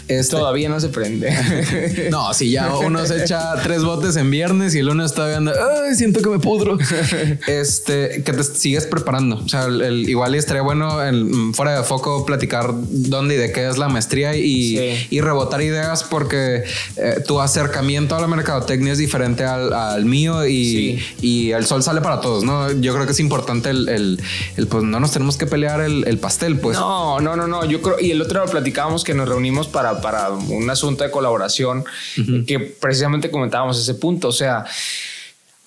Este, 0.08 0.36
Todavía 0.36 0.70
no 0.70 0.80
se 0.80 0.90
prende. 0.90 2.08
no, 2.12 2.34
si 2.34 2.52
ya 2.52 2.76
uno 2.76 3.06
se 3.06 3.24
echa 3.24 3.56
tres 3.64 3.84
botes 3.84 4.16
en 4.16 4.30
viernes 4.30 4.76
y 4.76 4.80
el 4.80 4.88
lunes 4.88 5.08
está 5.08 5.28
viendo, 5.28 5.52
ay, 5.84 5.96
siento 5.96 6.22
que 6.22 6.30
me 6.30 6.40
pudro. 6.40 6.78
este, 7.48 8.24
que 8.24 8.34
te 8.34 8.44
sigues 8.44 8.86
preparando. 8.86 9.38
O 9.38 9.48
sea, 9.48 9.66
el, 9.66 10.10
igual 10.10 10.36
estaría 10.36 10.62
bueno 10.62 11.04
en, 11.04 11.54
fuera 11.54 11.78
de 11.78 11.84
foco 11.84 12.26
platicar 12.26 12.74
dónde 12.74 13.36
y 13.36 13.38
de 13.38 13.52
qué 13.52 13.68
es 13.68 13.78
la 13.78 13.90
maestría 13.90 14.36
y, 14.36 15.08
y 15.10 15.22
rebotar 15.22 15.62
ideas 15.62 16.04
porque 16.04 16.64
eh, 16.98 17.24
tu 17.26 17.40
acercamiento 17.40 18.16
a 18.16 18.22
la 18.22 18.28
mercadotecnia 18.28 18.94
es 18.94 19.00
diferente 19.00 19.44
al, 19.44 20.06
mío 20.06 20.46
y, 20.48 21.02
y, 21.22 21.52
el 21.52 21.66
sol 21.66 21.82
sale 21.84 22.02
para 22.02 22.22
todos, 22.22 22.44
¿no? 22.44 22.72
Yo 22.72 22.94
creo 22.94 23.06
que 23.06 23.14
es 23.14 23.20
importante 23.20 23.70
el, 23.70 23.90
el, 23.90 24.68
pues 24.68 24.84
no 24.84 25.00
nos 25.00 25.12
tenemos 25.12 25.38
que 25.38 25.46
pelear 25.46 25.82
el, 25.82 26.18
pastel, 26.20 26.60
pues. 26.60 26.78
No, 26.78 27.20
no, 27.20 27.36
no, 27.36 27.48
no. 27.48 27.66
Yo 27.66 27.82
creo, 27.82 28.00
y 28.00 28.12
el 28.12 28.22
otro 28.22 28.42
día 28.42 28.52
platicábamos 28.52 29.04
que 29.04 29.14
nos 29.14 29.28
reunimos 29.28 29.68
para, 29.68 30.02
para 30.02 30.30
un 30.30 30.70
asunto 30.70 31.04
de 31.04 31.12
colaboración 31.12 31.84
que 32.48 32.60
precisamente 32.60 33.30
comentábamos 33.30 33.80
ese 33.80 33.96
punto. 33.96 34.30
O 34.30 34.32
sea, 34.32 34.66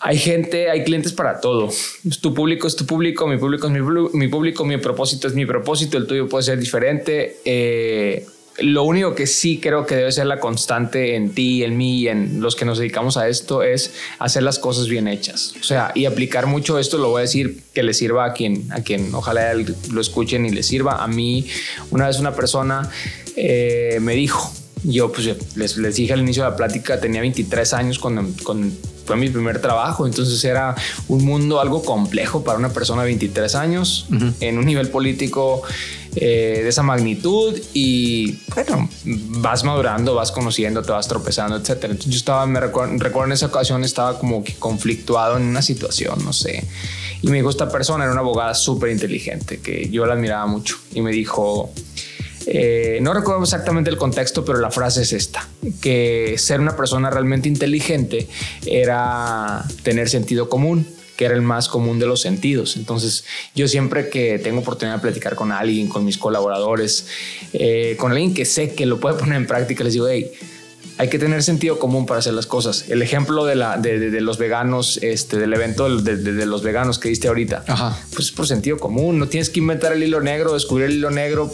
hay 0.01 0.19
gente, 0.19 0.70
hay 0.70 0.85
clientes 0.85 1.12
para 1.12 1.41
todo. 1.41 1.70
Tu 2.20 2.35
público 2.35 2.66
es 2.66 2.77
tu 2.77 2.87
público, 2.87 3.27
mi 3.27 3.37
público 3.37 3.66
es 3.66 3.72
mi, 3.72 3.81
mi 4.12 4.29
público, 4.29 4.64
mi 4.64 4.77
propósito 4.77 5.27
es 5.27 5.35
mi 5.35 5.45
propósito, 5.45 5.99
el 5.99 6.07
tuyo 6.07 6.29
puede 6.29 6.45
ser 6.45 6.59
diferente. 6.59 7.39
Eh, 7.45 8.25
lo 8.59 8.83
único 8.83 9.14
que 9.14 9.27
sí 9.27 9.59
creo 9.59 9.87
que 9.87 9.95
debe 9.95 10.11
ser 10.11 10.27
la 10.27 10.41
constante 10.41 11.14
en 11.14 11.31
ti, 11.31 11.62
en 11.62 11.77
mí 11.77 12.01
y 12.01 12.09
en 12.09 12.41
los 12.41 12.57
que 12.57 12.64
nos 12.64 12.79
dedicamos 12.79 13.16
a 13.16 13.29
esto 13.29 13.62
es 13.62 13.93
hacer 14.18 14.43
las 14.43 14.59
cosas 14.59 14.89
bien 14.89 15.09
hechas. 15.09 15.55
O 15.61 15.64
sea, 15.64 15.93
y 15.95 16.07
aplicar 16.07 16.47
mucho 16.47 16.79
esto, 16.79 16.99
lo 16.99 17.11
voy 17.11 17.20
a 17.20 17.22
decir 17.22 17.62
que 17.72 17.83
le 17.83 17.95
sirva 17.95 18.25
a 18.25 18.33
quien, 18.33 18.70
a 18.72 18.83
quien 18.83 19.14
ojalá 19.14 19.55
lo 19.55 20.01
escuchen 20.01 20.45
y 20.47 20.51
le 20.51 20.62
sirva. 20.62 21.03
A 21.03 21.09
mí, 21.09 21.47
una 21.91 22.09
vez 22.09 22.18
una 22.18 22.35
persona 22.35 22.91
eh, 23.37 23.99
me 24.01 24.14
dijo, 24.14 24.53
yo 24.85 25.12
pues 25.12 25.57
les, 25.57 25.77
les, 25.77 25.97
dije 25.97 26.12
al 26.12 26.20
inicio 26.20 26.45
de 26.45 26.51
la 26.51 26.57
plática, 26.57 27.01
tenía 27.01 27.20
23 27.20 27.72
años 27.75 27.99
cuando, 27.99 28.25
cuando 28.45 28.75
fue 29.09 29.17
mi 29.17 29.31
primer 29.31 29.59
trabajo, 29.63 30.07
entonces 30.07 30.45
era 30.45 30.75
un 31.09 31.25
mundo 31.25 31.61
algo 31.61 31.83
complejo 31.83 32.45
para 32.45 32.59
una 32.59 32.69
persona 32.69 33.01
de 33.03 33.07
23 33.07 33.55
años, 33.55 34.07
en 34.41 34.59
un 34.59 34.67
nivel 34.67 34.91
político 34.91 35.63
eh, 36.15 36.61
de 36.63 36.69
esa 36.69 36.83
magnitud 36.83 37.59
y 37.73 38.39
bueno, 38.55 38.87
vas 39.41 39.65
madurando, 39.65 40.15
vas 40.15 40.31
conociendo, 40.31 40.83
te 40.83 40.93
vas 40.93 41.09
tropezando, 41.09 41.57
etcétera. 41.57 41.93
Entonces 41.93 42.13
yo 42.13 42.19
estaba, 42.19 42.45
me 42.45 42.61
recuerdo, 42.61 43.25
en 43.25 43.33
esa 43.33 43.47
ocasión 43.47 43.83
estaba 43.83 44.19
como 44.19 44.45
que 44.45 44.55
conflictuado 44.57 45.39
en 45.39 45.45
una 45.45 45.63
situación, 45.63 46.23
no 46.23 46.35
sé. 46.35 46.69
Y 47.23 47.29
me 47.29 47.39
dijo 47.39 47.49
esta 47.49 47.71
persona, 47.71 48.05
era 48.05 48.13
una 48.13 48.21
abogada 48.21 48.55
súper 48.55 48.91
inteligente, 48.91 49.61
que 49.61 49.89
yo 49.89 50.05
la 50.05 50.13
admiraba 50.13 50.47
mucho, 50.47 50.77
y 50.93 51.01
me 51.01 51.13
dijo, 51.13 51.73
eh, 52.51 52.99
no 53.03 53.12
recuerdo 53.12 53.42
exactamente 53.42 53.90
el 53.90 53.99
contexto, 53.99 54.42
pero 54.42 54.59
la 54.59 54.70
frase 54.70 55.03
es 55.03 55.12
esta, 55.12 55.46
que 55.82 56.36
ser 56.38 56.61
una 56.61 56.76
persona 56.76 57.11
realmente 57.11 57.46
inteligente 57.46 58.26
era 58.66 59.64
tener 59.82 60.09
sentido 60.09 60.49
común 60.49 60.86
que 61.18 61.24
era 61.24 61.34
el 61.34 61.42
más 61.42 61.68
común 61.68 61.99
de 61.99 62.07
los 62.07 62.20
sentidos. 62.20 62.76
Entonces, 62.76 63.24
yo 63.53 63.66
siempre 63.66 64.09
que 64.09 64.38
tengo 64.38 64.61
oportunidad 64.61 64.99
de 64.99 65.03
platicar 65.03 65.34
con 65.34 65.51
alguien, 65.51 65.88
con 65.88 66.05
mis 66.05 66.16
colaboradores, 66.16 67.09
eh, 67.53 67.96
con 67.99 68.12
alguien 68.12 68.32
que 68.32 68.44
sé 68.44 68.72
que 68.72 68.86
lo 68.86 69.01
puede 69.01 69.16
poner 69.18 69.34
en 69.34 69.49
práctica, 69.49 69.82
les 69.82 69.94
digo, 69.94 70.07
hey, 70.07 70.30
hay 70.99 71.09
que 71.09 71.18
tener 71.18 71.42
sentido 71.44 71.78
común 71.78 72.07
para 72.07 72.18
hacer 72.18 72.34
las 72.34 72.46
cosas. 72.46 72.86
El 72.88 73.03
ejemplo 73.03 73.46
de, 73.46 73.55
la, 73.55 73.78
de, 73.78 74.20
los 74.20 74.36
veganos, 74.36 74.99
este, 75.01 75.38
del 75.38 75.55
evento 75.55 75.88
de, 76.01 76.46
los 76.46 76.62
veganos 76.62 76.99
que 76.99 77.09
diste 77.09 77.28
ahorita, 77.28 77.64
pues 78.14 78.32
por 78.32 78.46
sentido 78.46 78.78
común. 78.78 79.18
No 79.18 79.28
tienes 79.28 79.49
que 79.49 79.61
inventar 79.61 79.92
el 79.92 80.03
hilo 80.03 80.20
negro, 80.20 80.55
descubrir 80.55 80.86
el 80.86 80.94
hilo 80.94 81.11
negro 81.11 81.53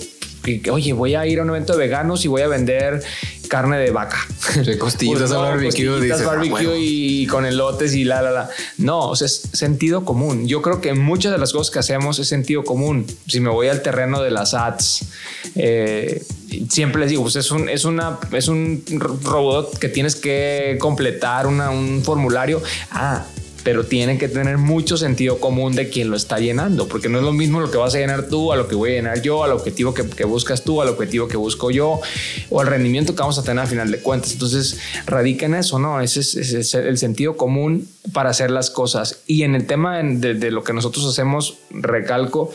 oye, 0.71 0.93
voy 0.93 1.15
a 1.15 1.27
ir 1.27 1.41
a 1.41 1.43
un 1.43 1.51
evento 1.51 1.73
de 1.73 1.79
veganos 1.79 2.25
y 2.25 2.29
voy 2.29 2.43
a 2.43 2.49
vender 2.49 3.03
carne 3.49 3.79
de 3.79 3.91
vaca. 3.91 4.19
De 4.65 4.79
costillitas 4.79 5.31
al 5.33 5.39
barbecue. 5.39 5.87
Costillitas 5.87 6.21
ah, 6.21 6.27
barbecue 6.27 6.79
y 6.79 7.27
con 7.27 7.47
elotes 7.47 7.95
y 7.95 8.05
la, 8.05 8.23
la, 8.23 8.31
la. 8.31 8.51
No, 8.79 9.11
o 9.11 9.17
sea, 9.17 9.27
es 9.27 9.43
sentido 9.53 10.05
común. 10.05 10.47
Yo 10.47 10.63
creo 10.63 10.81
que 10.81 10.95
muchas 10.95 11.33
de 11.33 11.39
las 11.39 11.53
cosas 11.53 11.71
que 11.71 11.79
hacemos 11.79 12.19
es 12.19 12.29
sentido 12.29 12.65
común. 12.65 13.07
Si 13.27 13.41
me 13.41 13.51
voy 13.51 13.69
al 13.69 13.83
terreno 13.83 14.23
de 14.23 14.31
las 14.31 14.55
ads, 14.55 15.07
eh, 15.55 16.25
siempre 16.69 17.01
les 17.01 17.11
digo, 17.11 17.23
pues 17.23 17.37
es 17.37 17.51
un, 17.51 17.69
es 17.69 17.85
una, 17.85 18.19
es 18.33 18.49
un 18.49 18.83
robot 19.23 19.79
que 19.79 19.89
tienes 19.89 20.17
que 20.17 20.77
completar 20.81 21.47
un 21.47 22.03
formulario. 22.05 22.63
Ah, 22.91 23.25
pero 23.65 23.85
tienen 23.85 24.19
que 24.19 24.29
tener 24.29 24.59
mucho 24.59 24.97
sentido 24.99 25.41
común 25.41 25.75
de 25.75 25.89
quien 25.89 26.11
lo 26.11 26.17
está 26.17 26.39
llenando, 26.39 26.87
porque 26.87 27.09
no 27.09 27.19
es 27.19 27.25
lo 27.25 27.33
mismo 27.33 27.61
lo 27.61 27.71
que 27.71 27.79
vas 27.79 27.95
a 27.95 27.99
llenar 27.99 28.29
tú, 28.29 28.53
a 28.53 28.57
lo 28.57 28.69
que 28.69 28.75
voy 28.75 28.91
a 28.91 28.95
llenar 28.95 29.23
yo, 29.23 29.43
al 29.43 29.53
objetivo 29.53 29.95
que, 29.95 30.25
buscas 30.25 30.63
tú, 30.63 30.83
al 30.83 30.89
objetivo 30.89 31.27
que 31.27 31.39
busco 31.39 31.71
yo, 31.71 32.01
o 32.51 32.61
al 32.61 32.67
rendimiento 32.67 33.15
que 33.15 33.21
vamos 33.21 33.39
a 33.39 33.43
tener 33.43 33.65
a 33.65 33.67
final 33.67 33.91
de 33.91 33.99
cuentas. 33.99 34.33
Entonces, 34.33 34.79
radica 35.07 35.47
en 35.47 35.55
eso, 35.55 35.79
¿no? 35.79 36.01
Ese 36.03 36.21
es, 36.21 36.75
el 36.75 36.99
sentido 36.99 37.37
común 37.39 37.89
para 38.13 38.31
hacer 38.31 38.51
las 38.51 38.71
cosas. 38.71 39.21
Y 39.27 39.43
en 39.45 39.55
el 39.55 39.67
tema 39.67 39.99
de, 39.99 40.35
de 40.35 40.51
lo 40.51 40.63
que 40.63 40.75
nosotros 40.75 41.07
hacemos, 41.07 41.59
recalco, 41.71 42.53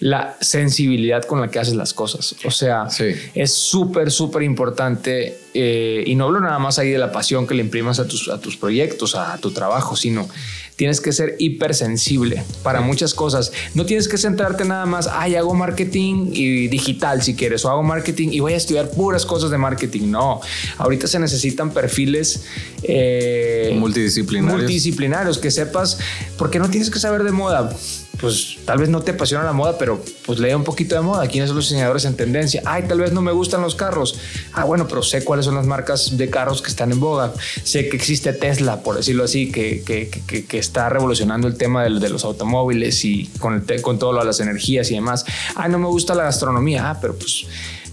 la 0.00 0.36
sensibilidad 0.40 1.24
con 1.24 1.40
la 1.40 1.48
que 1.48 1.58
haces 1.58 1.74
las 1.74 1.92
cosas. 1.92 2.36
O 2.44 2.50
sea, 2.50 2.86
es 3.34 3.52
súper, 3.52 4.10
súper 4.10 4.42
importante. 4.42 5.38
Eh, 5.54 6.04
y 6.06 6.14
no 6.14 6.26
hablo 6.26 6.40
nada 6.40 6.58
más 6.60 6.78
ahí 6.78 6.90
de 6.90 6.98
la 6.98 7.10
pasión 7.10 7.46
que 7.46 7.54
le 7.54 7.62
imprimas 7.62 7.98
a 7.98 8.06
tus, 8.06 8.28
a 8.28 8.38
tus 8.38 8.56
proyectos, 8.56 9.16
a, 9.16 9.38
tu 9.38 9.50
trabajo, 9.50 9.96
sino 9.96 10.28
tienes 10.76 11.00
que 11.00 11.10
ser 11.10 11.34
hipersensible 11.40 12.44
para 12.62 12.80
muchas 12.80 13.12
cosas. 13.12 13.50
No 13.74 13.84
tienes 13.84 14.06
que 14.06 14.18
centrarte 14.18 14.64
nada 14.64 14.86
más, 14.86 15.08
ay, 15.10 15.34
hago 15.34 15.54
marketing 15.54 16.30
y 16.32 16.68
digital 16.68 17.22
si 17.22 17.34
quieres, 17.34 17.64
o 17.64 17.70
hago 17.70 17.82
marketing 17.82 18.28
y 18.30 18.38
voy 18.38 18.52
a 18.52 18.56
estudiar 18.56 18.90
puras 18.90 19.26
cosas 19.26 19.50
de 19.50 19.58
marketing. 19.58 20.12
No, 20.12 20.40
ahorita 20.76 21.08
se 21.08 21.18
necesitan 21.18 21.72
perfiles 21.72 22.44
eh, 22.84 23.74
multidisciplinarios. 23.76 24.58
multidisciplinarios, 24.58 25.38
que 25.38 25.50
sepas, 25.50 25.98
porque 26.36 26.60
no 26.60 26.70
tienes 26.70 26.90
que 26.90 27.00
saber 27.00 27.24
de 27.24 27.32
moda 27.32 27.74
pues 28.20 28.58
tal 28.64 28.78
vez 28.78 28.88
no 28.88 29.00
te 29.00 29.12
apasiona 29.12 29.44
la 29.44 29.52
moda, 29.52 29.78
pero 29.78 30.02
pues 30.26 30.38
lee 30.40 30.52
un 30.52 30.64
poquito 30.64 30.94
de 30.96 31.02
moda. 31.02 31.26
¿Quiénes 31.28 31.48
son 31.48 31.56
los 31.56 31.66
diseñadores 31.66 32.04
en 32.04 32.16
tendencia? 32.16 32.62
Ay, 32.64 32.84
tal 32.88 33.00
vez 33.00 33.12
no 33.12 33.22
me 33.22 33.30
gustan 33.30 33.60
los 33.60 33.74
carros. 33.74 34.18
Ah, 34.52 34.64
bueno, 34.64 34.88
pero 34.88 35.02
sé 35.02 35.24
cuáles 35.24 35.44
son 35.44 35.54
las 35.54 35.66
marcas 35.66 36.16
de 36.16 36.28
carros 36.28 36.60
que 36.60 36.68
están 36.68 36.90
en 36.90 36.98
boga. 36.98 37.32
Sé 37.62 37.88
que 37.88 37.96
existe 37.96 38.32
Tesla, 38.32 38.82
por 38.82 38.96
decirlo 38.96 39.24
así, 39.24 39.52
que, 39.52 39.82
que, 39.84 40.10
que, 40.46 40.58
está 40.58 40.88
revolucionando 40.88 41.46
el 41.46 41.56
tema 41.56 41.84
de, 41.84 42.00
de, 42.00 42.08
los 42.08 42.24
automóviles 42.24 43.04
y 43.04 43.26
con, 43.38 43.64
el, 43.68 43.82
con 43.82 43.98
todo 43.98 44.12
lo 44.12 44.18
de 44.20 44.26
las 44.26 44.40
energías 44.40 44.90
y 44.90 44.94
demás. 44.94 45.24
Ay, 45.54 45.70
no 45.70 45.78
me 45.78 45.86
gusta 45.86 46.14
la 46.14 46.24
gastronomía. 46.24 46.90
Ah, 46.90 46.98
pero 47.00 47.14
pues 47.14 47.46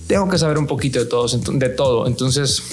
tengo 0.08 0.28
que 0.28 0.40
saber 0.40 0.58
un 0.58 0.66
poquito 0.66 1.00
de, 1.00 1.06
todos, 1.06 1.40
de 1.44 1.70
todo. 1.70 2.08
Entonces, 2.08 2.64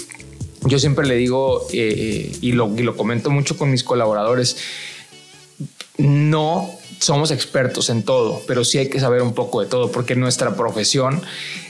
yo 0.62 0.78
siempre 0.78 1.06
le 1.06 1.16
digo 1.16 1.66
eh, 1.72 2.34
y, 2.40 2.52
lo, 2.52 2.74
y 2.76 2.82
lo 2.82 2.96
comento 2.96 3.30
mucho 3.30 3.58
con 3.58 3.70
mis 3.70 3.84
colaboradores, 3.84 4.56
no 5.98 6.81
somos 7.02 7.32
expertos 7.32 7.90
en 7.90 8.04
todo, 8.04 8.42
pero 8.46 8.64
sí 8.64 8.78
hay 8.78 8.88
que 8.88 9.00
saber 9.00 9.22
un 9.22 9.34
poco 9.34 9.60
de 9.60 9.66
todo, 9.66 9.90
porque 9.90 10.14
nuestra 10.14 10.54
profesión 10.54 11.20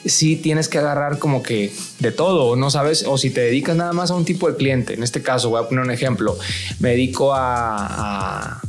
sí 0.05 0.37
tienes 0.37 0.69
que 0.69 0.77
agarrar 0.77 1.19
como 1.19 1.43
que 1.43 1.73
de 2.01 2.13
todo, 2.13 2.55
no 2.55 2.71
sabes, 2.71 3.07
o 3.07 3.17
si 3.17 3.31
te 3.31 3.41
dedicas 3.41 3.75
nada 3.75 3.95
más 3.95 4.11
a 4.11 4.15
un 4.15 4.27
tipo 4.27 4.47
de 4.51 4.57
cliente, 4.57 4.93
en 4.93 5.03
este 5.03 5.23
caso 5.23 5.49
voy 5.49 5.63
a 5.63 5.69
poner 5.69 5.85
un 5.85 5.91
ejemplo, 5.91 6.37
me 6.81 6.91
dedico 6.91 7.33
a, 7.35 8.61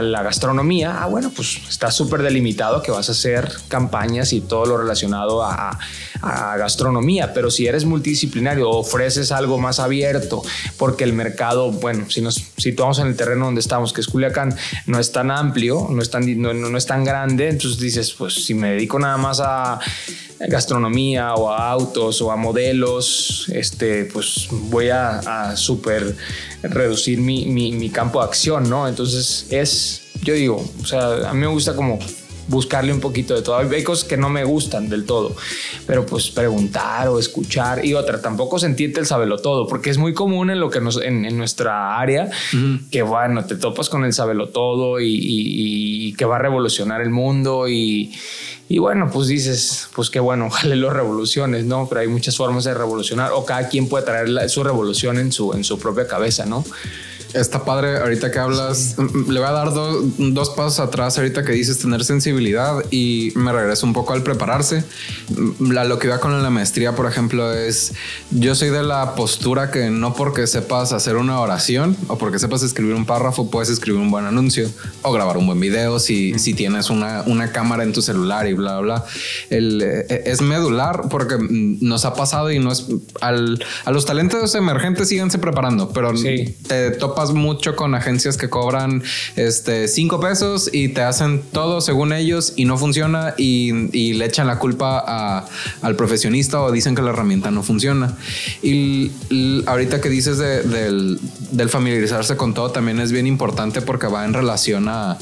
la 0.00 0.22
gastronomía, 0.22 1.02
ah, 1.02 1.06
bueno, 1.06 1.32
pues 1.34 1.60
está 1.68 1.90
súper 1.90 2.22
delimitado 2.22 2.82
que 2.82 2.90
vas 2.90 3.08
a 3.08 3.12
hacer 3.12 3.50
campañas 3.68 4.32
y 4.32 4.40
todo 4.40 4.66
lo 4.66 4.76
relacionado 4.76 5.42
a, 5.42 5.78
gastronomía, 6.20 7.32
pero 7.32 7.50
si 7.50 7.66
eres 7.66 7.84
multidisciplinario, 7.84 8.68
ofreces 8.70 9.32
algo 9.32 9.58
más 9.58 9.78
abierto, 9.78 10.42
porque 10.76 11.04
el 11.04 11.12
mercado, 11.12 11.70
bueno, 11.70 12.10
si 12.10 12.20
nos 12.20 12.42
situamos 12.56 12.98
en 12.98 13.08
el 13.08 13.16
terreno 13.16 13.46
donde 13.46 13.60
estamos, 13.60 13.92
que 13.92 14.00
es 14.00 14.08
Culiacán, 14.08 14.54
no 14.86 14.98
es 14.98 15.12
tan 15.12 15.30
amplio, 15.30 15.86
no 15.90 16.02
es 16.02 16.10
tan, 16.10 16.24
no 16.40 16.78
es 16.78 16.86
tan 16.86 17.04
grande, 17.04 17.48
entonces 17.48 17.80
dices, 17.80 18.12
pues 18.12 18.34
si 18.34 18.54
me 18.54 18.72
dedico 18.72 18.98
nada 18.98 19.16
más 19.16 19.40
a 19.40 19.78
gastronomía 20.40 21.34
o 21.34 21.50
a 21.50 21.70
autos 21.70 22.20
o 22.22 22.30
a 22.30 22.36
modelos, 22.36 23.46
este, 23.52 24.04
pues 24.04 24.48
voy 24.50 24.90
a, 24.90 25.18
a 25.18 25.56
super 25.56 26.16
reducir 26.62 27.18
mi, 27.18 27.46
mi, 27.46 27.90
campo 27.90 28.20
de 28.20 28.26
acción, 28.26 28.68
¿no? 28.68 28.86
Entonces 28.86 29.46
es, 29.50 30.02
yo 30.22 30.34
digo, 30.34 30.64
o 30.80 30.86
sea, 30.86 31.28
a 31.28 31.32
mí 31.32 31.40
me 31.40 31.46
gusta 31.46 31.74
como 31.74 31.98
buscarle 32.48 32.92
un 32.92 33.00
poquito 33.00 33.34
de 33.34 33.42
todo. 33.42 33.56
Hay 33.56 33.84
cosas 33.84 34.08
que 34.08 34.16
no 34.16 34.28
me 34.28 34.44
gustan 34.44 34.88
del 34.88 35.04
todo, 35.04 35.36
pero 35.86 36.04
pues 36.04 36.30
preguntar 36.30 37.08
o 37.08 37.18
escuchar 37.18 37.84
y 37.84 37.94
otra, 37.94 38.20
tampoco 38.20 38.58
sentirte 38.58 39.00
el 39.00 39.06
sabelo 39.06 39.38
todo, 39.38 39.66
porque 39.66 39.90
es 39.90 39.98
muy 39.98 40.14
común 40.14 40.50
en 40.50 40.60
lo 40.60 40.70
que 40.70 40.80
nos, 40.80 41.00
en, 41.00 41.36
nuestra 41.36 41.98
área, 41.98 42.30
que 42.90 43.02
bueno, 43.02 43.44
te 43.44 43.56
topas 43.56 43.88
con 43.88 44.04
el 44.04 44.12
sabelo 44.12 44.48
todo 44.48 45.00
y, 45.00 45.18
y 45.20 46.12
que 46.14 46.24
va 46.24 46.36
a 46.36 46.40
revolucionar 46.40 47.00
el 47.00 47.10
mundo 47.10 47.68
y, 47.68 48.12
y 48.68 48.78
bueno, 48.78 49.08
pues 49.10 49.28
dices, 49.28 49.88
pues 49.94 50.10
qué 50.10 50.20
bueno, 50.20 50.46
ojalá 50.48 50.76
los 50.76 50.92
revoluciones, 50.92 51.64
¿no? 51.64 51.88
Pero 51.88 52.02
hay 52.02 52.08
muchas 52.08 52.36
formas 52.36 52.64
de 52.64 52.74
revolucionar 52.74 53.32
o 53.32 53.44
cada 53.44 53.68
quien 53.68 53.88
puede 53.88 54.04
traer 54.04 54.50
su 54.50 54.62
revolución 54.62 55.18
en 55.18 55.32
su, 55.32 55.52
en 55.54 55.64
su 55.64 55.78
propia 55.78 56.06
cabeza, 56.06 56.44
¿no? 56.44 56.64
Está 57.34 57.64
padre, 57.64 57.98
ahorita 57.98 58.30
que 58.30 58.38
hablas, 58.38 58.96
le 58.98 59.38
voy 59.38 59.48
a 59.48 59.52
dar 59.52 59.72
dos 59.72 60.50
pasos 60.50 60.80
atrás 60.80 61.18
ahorita 61.18 61.44
que 61.44 61.52
dices 61.52 61.78
tener 61.78 62.02
sensibilidad 62.04 62.84
y 62.90 63.32
me 63.34 63.52
regreso 63.52 63.86
un 63.86 63.92
poco 63.92 64.14
al 64.14 64.22
prepararse. 64.22 64.82
La, 65.60 65.84
lo 65.84 65.98
que 65.98 66.06
iba 66.06 66.20
con 66.20 66.42
la 66.42 66.50
maestría, 66.50 66.96
por 66.96 67.06
ejemplo, 67.06 67.52
es 67.52 67.92
yo 68.30 68.54
soy 68.54 68.70
de 68.70 68.82
la 68.82 69.14
postura 69.14 69.70
que 69.70 69.90
no 69.90 70.14
porque 70.14 70.46
sepas 70.46 70.92
hacer 70.92 71.16
una 71.16 71.40
oración 71.40 71.96
o 72.08 72.16
porque 72.16 72.38
sepas 72.38 72.62
escribir 72.62 72.94
un 72.94 73.04
párrafo 73.04 73.50
puedes 73.50 73.68
escribir 73.68 74.00
un 74.00 74.10
buen 74.10 74.24
anuncio 74.24 74.68
o 75.02 75.12
grabar 75.12 75.36
un 75.36 75.46
buen 75.46 75.60
video 75.60 75.98
si, 75.98 76.38
si 76.38 76.54
tienes 76.54 76.88
una, 76.90 77.22
una, 77.26 77.52
cámara 77.52 77.82
en 77.82 77.92
tu 77.92 78.02
celular 78.02 78.46
y 78.46 78.54
bla, 78.54 78.80
bla. 78.80 79.04
El, 79.50 79.82
eh, 79.82 80.22
es 80.26 80.40
medular 80.40 81.08
porque 81.10 81.36
nos 81.40 82.04
ha 82.04 82.14
pasado 82.14 82.50
y 82.50 82.58
no 82.58 82.72
es 82.72 82.86
al, 83.20 83.64
a 83.84 83.90
los 83.90 84.06
talentos 84.06 84.54
emergentes 84.54 85.08
síganse 85.08 85.38
preparando, 85.38 85.90
pero 85.90 86.12
te 86.12 86.90
topas 86.92 87.17
mucho 87.34 87.76
con 87.76 87.94
agencias 87.94 88.36
que 88.36 88.48
cobran 88.48 89.02
este 89.36 89.88
cinco 89.88 90.20
pesos 90.20 90.70
y 90.72 90.88
te 90.88 91.02
hacen 91.02 91.42
todo 91.52 91.80
según 91.80 92.12
ellos 92.12 92.52
y 92.56 92.64
no 92.64 92.78
funciona 92.78 93.34
y, 93.36 93.68
le 94.18 94.24
echan 94.24 94.46
la 94.46 94.58
culpa 94.58 95.46
al 95.82 95.96
profesionista 95.96 96.62
o 96.62 96.72
dicen 96.72 96.94
que 96.94 97.02
la 97.02 97.10
herramienta 97.10 97.50
no 97.50 97.62
funciona. 97.62 98.16
Y, 98.62 99.10
ahorita 99.66 100.00
que 100.00 100.08
dices 100.08 100.38
del, 100.38 101.18
familiarizarse 101.68 102.36
con 102.36 102.54
todo 102.54 102.70
también 102.70 103.00
es 103.00 103.12
bien 103.12 103.26
importante 103.26 103.82
porque 103.82 104.06
va 104.06 104.24
en 104.24 104.32
relación 104.32 104.88
a 104.88 105.18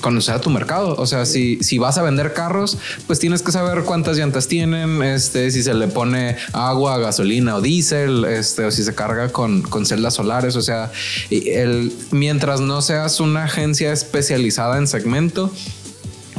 conocer 0.00 0.34
a 0.34 0.40
tu 0.40 0.50
mercado. 0.50 0.94
O 0.98 1.06
sea, 1.06 1.26
si, 1.26 1.58
si 1.62 1.78
vas 1.78 1.98
a 1.98 2.02
vender 2.02 2.32
carros, 2.32 2.78
pues 3.06 3.18
tienes 3.18 3.42
que 3.42 3.52
saber 3.52 3.84
cuántas 3.84 4.16
llantas 4.16 4.48
tienen, 4.48 5.02
este, 5.02 5.50
si 5.50 5.62
se 5.62 5.74
le 5.74 5.88
pone 5.88 6.36
agua, 6.52 6.98
gasolina 6.98 7.56
o 7.56 7.60
diésel, 7.60 8.24
este, 8.24 8.64
o 8.64 8.70
si 8.70 8.84
se 8.84 8.94
carga 8.94 9.30
con, 9.30 9.62
con 9.62 9.86
celdas 9.86 10.14
solares. 10.14 10.56
O 10.56 10.62
sea, 10.62 10.90
el, 11.30 11.92
mientras 12.10 12.60
no 12.60 12.82
seas 12.82 13.20
una 13.20 13.44
agencia 13.44 13.92
especializada 13.92 14.78
en 14.78 14.86
segmento, 14.86 15.52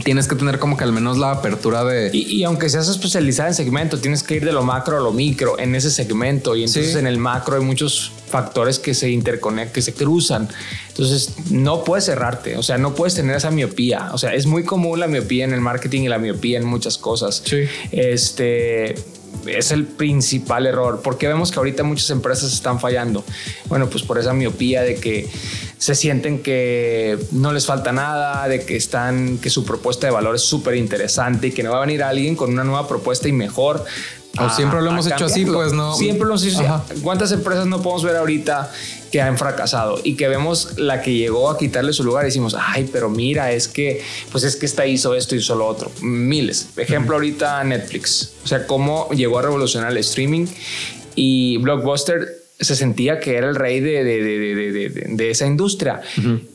tienes 0.03 0.27
que 0.27 0.35
tener 0.35 0.59
como 0.59 0.77
que 0.77 0.83
al 0.83 0.93
menos 0.93 1.17
la 1.17 1.31
apertura 1.31 1.83
de... 1.83 2.09
Y, 2.13 2.43
aunque 2.43 2.69
seas 2.69 2.87
especializada 2.87 3.49
en 3.49 3.55
segmento, 3.55 3.99
tienes 3.99 4.23
que 4.23 4.35
ir 4.35 4.45
de 4.45 4.51
lo 4.51 4.63
macro 4.63 4.97
a 4.97 5.01
lo 5.01 5.11
micro 5.11 5.59
en 5.59 5.75
ese 5.75 5.91
segmento 5.91 6.55
y 6.55 6.63
entonces 6.63 6.95
en 6.95 7.07
el 7.07 7.17
macro 7.17 7.55
hay 7.55 7.63
muchos 7.63 8.11
factores 8.29 8.79
que 8.79 8.93
se 8.93 9.09
interconectan, 9.09 9.73
que 9.73 9.81
se 9.81 9.93
cruzan. 9.93 10.47
Entonces 10.89 11.33
no 11.51 11.83
puedes 11.83 12.05
cerrarte, 12.05 12.57
o 12.57 12.63
sea, 12.63 12.77
no 12.77 12.95
puedes 12.95 13.15
tener 13.15 13.35
esa 13.35 13.51
miopía. 13.51 14.09
O 14.13 14.17
sea, 14.17 14.33
es 14.33 14.45
muy 14.45 14.63
común 14.63 14.99
la 14.99 15.07
miopía 15.07 15.45
en 15.45 15.53
el 15.53 15.61
marketing 15.61 16.03
y 16.03 16.07
la 16.09 16.17
miopía 16.17 16.57
en 16.57 16.65
muchas 16.65 16.97
cosas. 16.97 17.41
Sí. 17.45 17.63
Este 17.91 18.95
es 19.45 19.71
el 19.71 19.85
principal 19.85 20.65
error. 20.65 21.01
porque 21.03 21.27
vemos 21.27 21.51
que 21.51 21.59
ahorita 21.59 21.83
muchas 21.83 22.09
empresas 22.09 22.53
están 22.53 22.79
fallando? 22.79 23.23
Bueno, 23.67 23.89
pues 23.89 24.03
por 24.03 24.17
esa 24.17 24.33
miopía 24.33 24.81
de 24.81 24.95
que 24.95 25.27
se 25.77 25.95
sienten 25.95 26.39
que 26.39 27.17
no 27.31 27.53
les 27.53 27.65
falta 27.65 27.91
nada, 27.91 28.47
de 28.47 28.65
que 28.65 28.75
están, 28.75 29.37
que 29.37 29.49
su 29.49 29.63
propuesta 29.63 30.07
de 30.07 30.11
valor 30.11 30.35
es 30.35 30.41
súper 30.41 30.75
interesante 30.75 31.47
y 31.47 31.51
que 31.51 31.63
no 31.63 31.71
va 31.71 31.77
a 31.77 31.81
venir 31.81 32.03
alguien 32.03 32.35
con 32.35 32.51
una 32.51 32.63
nueva 32.63 32.87
propuesta 32.87 33.27
y 33.27 33.31
mejor. 33.31 33.85
O 34.37 34.49
siempre 34.49 34.81
lo 34.81 34.91
hemos 34.91 35.07
hecho 35.07 35.25
así, 35.25 35.45
pues 35.45 35.73
no. 35.73 35.95
Siempre 35.95 36.25
lo 36.25 36.35
hemos 36.35 36.43
hecho 36.45 36.59
así. 36.59 37.01
¿Cuántas 37.01 37.31
empresas 37.31 37.65
no 37.65 37.81
podemos 37.81 38.03
ver 38.03 38.15
ahorita 38.15 38.71
que 39.11 39.21
han 39.21 39.37
fracasado 39.37 39.99
y 40.03 40.15
que 40.15 40.27
vemos 40.27 40.77
la 40.77 41.01
que 41.01 41.13
llegó 41.13 41.49
a 41.49 41.57
quitarle 41.57 41.93
su 41.93 42.03
lugar 42.03 42.25
y 42.25 42.27
decimos, 42.27 42.55
ay, 42.57 42.87
pero 42.91 43.09
mira, 43.09 43.51
es 43.51 43.67
que, 43.67 44.03
pues 44.31 44.43
es 44.43 44.55
que 44.55 44.65
esta 44.65 44.85
hizo 44.85 45.15
esto 45.15 45.35
y 45.35 45.41
solo 45.41 45.65
otro. 45.65 45.91
Miles. 46.01 46.69
Ejemplo 46.77 47.15
ahorita 47.15 47.63
Netflix. 47.63 48.33
O 48.43 48.47
sea, 48.47 48.67
cómo 48.67 49.09
llegó 49.09 49.39
a 49.39 49.41
revolucionar 49.41 49.91
el 49.91 49.97
streaming 49.97 50.45
y 51.15 51.57
Blockbuster 51.57 52.38
se 52.59 52.75
sentía 52.75 53.19
que 53.19 53.37
era 53.37 53.47
el 53.47 53.55
rey 53.55 53.79
de, 53.79 54.03
de, 54.03 54.21
de, 54.21 54.89
de 55.07 55.29
esa 55.29 55.47
industria. 55.47 56.01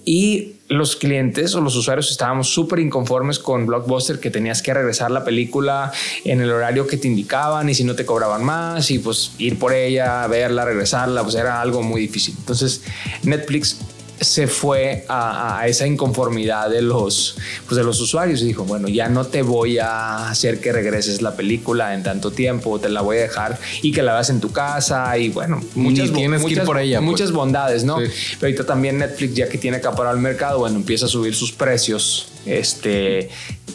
Y 0.04 0.52
los 0.68 0.96
clientes 0.96 1.54
o 1.54 1.60
los 1.60 1.76
usuarios 1.76 2.10
estábamos 2.10 2.48
súper 2.48 2.78
inconformes 2.78 3.38
con 3.38 3.66
Blockbuster, 3.66 4.18
que 4.18 4.30
tenías 4.30 4.62
que 4.62 4.72
regresar 4.72 5.10
la 5.10 5.24
película 5.24 5.92
en 6.24 6.40
el 6.40 6.50
horario 6.50 6.86
que 6.86 6.96
te 6.96 7.08
indicaban 7.08 7.68
y 7.68 7.74
si 7.74 7.84
no 7.84 7.94
te 7.94 8.04
cobraban 8.04 8.44
más 8.44 8.90
y 8.90 8.98
pues 8.98 9.32
ir 9.38 9.58
por 9.58 9.72
ella, 9.72 10.26
verla, 10.26 10.64
regresarla, 10.64 11.22
pues 11.22 11.34
era 11.34 11.60
algo 11.60 11.82
muy 11.82 12.00
difícil. 12.00 12.34
Entonces 12.38 12.82
Netflix 13.22 13.78
se 14.24 14.46
fue 14.46 15.04
a, 15.08 15.62
esa 15.66 15.86
inconformidad 15.86 16.70
de 16.70 16.82
los, 16.82 17.36
pues 17.66 17.76
de 17.76 17.84
los 17.84 18.00
usuarios 18.00 18.42
y 18.42 18.46
dijo, 18.46 18.64
bueno, 18.64 18.88
ya 18.88 19.08
no 19.08 19.26
te 19.26 19.42
voy 19.42 19.78
a 19.78 20.28
hacer 20.28 20.60
que 20.60 20.72
regreses 20.72 21.22
la 21.22 21.36
película 21.36 21.94
en 21.94 22.02
tanto 22.02 22.30
tiempo, 22.30 22.78
te 22.78 22.88
la 22.88 23.02
voy 23.02 23.18
a 23.18 23.20
dejar 23.22 23.58
y 23.82 23.92
que 23.92 24.02
la 24.02 24.14
veas 24.14 24.30
en 24.30 24.40
tu 24.40 24.52
casa 24.52 25.16
y 25.18 25.28
bueno, 25.28 25.62
muchas, 25.74 26.12
tienes 26.12 26.40
muchas, 26.40 26.66
por 26.66 26.78
ella. 26.78 26.98
Pues. 26.98 27.10
Muchas 27.10 27.32
bondades, 27.32 27.84
¿no? 27.84 27.96
Pero 27.96 28.10
ahorita 28.42 28.66
también 28.66 28.98
Netflix, 28.98 29.34
ya 29.34 29.48
que 29.48 29.58
tiene 29.58 29.80
que 29.80 29.86
acaparar 29.86 30.14
el 30.14 30.20
mercado, 30.20 30.58
bueno, 30.58 30.76
empieza 30.76 31.06
a 31.06 31.08
subir 31.08 31.34
sus 31.34 31.52
precios 31.52 32.28
este, 32.46 33.30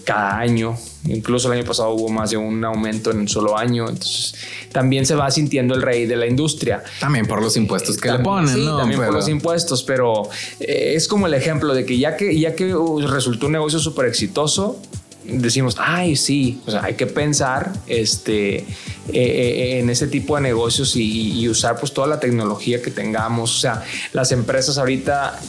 cada 0.10 0.40
año. 0.40 0.76
Incluso 1.06 1.52
el 1.52 1.60
año 1.60 1.68
pasado 1.68 1.92
hubo 1.92 2.10
más 2.10 2.32
de 2.32 2.38
un 2.38 2.66
aumento 2.66 3.12
en 3.12 3.20
un 3.20 3.28
solo 3.28 3.56
año. 3.56 3.88
Entonces 3.88 4.34
también 4.72 5.06
se 5.06 5.14
va 5.14 5.30
sintiendo 5.30 5.76
el 5.76 5.84
rey 5.84 6.08
de 6.08 6.16
la 6.16 6.26
industria. 6.26 6.84
También 7.00 7.28
por 7.28 7.44
los 7.44 7.56
impuestos 7.56 7.96
que 7.98 8.12
le 8.12 8.18
ponen, 8.18 8.56
sí, 8.56 8.66
También 8.66 9.00
por 9.00 9.14
los 9.14 9.30
impuestos, 9.30 9.84
pero 9.84 10.28
eh, 10.60 10.94
es 10.96 11.08
como 11.08 11.28
el 11.28 11.36
ejemplo 11.36 11.76
de 11.76 11.86
que 11.86 12.00
ya 12.00 12.18
que, 12.18 12.40
ya 12.40 12.56
que 12.56 12.74
uh, 12.74 13.02
resultó 13.08 13.46
un 13.46 13.52
negocio 13.52 13.78
súper 13.78 14.08
exitoso, 14.08 14.82
decimos, 15.24 15.76
ay, 15.78 16.16
sí, 16.16 16.60
o 16.66 16.72
sea, 16.72 16.84
hay 16.84 16.96
que 16.96 17.06
pensar 17.06 17.72
este, 17.86 18.56
eh, 18.58 18.66
eh, 19.14 19.80
en 19.80 19.92
ese 19.92 20.08
tipo 20.08 20.38
de 20.38 20.42
negocios 20.42 20.96
y, 20.96 21.48
usar 21.48 21.80
pues 21.80 21.94
toda 21.94 22.08
la 22.08 22.20
tecnología 22.20 22.82
que 22.82 22.90
tengamos. 22.90 23.58
O 23.58 23.60
sea, 23.60 23.84
las 24.14 24.32
empresas 24.32 24.80
ahorita 24.80 25.40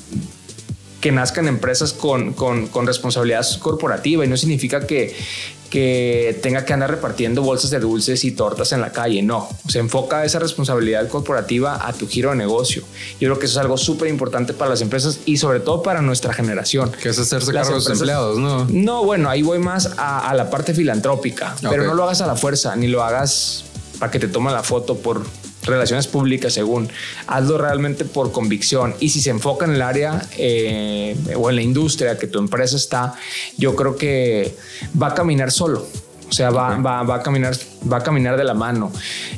que 1.01 1.13
nazcan 1.13 1.49
empresas 1.49 1.93
con, 1.93 2.33
con, 2.35 2.67
con, 2.69 2.87
responsabilidad 2.87 3.47
corporativa 3.59 4.25
y 4.25 4.29
no 4.29 4.37
significa 4.37 4.87
que, 4.87 5.17
que 5.71 6.39
tenga 6.43 6.65
que 6.65 6.73
andar 6.75 6.91
repartiendo 6.91 7.43
bolsas 7.43 7.71
de 7.71 7.81
dulces 7.81 8.25
y 8.25 8.33
tortas 8.33 8.73
en 8.73 8.81
la 8.81 8.93
calle. 8.93 9.23
No, 9.23 9.49
se 9.67 9.79
enfoca 9.79 10.25
esa 10.25 10.39
responsabilidad 10.39 11.09
corporativa 11.09 11.87
a 11.87 11.93
tu 11.93 12.07
giro 12.07 12.31
de 12.31 12.37
negocio. 12.37 12.83
Yo 13.19 13.29
creo 13.29 13.39
que 13.39 13.47
eso 13.47 13.59
es 13.59 13.63
algo 13.63 13.79
súper 13.79 14.09
importante 14.09 14.53
para 14.53 14.71
las 14.71 14.83
empresas 14.83 15.21
y 15.25 15.39
sobre 15.39 15.61
todo 15.61 15.83
para 15.83 16.03
nuestra 16.03 16.35
generación. 16.35 16.93
Que 17.03 17.11
es 17.11 17.19
hacerse 17.19 17.53
cargo 17.53 17.71
de 17.71 17.75
los 17.77 17.89
empleados, 17.89 18.39
¿no? 18.39 18.67
No, 18.69 19.05
bueno, 19.05 19.31
ahí 19.31 19.43
voy 19.43 19.59
más 19.59 19.91
a, 19.97 20.35
la 20.35 20.51
parte 20.51 20.75
filantrópica, 20.75 21.57
pero 21.63 21.85
no 21.85 21.95
lo 21.95 22.05
hagas 22.05 22.21
a 22.21 22.27
la 22.27 22.37
fuerza, 22.37 22.77
ni 22.77 22.89
lo 22.89 23.03
hagas 23.03 23.65
para 23.99 24.11
que 24.11 24.19
te 24.19 24.29
tomen 24.29 24.53
la 24.53 24.63
foto 24.63 24.97
por 24.97 25.25
relaciones 25.63 26.07
públicas, 26.07 26.53
según. 26.53 26.89
Hazlo 27.27 27.59
realmente 27.59 28.05
por 28.05 28.33
convicción. 28.33 28.95
Y 29.01 29.11
si 29.11 29.21
se 29.21 29.31
enfoca 29.31 29.67
en 29.67 29.73
el 29.73 29.83
área 29.83 30.23
eh, 30.37 31.17
o 31.37 31.51
en 31.51 31.57
la 31.57 31.63
industria 31.63 32.19
que 32.19 32.27
tu 32.27 32.39
empresa 32.39 32.77
está, 32.77 33.15
yo 33.57 33.75
creo 33.77 33.97
que 33.97 34.57
va 35.01 35.09
a 35.09 35.15
caminar 35.15 35.51
solo. 35.51 35.87
O 36.29 36.33
sea, 36.33 36.51
va, 36.51 36.77
va, 36.77 37.03
va, 37.03 37.17
a 37.17 37.23
caminar, 37.23 37.57
va 37.91 37.99
a 37.99 38.03
caminar 38.03 38.37
de 38.37 38.45
la 38.45 38.55
mano. 38.55 38.93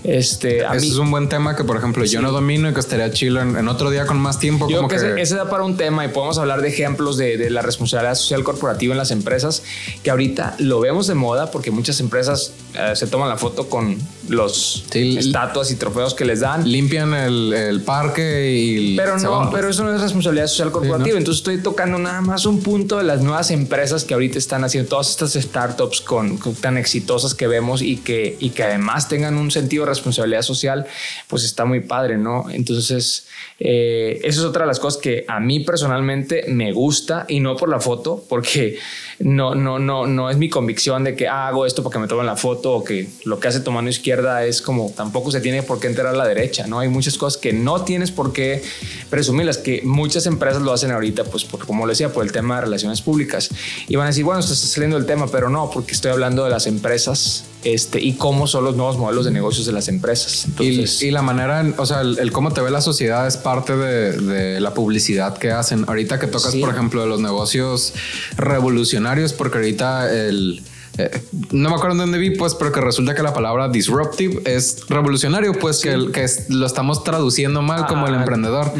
Este, 0.04 0.58
Ese 0.64 0.86
es 0.86 0.96
un 0.96 1.10
buen 1.10 1.28
tema 1.28 1.56
que, 1.56 1.64
por 1.64 1.76
ejemplo, 1.76 2.04
yo 2.04 2.20
no 2.20 2.32
domino 2.32 2.68
y 2.68 2.74
que 2.74 2.80
estaría 2.80 3.10
chido 3.10 3.40
en, 3.40 3.68
otro 3.68 3.90
día 3.90 4.06
con 4.06 4.18
más 4.18 4.38
tiempo. 4.38 4.68
Yo 4.68 4.86
creo 4.86 5.14
que, 5.14 5.22
Ese, 5.22 5.34
da 5.36 5.48
para 5.48 5.64
un 5.64 5.76
tema 5.76 6.04
y 6.04 6.08
podemos 6.08 6.38
hablar 6.38 6.62
de 6.62 6.68
ejemplos 6.68 7.16
de, 7.16 7.36
de, 7.36 7.50
la 7.50 7.62
responsabilidad 7.62 8.14
social 8.14 8.42
corporativa 8.44 8.92
en 8.92 8.98
las 8.98 9.10
empresas, 9.10 9.62
que 10.02 10.10
ahorita 10.10 10.56
lo 10.58 10.80
vemos 10.80 11.06
de 11.06 11.14
moda 11.14 11.50
porque 11.50 11.70
muchas 11.70 12.00
empresas 12.00 12.52
eh, 12.74 12.92
se 12.94 13.06
toman 13.06 13.28
la 13.28 13.36
foto 13.36 13.68
con 13.68 13.96
los 14.28 14.84
estatuas 14.94 15.70
y 15.70 15.76
trofeos 15.76 16.14
que 16.14 16.24
les 16.24 16.40
dan. 16.40 16.66
Limpian 16.66 17.12
el, 17.12 17.52
el 17.52 17.82
parque 17.82 18.50
y... 18.52 18.96
Pero 18.96 19.18
no, 19.18 19.50
pero 19.50 19.68
eso 19.68 19.84
no 19.84 19.94
es 19.94 20.00
responsabilidad 20.00 20.46
social 20.46 20.72
corporativa. 20.72 21.18
Entonces 21.18 21.40
estoy 21.40 21.58
tocando 21.58 21.98
nada 21.98 22.20
más 22.20 22.46
un 22.46 22.60
punto 22.60 22.96
de 22.96 23.04
las 23.04 23.20
nuevas 23.20 23.50
empresas 23.50 24.04
que 24.04 24.14
ahorita 24.14 24.38
están 24.38 24.64
haciendo 24.64 24.88
todas 24.88 25.10
estas 25.10 25.32
startups 25.32 26.00
con, 26.00 26.38
con 26.38 26.54
tan 26.54 26.78
exitosas 26.78 27.34
que 27.34 27.46
vemos 27.46 27.82
y 27.82 27.96
que, 27.98 28.31
y 28.40 28.50
que 28.50 28.62
además 28.62 29.08
tengan 29.08 29.36
un 29.36 29.50
sentido 29.50 29.84
de 29.84 29.90
responsabilidad 29.90 30.42
social, 30.42 30.86
pues 31.28 31.44
está 31.44 31.64
muy 31.64 31.80
padre, 31.80 32.18
¿no? 32.18 32.46
Entonces, 32.50 33.26
eh, 33.58 34.20
eso 34.24 34.40
es 34.40 34.46
otra 34.46 34.62
de 34.62 34.68
las 34.68 34.80
cosas 34.80 35.00
que 35.00 35.24
a 35.28 35.40
mí 35.40 35.60
personalmente 35.60 36.44
me 36.48 36.72
gusta 36.72 37.26
y 37.28 37.40
no 37.40 37.56
por 37.56 37.68
la 37.68 37.80
foto, 37.80 38.24
porque 38.28 38.78
no, 39.18 39.54
no, 39.54 39.78
no, 39.78 40.06
no 40.06 40.30
es 40.30 40.36
mi 40.36 40.48
convicción 40.48 41.04
de 41.04 41.14
que 41.14 41.28
hago 41.28 41.66
esto 41.66 41.82
porque 41.82 41.98
me 41.98 42.08
tomen 42.08 42.26
la 42.26 42.36
foto 42.36 42.72
o 42.72 42.84
que 42.84 43.08
lo 43.24 43.38
que 43.38 43.48
hace 43.48 43.60
tu 43.60 43.70
mano 43.70 43.88
izquierda 43.88 44.44
es 44.44 44.62
como 44.62 44.90
tampoco 44.96 45.30
se 45.30 45.40
tiene 45.40 45.62
por 45.62 45.78
qué 45.80 45.86
enterar 45.86 46.16
la 46.16 46.26
derecha, 46.26 46.66
¿no? 46.66 46.80
Hay 46.80 46.88
muchas 46.88 47.16
cosas 47.16 47.40
que 47.40 47.52
no 47.52 47.82
tienes 47.82 48.10
por 48.10 48.32
qué 48.32 48.62
presumirlas, 49.10 49.58
que 49.58 49.82
muchas 49.84 50.26
empresas 50.26 50.62
lo 50.62 50.72
hacen 50.72 50.90
ahorita, 50.90 51.24
pues 51.24 51.44
por, 51.44 51.66
como 51.66 51.86
lo 51.86 51.90
decía, 51.90 52.12
por 52.12 52.24
el 52.24 52.32
tema 52.32 52.56
de 52.56 52.62
relaciones 52.62 53.00
públicas. 53.00 53.50
Y 53.88 53.96
van 53.96 54.06
a 54.06 54.08
decir, 54.10 54.24
bueno, 54.24 54.40
estás 54.40 54.58
saliendo 54.58 54.96
del 54.96 55.06
tema, 55.06 55.26
pero 55.30 55.48
no, 55.48 55.70
porque 55.70 55.92
estoy 55.92 56.10
hablando 56.10 56.44
de 56.44 56.50
las 56.50 56.66
empresas 56.66 57.44
este, 57.64 58.00
y 58.00 58.14
cómo 58.14 58.46
son 58.46 58.64
los 58.64 58.76
nuevos 58.76 58.98
modelos 58.98 59.24
de 59.24 59.30
negocios 59.30 59.66
de 59.66 59.72
las 59.72 59.88
empresas. 59.88 60.46
y, 60.58 61.10
la 61.10 61.22
manera, 61.22 61.64
o 61.76 61.86
sea, 61.86 62.00
el, 62.00 62.32
cómo 62.32 62.52
te 62.52 62.60
ve 62.60 62.70
la 62.70 62.80
sociedad 62.80 63.26
es 63.26 63.36
parte 63.36 63.76
de, 63.76 64.60
la 64.60 64.74
publicidad 64.74 65.36
que 65.38 65.50
hacen. 65.50 65.84
Ahorita 65.86 66.18
que 66.18 66.26
tocas, 66.26 66.54
por 66.56 66.70
ejemplo, 66.70 67.02
de 67.02 67.08
los 67.08 67.20
negocios 67.20 67.94
revolucionarios, 68.36 69.32
porque 69.32 69.58
ahorita 69.58 70.12
el 70.12 70.62
eh, 70.98 71.22
no 71.52 71.70
me 71.70 71.76
acuerdo 71.76 71.96
dónde 71.96 72.18
vi, 72.18 72.30
pues, 72.30 72.54
pero 72.54 72.70
que 72.70 72.80
resulta 72.80 73.14
que 73.14 73.22
la 73.22 73.32
palabra 73.32 73.68
disruptive 73.68 74.42
es 74.44 74.86
revolucionario, 74.88 75.54
pues, 75.54 75.80
que, 75.80 75.90
el, 75.90 76.12
que 76.12 76.26
lo 76.48 76.66
estamos 76.66 77.02
traduciendo 77.02 77.62
mal 77.62 77.86
como 77.86 78.06
el 78.06 78.14
ah, 78.14 78.18
emprendedor. 78.18 78.72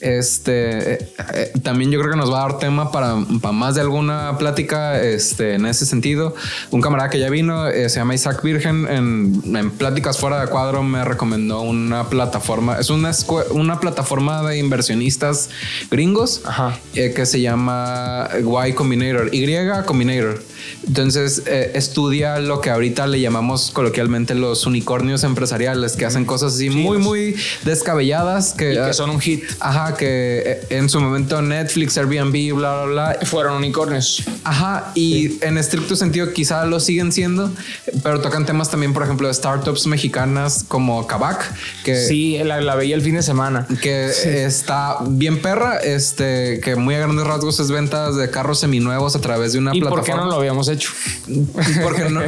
Este, 0.00 0.94
eh, 0.94 1.08
eh, 1.34 1.52
también 1.62 1.90
yo 1.90 2.00
creo 2.00 2.12
que 2.12 2.16
nos 2.16 2.32
va 2.32 2.44
a 2.44 2.48
dar 2.48 2.58
tema 2.58 2.90
para, 2.90 3.16
para, 3.42 3.52
más 3.52 3.74
de 3.74 3.82
alguna 3.82 4.38
plática 4.38 5.02
este, 5.02 5.54
en 5.54 5.66
ese 5.66 5.84
sentido. 5.84 6.34
Un 6.70 6.80
camarada 6.80 7.10
que 7.10 7.18
ya 7.18 7.28
vino, 7.28 7.70
se 7.70 7.88
llama 7.88 8.14
Isaac 8.14 8.42
Virgen, 8.42 8.86
en, 8.88 9.42
en, 9.56 9.70
Pláticas 9.70 10.18
Fuera 10.18 10.40
de 10.40 10.46
Cuadro 10.48 10.82
me 10.82 11.04
recomendó 11.04 11.60
una 11.60 12.08
plataforma, 12.08 12.78
es 12.78 12.90
una, 12.90 13.12
una 13.50 13.80
plataforma 13.80 14.42
de 14.42 14.58
inversionistas 14.58 15.50
gringos 15.90 16.42
que 16.94 17.26
se 17.26 17.40
llama 17.40 18.28
Y 18.66 18.72
Combinator, 18.72 19.28
Y 19.32 19.46
Combinator. 19.84 20.49
Entonces 20.86 21.42
eh, 21.46 21.72
estudia 21.74 22.38
lo 22.38 22.60
que 22.60 22.70
ahorita 22.70 23.06
le 23.06 23.20
llamamos 23.20 23.70
coloquialmente 23.70 24.34
los 24.34 24.66
unicornios 24.66 25.24
empresariales, 25.24 25.96
que 25.96 26.04
hacen 26.04 26.24
cosas 26.24 26.54
así 26.54 26.70
muy, 26.70 26.98
muy 26.98 27.36
descabelladas. 27.64 28.54
Que, 28.54 28.80
que 28.86 28.94
son 28.94 29.10
un 29.10 29.20
hit. 29.20 29.44
Ajá, 29.60 29.96
que 29.96 30.42
eh, 30.46 30.66
en 30.70 30.88
su 30.88 31.00
momento 31.00 31.40
Netflix, 31.42 31.96
Airbnb, 31.96 32.54
bla, 32.54 32.84
bla, 32.84 32.84
bla. 32.86 33.18
Fueron 33.26 33.56
unicornios. 33.56 34.22
Ajá, 34.44 34.92
y 34.94 35.42
en 35.44 35.58
estricto 35.58 35.96
sentido 35.96 36.32
quizá 36.32 36.64
lo 36.64 36.80
siguen 36.80 37.12
siendo, 37.12 37.50
pero 38.02 38.20
tocan 38.20 38.46
temas 38.46 38.70
también, 38.70 38.92
por 38.92 39.02
ejemplo, 39.02 39.28
de 39.28 39.34
startups 39.34 39.86
mexicanas 39.86 40.64
como 40.66 41.06
Kavak, 41.06 41.52
que... 41.84 41.96
Sí, 42.06 42.38
la, 42.42 42.60
la 42.60 42.74
veía 42.74 42.94
el 42.94 43.02
fin 43.02 43.14
de 43.14 43.22
semana. 43.22 43.66
Que 43.82 44.10
está 44.44 44.98
bien 45.06 45.40
perra, 45.42 45.78
este, 45.78 46.60
que 46.60 46.76
muy 46.76 46.94
a 46.94 46.98
grandes 47.00 47.26
rasgos 47.26 47.60
es 47.60 47.70
ventas 47.70 48.16
de 48.16 48.30
carros 48.30 48.60
seminuevos 48.60 49.16
a 49.16 49.20
través 49.20 49.52
de 49.52 49.58
una 49.58 49.74
¿Y 49.74 49.80
plataforma. 49.80 50.04
¿Por 50.04 50.14
qué 50.14 50.24
no 50.24 50.30
lo 50.30 50.40
habíamos 50.50 50.68
hecho? 50.68 50.90
Porque 51.82 52.08
no, 52.10 52.20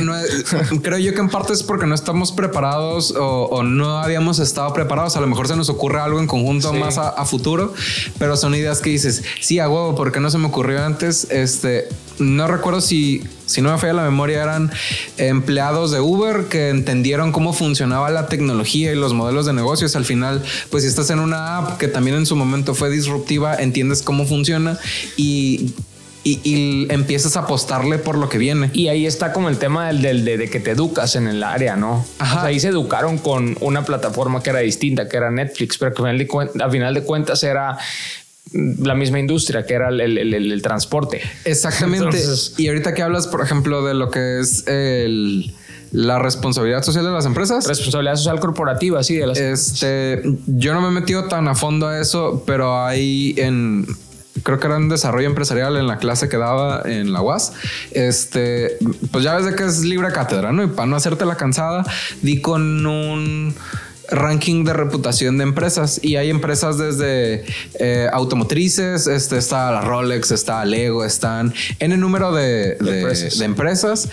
creo 0.82 0.98
yo 0.98 1.14
que 1.14 1.20
en 1.20 1.28
parte 1.28 1.52
es 1.52 1.62
porque 1.62 1.86
no 1.86 1.94
estamos 1.94 2.32
preparados 2.32 3.14
o, 3.18 3.62
no 3.62 3.98
habíamos 3.98 4.38
estado 4.38 4.72
preparados. 4.72 5.16
A 5.16 5.20
lo 5.20 5.26
mejor 5.26 5.48
se 5.48 5.56
nos 5.56 5.68
ocurre 5.68 6.00
algo 6.00 6.20
en 6.20 6.26
conjunto 6.26 6.72
más 6.72 6.98
a, 6.98 7.24
futuro, 7.24 7.72
pero 8.18 8.36
son 8.36 8.54
ideas 8.54 8.80
que 8.80 8.90
dices, 8.90 9.22
sí, 9.40 9.58
a 9.58 9.68
huevo, 9.68 9.94
¿por 9.94 10.12
qué 10.12 10.20
no 10.20 10.30
se 10.30 10.38
me 10.38 10.46
ocurrió 10.46 10.84
antes? 10.84 11.26
Este, 11.30 11.88
no 12.18 12.46
recuerdo 12.46 12.80
si, 12.80 13.22
si 13.46 13.62
no 13.62 13.72
me 13.72 13.78
falla 13.78 13.94
la 13.94 14.02
memoria, 14.02 14.42
eran 14.42 14.70
empleados 15.16 15.90
de 15.90 16.00
Uber 16.00 16.46
que 16.46 16.70
entendieron 16.70 17.32
cómo 17.32 17.52
funcionaba 17.52 18.10
la 18.10 18.26
tecnología 18.26 18.92
y 18.92 18.96
los 18.96 19.14
modelos 19.14 19.46
de 19.46 19.52
negocios. 19.52 19.96
Al 19.96 20.04
final, 20.04 20.42
pues 20.70 20.82
si 20.82 20.88
estás 20.88 21.10
en 21.10 21.20
una 21.20 21.58
app 21.58 21.78
que 21.78 21.88
también 21.88 22.16
en 22.16 22.26
su 22.26 22.36
momento 22.36 22.74
fue 22.74 22.90
disruptiva, 22.90 23.54
entiendes 23.56 24.02
cómo 24.02 24.26
funciona 24.26 24.78
y 25.16 25.74
y, 26.24 26.86
empiezas 26.92 27.36
a 27.36 27.40
apostarle 27.40 27.98
por 27.98 28.16
lo 28.16 28.28
que 28.28 28.38
viene. 28.38 28.70
Y 28.72 28.88
ahí 28.88 29.06
está 29.06 29.32
como 29.32 29.48
el 29.48 29.58
tema 29.58 29.92
del, 29.92 30.24
de, 30.24 30.48
que 30.50 30.60
te 30.60 30.72
educas 30.72 31.16
en 31.16 31.26
el 31.26 31.42
área, 31.42 31.76
¿no? 31.76 32.04
ahí 32.18 32.60
se 32.60 32.68
educaron 32.68 33.18
con 33.18 33.56
una 33.60 33.84
plataforma 33.84 34.42
que 34.42 34.50
era 34.50 34.60
distinta, 34.60 35.08
que 35.08 35.16
era 35.16 35.30
Netflix, 35.30 35.78
pero 35.78 35.94
que 35.94 36.02
al 36.02 36.70
final 36.70 36.94
de 36.94 37.02
cuentas 37.02 37.42
era 37.42 37.78
la 38.52 38.94
misma 38.94 39.18
industria 39.18 39.64
que 39.64 39.74
era 39.74 39.88
el, 39.88 40.60
transporte. 40.62 41.20
Exactamente. 41.44 42.18
y 42.58 42.68
ahorita 42.68 42.94
que 42.94 43.02
hablas, 43.02 43.26
por 43.26 43.40
ejemplo, 43.40 43.84
de 43.84 43.94
lo 43.94 44.10
que 44.10 44.40
es 44.40 44.64
la 45.92 46.18
responsabilidad 46.18 46.82
social 46.82 47.04
de 47.04 47.10
las 47.10 47.26
empresas. 47.26 47.66
Responsabilidad 47.66 48.16
social 48.16 48.40
corporativa, 48.40 49.02
sí. 49.02 49.16
De 49.16 49.26
las 49.26 49.38
este, 49.38 50.22
yo 50.46 50.74
no 50.74 50.80
me 50.80 50.88
he 50.88 50.90
metido 50.90 51.24
tan 51.28 51.48
a 51.48 51.54
fondo 51.54 51.88
a 51.88 52.00
eso, 52.00 52.42
pero 52.46 52.82
hay 52.82 53.34
en 53.36 53.86
creo 54.42 54.58
que 54.58 54.66
era 54.66 54.76
un 54.76 54.88
desarrollo 54.88 55.26
empresarial 55.26 55.76
en 55.76 55.86
la 55.86 55.98
clase 55.98 56.28
que 56.28 56.36
daba 56.36 56.82
en 56.84 57.12
la 57.12 57.20
UAS. 57.20 57.52
Este, 57.92 58.78
pues 59.10 59.24
ya 59.24 59.36
ves 59.36 59.46
de 59.46 59.54
que 59.54 59.64
es 59.64 59.80
libre 59.80 60.12
cátedra, 60.12 60.52
¿no? 60.52 60.64
Y 60.64 60.68
para 60.68 60.86
no 60.86 60.96
hacerte 60.96 61.24
la 61.24 61.36
cansada, 61.36 61.84
di 62.22 62.40
con 62.40 62.86
un 62.86 63.54
ranking 64.10 64.64
de 64.64 64.72
reputación 64.72 65.38
de 65.38 65.44
empresas 65.44 65.98
y 66.02 66.16
hay 66.16 66.28
empresas 66.30 66.76
desde 66.76 67.44
eh, 67.78 68.08
automotrices, 68.12 69.06
este 69.06 69.38
está 69.38 69.70
la 69.70 69.80
Rolex, 69.80 70.30
está 70.30 70.64
Lego, 70.64 71.04
están 71.04 71.54
en 71.78 71.92
el 71.92 72.00
número 72.00 72.32
de, 72.32 72.76
de 72.76 73.44
empresas 73.44 74.10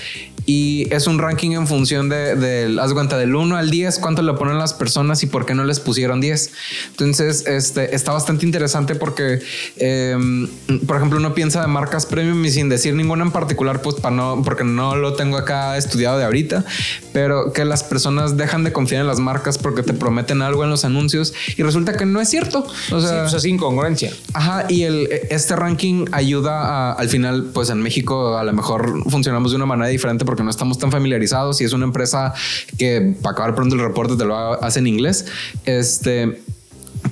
y 0.49 0.91
es 0.91 1.05
un 1.05 1.19
ranking 1.19 1.51
en 1.51 1.67
función 1.67 2.09
de, 2.09 2.35
de 2.35 2.75
haz 2.81 2.91
cuenta, 2.93 3.19
del 3.19 3.35
1 3.35 3.55
al 3.55 3.69
10, 3.69 3.99
cuánto 3.99 4.23
le 4.23 4.33
ponen 4.33 4.57
las 4.57 4.73
personas 4.73 5.21
y 5.21 5.27
por 5.27 5.45
qué 5.45 5.53
no 5.53 5.63
les 5.63 5.79
pusieron 5.79 6.21
10. 6.21 6.51
Entonces, 6.89 7.45
este 7.45 7.93
está 7.93 8.13
bastante 8.13 8.47
interesante 8.47 8.95
porque, 8.95 9.43
em, 9.77 10.47
por 10.87 10.97
ejemplo, 10.97 11.19
uno 11.19 11.35
piensa 11.35 11.61
de 11.61 11.67
marcas 11.67 12.07
premium 12.07 12.43
y 12.43 12.49
sin 12.49 12.67
decir 12.67 12.95
ninguna 12.95 13.25
en 13.25 13.31
particular, 13.31 13.83
pues 13.83 13.97
para 13.97 14.15
no, 14.15 14.41
porque 14.43 14.63
no 14.63 14.95
lo 14.95 15.13
tengo 15.13 15.37
acá 15.37 15.77
estudiado 15.77 16.17
de 16.17 16.23
ahorita, 16.23 16.65
pero 17.13 17.53
que 17.53 17.63
las 17.63 17.83
personas 17.83 18.35
dejan 18.35 18.63
de 18.63 18.71
confiar 18.71 19.01
en 19.01 19.07
las 19.07 19.19
marcas 19.19 19.59
porque 19.59 19.83
te 19.83 19.93
prometen 19.93 20.41
algo 20.41 20.63
en 20.63 20.71
los 20.71 20.83
anuncios 20.83 21.31
y 21.57 21.61
resulta 21.61 21.93
que 21.93 22.07
no 22.07 22.21
es 22.21 22.27
cierto. 22.27 22.65
O 22.91 22.99
sea, 22.99 23.09
sí, 23.09 23.15
pues 23.21 23.33
es 23.35 23.45
incongruencia. 23.45 24.11
Ajá, 24.33 24.65
y 24.67 24.81
el, 24.81 25.09
este 25.29 25.55
ranking 25.55 26.05
ayuda 26.11 26.93
al 26.93 27.07
final, 27.07 27.51
pues 27.53 27.69
en 27.69 27.83
México 27.83 28.35
a 28.35 28.43
lo 28.43 28.53
mejor 28.53 29.03
funcionamos 29.11 29.51
de 29.51 29.57
una 29.57 29.67
manera 29.67 29.89
diferente 29.89 30.25
porque 30.25 30.38
no 30.43 30.49
estamos 30.49 30.77
tan 30.77 30.91
familiarizados 30.91 31.61
y 31.61 31.65
es 31.65 31.73
una 31.73 31.85
empresa 31.85 32.33
que 32.77 33.15
para 33.21 33.33
acabar 33.33 33.55
pronto 33.55 33.75
el 33.75 33.81
reporte 33.81 34.15
te 34.15 34.25
lo 34.25 34.35
hace 34.63 34.79
en 34.79 34.87
inglés. 34.87 35.25
Este, 35.65 36.41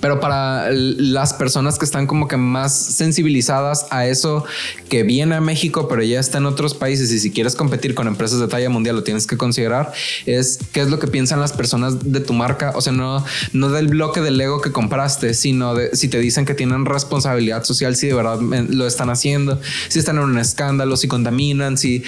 pero 0.01 0.19
para 0.19 0.69
las 0.71 1.33
personas 1.33 1.77
que 1.77 1.85
están 1.85 2.07
como 2.07 2.27
que 2.27 2.38
más 2.38 2.73
sensibilizadas 2.75 3.88
a 3.89 4.07
eso 4.07 4.45
que 4.89 5.03
viene 5.03 5.35
a 5.35 5.41
México, 5.41 5.88
pero 5.88 6.03
ya 6.03 6.19
está 6.19 6.38
en 6.38 6.45
otros 6.45 6.73
países 6.73 7.11
y 7.11 7.19
si 7.19 7.31
quieres 7.31 7.55
competir 7.55 7.95
con 7.95 8.07
empresas 8.07 8.39
de 8.39 8.47
talla 8.47 8.69
mundial 8.69 8.95
lo 8.95 9.03
tienes 9.03 9.27
que 9.27 9.38
considerar, 9.38 9.91
es 10.25 10.59
qué 10.71 10.81
es 10.81 10.89
lo 10.89 10.99
que 10.99 11.07
piensan 11.07 11.39
las 11.39 11.53
personas 11.53 12.11
de 12.11 12.19
tu 12.19 12.33
marca, 12.33 12.73
o 12.75 12.81
sea, 12.81 12.93
no, 12.93 13.23
no 13.53 13.69
del 13.69 13.88
bloque 13.88 14.21
del 14.21 14.38
Lego 14.38 14.61
que 14.61 14.71
compraste, 14.71 15.33
sino 15.33 15.75
de 15.75 15.95
si 15.95 16.07
te 16.07 16.19
dicen 16.19 16.45
que 16.45 16.53
tienen 16.53 16.85
responsabilidad 16.85 17.63
social, 17.63 17.95
si 17.95 18.07
de 18.07 18.13
verdad 18.13 18.39
lo 18.41 18.88
están 18.88 19.09
haciendo, 19.09 19.59
si 19.88 19.99
están 19.99 20.17
en 20.17 20.23
un 20.23 20.38
escándalo, 20.38 20.97
si 20.97 21.07
contaminan, 21.07 21.77
si 21.77 22.03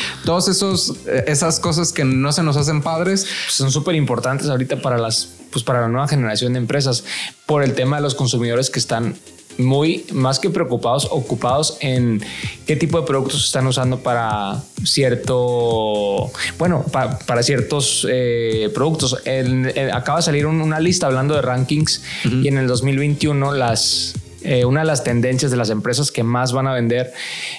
esos 0.47 0.95
eh, 1.05 1.25
esas 1.27 1.59
cosas 1.59 1.91
que 1.91 2.05
no 2.05 2.32
se 2.32 2.43
nos 2.43 2.57
hacen 2.57 2.82
padres. 2.82 3.25
Son 3.47 3.71
súper 3.71 3.95
importantes 3.95 4.47
ahorita 4.49 4.82
para 4.82 4.97
las 4.97 5.38
pues 5.52 5.64
para 5.64 5.82
la 5.82 5.88
nueva 5.88 6.08
generación 6.08 6.54
de 6.54 6.60
empresas 6.60 7.04
por 7.45 7.64
el 7.64 7.74
tema 7.74 7.97
de 7.97 8.04
los 8.04 8.16
consumidores 8.16 8.70
que 8.70 8.80
están 8.80 9.16
muy 9.60 10.06
más 10.14 10.39
que 10.39 10.50
preocupados, 10.50 11.08
ocupados 11.12 11.78
en 11.82 12.22
qué 12.66 12.76
tipo 12.76 13.00
de 13.00 13.06
productos 13.06 13.45
están 13.45 13.68
usando 13.68 14.00
para 14.00 14.64
cierto, 14.86 16.32
bueno, 16.58 16.86
para 16.91 17.43
ciertos 17.43 18.08
eh, 18.10 18.72
productos. 18.74 19.18
acaba 19.93 20.20
de 20.20 20.24
salir 20.24 20.45
una 20.45 20.80
lista 20.80 21.08
hablando 21.08 21.36
de 21.36 21.41
rankings 21.41 22.02
y 22.24 22.47
en 22.47 22.58
el 22.58 22.68
2021 22.68 23.52
las 23.54 24.16
eh, 24.41 24.65
una 24.65 24.81
de 24.81 24.85
las 24.85 25.03
tendencias 25.03 25.51
de 25.51 25.57
las 25.57 25.69
empresas 25.69 26.11
que 26.11 26.23
más 26.23 26.53
van 26.53 26.67
a 26.67 26.73
vender 26.73 27.13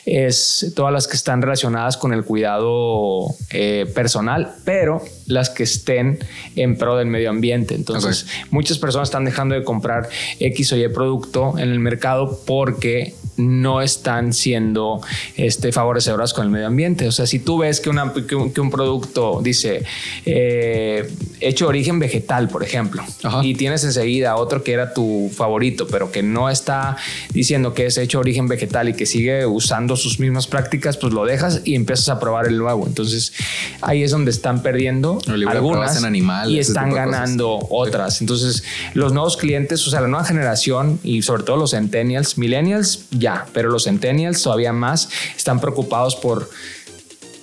es 0.06 0.72
todas 0.74 0.92
las 0.92 1.06
que 1.06 1.16
están 1.16 1.42
relacionadas 1.42 1.96
con 1.96 2.12
el 2.12 2.24
cuidado 2.24 3.26
eh, 3.50 3.90
personal, 3.94 4.54
pero 4.64 5.02
las 5.26 5.50
que 5.50 5.64
estén 5.64 6.18
en 6.56 6.76
pro 6.76 6.96
del 6.96 7.06
medio 7.06 7.30
ambiente. 7.30 7.74
Entonces, 7.74 8.26
muchas 8.50 8.78
personas 8.78 9.08
están 9.08 9.24
dejando 9.24 9.54
de 9.54 9.62
comprar 9.62 10.08
X 10.38 10.72
o 10.72 10.76
Y 10.76 10.88
producto 10.88 11.58
en 11.58 11.70
el 11.70 11.80
mercado 11.80 12.40
porque 12.46 13.14
no 13.40 13.82
están 13.82 14.32
siendo 14.32 15.00
este, 15.36 15.72
favorecedoras 15.72 16.32
con 16.32 16.44
el 16.44 16.50
medio 16.50 16.66
ambiente. 16.66 17.06
O 17.06 17.12
sea, 17.12 17.26
si 17.26 17.38
tú 17.38 17.58
ves 17.58 17.80
que, 17.80 17.90
una, 17.90 18.12
que, 18.12 18.34
un, 18.34 18.70
producto 18.70 19.40
dice 19.42 19.84
eh, 20.24 21.10
hecho 21.40 21.66
origen 21.66 21.98
vegetal, 21.98 22.48
por 22.48 22.62
ejemplo, 22.62 23.02
y 23.42 23.54
tienes 23.54 23.84
enseguida 23.84 24.36
otro 24.36 24.62
que 24.62 24.72
era 24.72 24.94
tu 24.94 25.30
favorito, 25.34 25.86
pero 25.86 26.12
que 26.12 26.22
no 26.22 26.48
está 26.50 26.96
diciendo 27.32 27.74
que 27.74 27.86
es 27.86 27.98
hecho 27.98 28.20
origen 28.20 28.48
vegetal 28.48 28.88
y 28.88 28.94
que 28.94 29.06
sigue 29.06 29.46
usando 29.46 29.96
sus 29.96 30.20
mismas 30.20 30.46
prácticas, 30.46 30.96
pues 30.96 31.12
lo 31.12 31.24
dejas 31.24 31.62
y 31.64 31.74
empiezas 31.74 32.08
a 32.08 32.20
probar 32.20 32.46
el 32.46 32.58
nuevo. 32.58 32.86
Entonces 32.86 33.32
ahí 33.80 34.02
es 34.02 34.10
donde 34.10 34.30
están 34.30 34.62
perdiendo 34.62 35.18
algunas 35.48 36.02
y 36.46 36.58
están 36.58 36.92
ganando 36.92 37.58
otras. 37.70 38.20
Entonces 38.20 38.62
los 38.94 39.12
nuevos 39.12 39.36
clientes, 39.36 39.86
o 39.86 39.90
sea, 39.90 40.00
la 40.00 40.08
nueva 40.08 40.24
generación 40.24 41.00
y 41.02 41.22
sobre 41.22 41.42
todo 41.42 41.56
los 41.56 41.72
centennials, 41.72 42.38
millennials, 42.38 43.04
ya, 43.10 43.29
pero 43.52 43.70
los 43.70 43.84
centennials 43.84 44.42
todavía 44.42 44.72
más 44.72 45.08
están 45.36 45.60
preocupados 45.60 46.16
por 46.16 46.48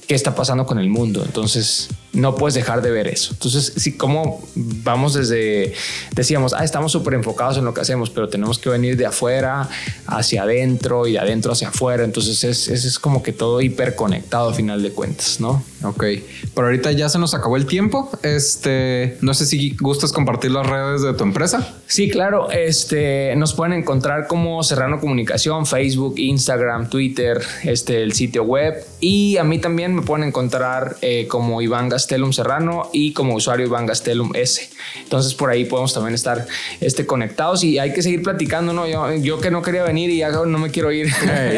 qué 0.07 0.15
está 0.15 0.35
pasando 0.35 0.65
con 0.65 0.79
el 0.79 0.89
mundo. 0.89 1.23
Entonces 1.25 1.89
no 2.13 2.35
puedes 2.35 2.55
dejar 2.55 2.81
de 2.81 2.91
ver 2.91 3.07
eso. 3.07 3.33
Entonces, 3.33 3.73
sí, 3.77 3.95
como 3.95 4.43
vamos 4.55 5.13
desde, 5.13 5.73
decíamos, 6.13 6.53
ah, 6.53 6.63
estamos 6.63 6.91
súper 6.91 7.13
enfocados 7.13 7.57
en 7.57 7.65
lo 7.65 7.73
que 7.73 7.81
hacemos, 7.81 8.09
pero 8.09 8.29
tenemos 8.29 8.59
que 8.59 8.69
venir 8.69 8.97
de 8.97 9.05
afuera 9.05 9.69
hacia 10.07 10.43
adentro 10.43 11.07
y 11.07 11.13
de 11.13 11.19
adentro 11.19 11.51
hacia 11.51 11.69
afuera. 11.69 12.03
Entonces, 12.03 12.43
es, 12.43 12.67
es, 12.69 12.99
como 12.99 13.21
que 13.21 13.33
todo 13.33 13.61
hiperconectado 13.61 14.49
a 14.49 14.53
final 14.53 14.81
de 14.81 14.91
cuentas, 14.91 15.39
¿no? 15.39 15.63
Ok, 15.83 16.05
por 16.53 16.65
ahorita 16.65 16.91
ya 16.91 17.07
se 17.09 17.19
nos 17.19 17.33
acabó 17.33 17.55
el 17.55 17.67
tiempo. 17.67 18.09
Este, 18.23 19.17
no 19.21 19.33
sé 19.33 19.45
si 19.45 19.75
gustas 19.79 20.11
compartir 20.11 20.51
las 20.51 20.65
redes 20.65 21.03
de 21.03 21.13
tu 21.13 21.23
empresa. 21.23 21.75
Sí, 21.85 22.09
claro. 22.09 22.49
Este, 22.49 23.35
nos 23.35 23.53
pueden 23.53 23.73
encontrar 23.73 24.27
como 24.27 24.63
Serrano 24.63 24.99
Comunicación, 24.99 25.65
Facebook, 25.65 26.15
Instagram, 26.17 26.89
Twitter, 26.89 27.41
este, 27.63 28.01
el 28.01 28.13
sitio 28.13 28.43
web. 28.43 28.75
Y 28.99 29.37
a 29.37 29.43
mí 29.43 29.59
también 29.59 29.93
me 29.93 30.01
pueden 30.01 30.27
encontrar 30.27 30.97
eh, 31.01 31.27
como 31.27 31.61
Iván 31.61 31.89
Gastelum 32.07 32.31
Serrano 32.31 32.89
y 32.93 33.11
como 33.11 33.35
usuario 33.35 33.65
Iván 33.65 33.85
Gastelum 33.85 34.31
S. 34.33 34.69
Entonces 35.03 35.33
por 35.33 35.49
ahí 35.49 35.65
podemos 35.65 35.93
también 35.93 36.15
estar 36.15 36.47
este, 36.79 37.05
conectados 37.05 37.65
y 37.65 37.79
hay 37.79 37.91
que 37.91 38.01
seguir 38.01 38.23
platicando, 38.23 38.71
¿no? 38.71 38.87
Yo, 38.87 39.13
yo 39.15 39.41
que 39.41 39.51
no 39.51 39.61
quería 39.61 39.83
venir 39.83 40.09
y 40.09 40.19
ya 40.19 40.29
no 40.29 40.57
me 40.57 40.71
quiero 40.71 40.89
ir. 40.91 41.07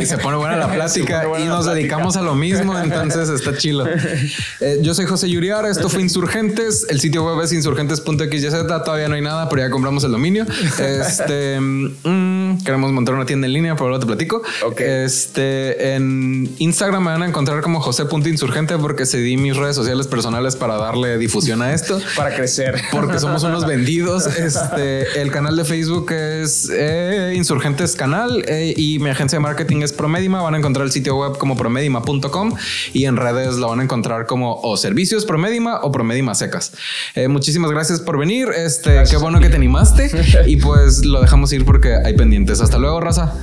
y 0.01 0.05
se 0.07 0.17
pone 0.17 0.37
buena 0.37 0.57
la 0.57 0.71
plática 0.73 1.23
y 1.39 1.43
nos 1.43 1.67
dedicamos 1.67 2.17
a 2.17 2.23
lo 2.23 2.33
mismo, 2.33 2.77
entonces 2.77 3.29
está 3.29 3.55
chilo. 3.55 3.85
Eh, 4.61 4.79
yo 4.81 4.93
soy 4.93 5.05
José 5.05 5.29
Yuriar, 5.29 5.65
esto 5.65 5.89
fue 5.89 6.01
Insurgentes, 6.01 6.85
el 6.89 6.99
sitio 6.99 7.23
web 7.23 7.43
es 7.43 7.53
insurgentes.xyz, 7.53 8.51
todavía 8.83 9.07
no 9.07 9.15
hay 9.15 9.21
nada, 9.21 9.47
pero 9.47 9.61
ya 9.61 9.69
compramos 9.69 10.03
el 10.03 10.11
dominio. 10.11 10.45
Este, 10.79 11.59
mm, 11.59 12.63
queremos 12.63 12.91
montar 12.91 13.15
una 13.15 13.25
tienda 13.25 13.47
en 13.47 13.53
línea, 13.53 13.75
pero 13.75 13.87
ahora 13.87 13.99
te 13.99 14.05
platico. 14.05 14.41
Este, 14.77 15.95
en 15.95 16.49
Instagram 16.57 17.03
me 17.03 17.11
van 17.11 17.23
a 17.23 17.27
encontrar 17.27 17.61
como 17.61 17.79
josé.insurgente 17.79 18.77
porque 18.77 19.05
cedí 19.05 19.37
mis 19.37 19.55
redes 19.55 19.75
sociales 19.75 20.07
personales 20.07 20.28
para 20.57 20.77
darle 20.77 21.17
difusión 21.17 21.61
a 21.61 21.73
esto. 21.73 21.99
para 22.15 22.35
crecer. 22.35 22.81
Porque 22.91 23.19
somos 23.19 23.43
unos 23.43 23.65
vendidos. 23.65 24.27
Este, 24.27 25.21
el 25.21 25.31
canal 25.31 25.55
de 25.55 25.65
Facebook 25.65 26.11
es 26.11 26.69
eh, 26.71 27.33
Insurgentes 27.35 27.95
Canal 27.95 28.43
eh, 28.47 28.73
y 28.75 28.99
mi 28.99 29.09
agencia 29.09 29.37
de 29.37 29.41
marketing 29.41 29.81
es 29.81 29.91
Promedima. 29.91 30.41
Van 30.41 30.55
a 30.55 30.57
encontrar 30.57 30.85
el 30.85 30.91
sitio 30.91 31.17
web 31.17 31.37
como 31.37 31.57
promedima.com 31.57 32.53
y 32.93 33.05
en 33.05 33.17
redes 33.17 33.55
lo 33.55 33.69
van 33.69 33.79
a 33.79 33.83
encontrar 33.83 34.25
como 34.25 34.59
o 34.61 34.77
servicios 34.77 35.25
Promedima 35.25 35.81
o 35.81 35.91
Promedima 35.91 36.35
secas. 36.35 36.71
Eh, 37.15 37.27
muchísimas 37.27 37.71
gracias 37.71 37.99
por 37.99 38.17
venir. 38.17 38.49
Este, 38.55 39.03
qué 39.09 39.17
bueno 39.17 39.39
que 39.39 39.49
te 39.49 39.55
animaste 39.55 40.09
y 40.47 40.57
pues 40.57 41.05
lo 41.05 41.21
dejamos 41.21 41.51
ir 41.53 41.65
porque 41.65 41.95
hay 41.95 42.15
pendientes. 42.15 42.61
Hasta 42.61 42.77
luego, 42.77 43.01
raza. 43.01 43.33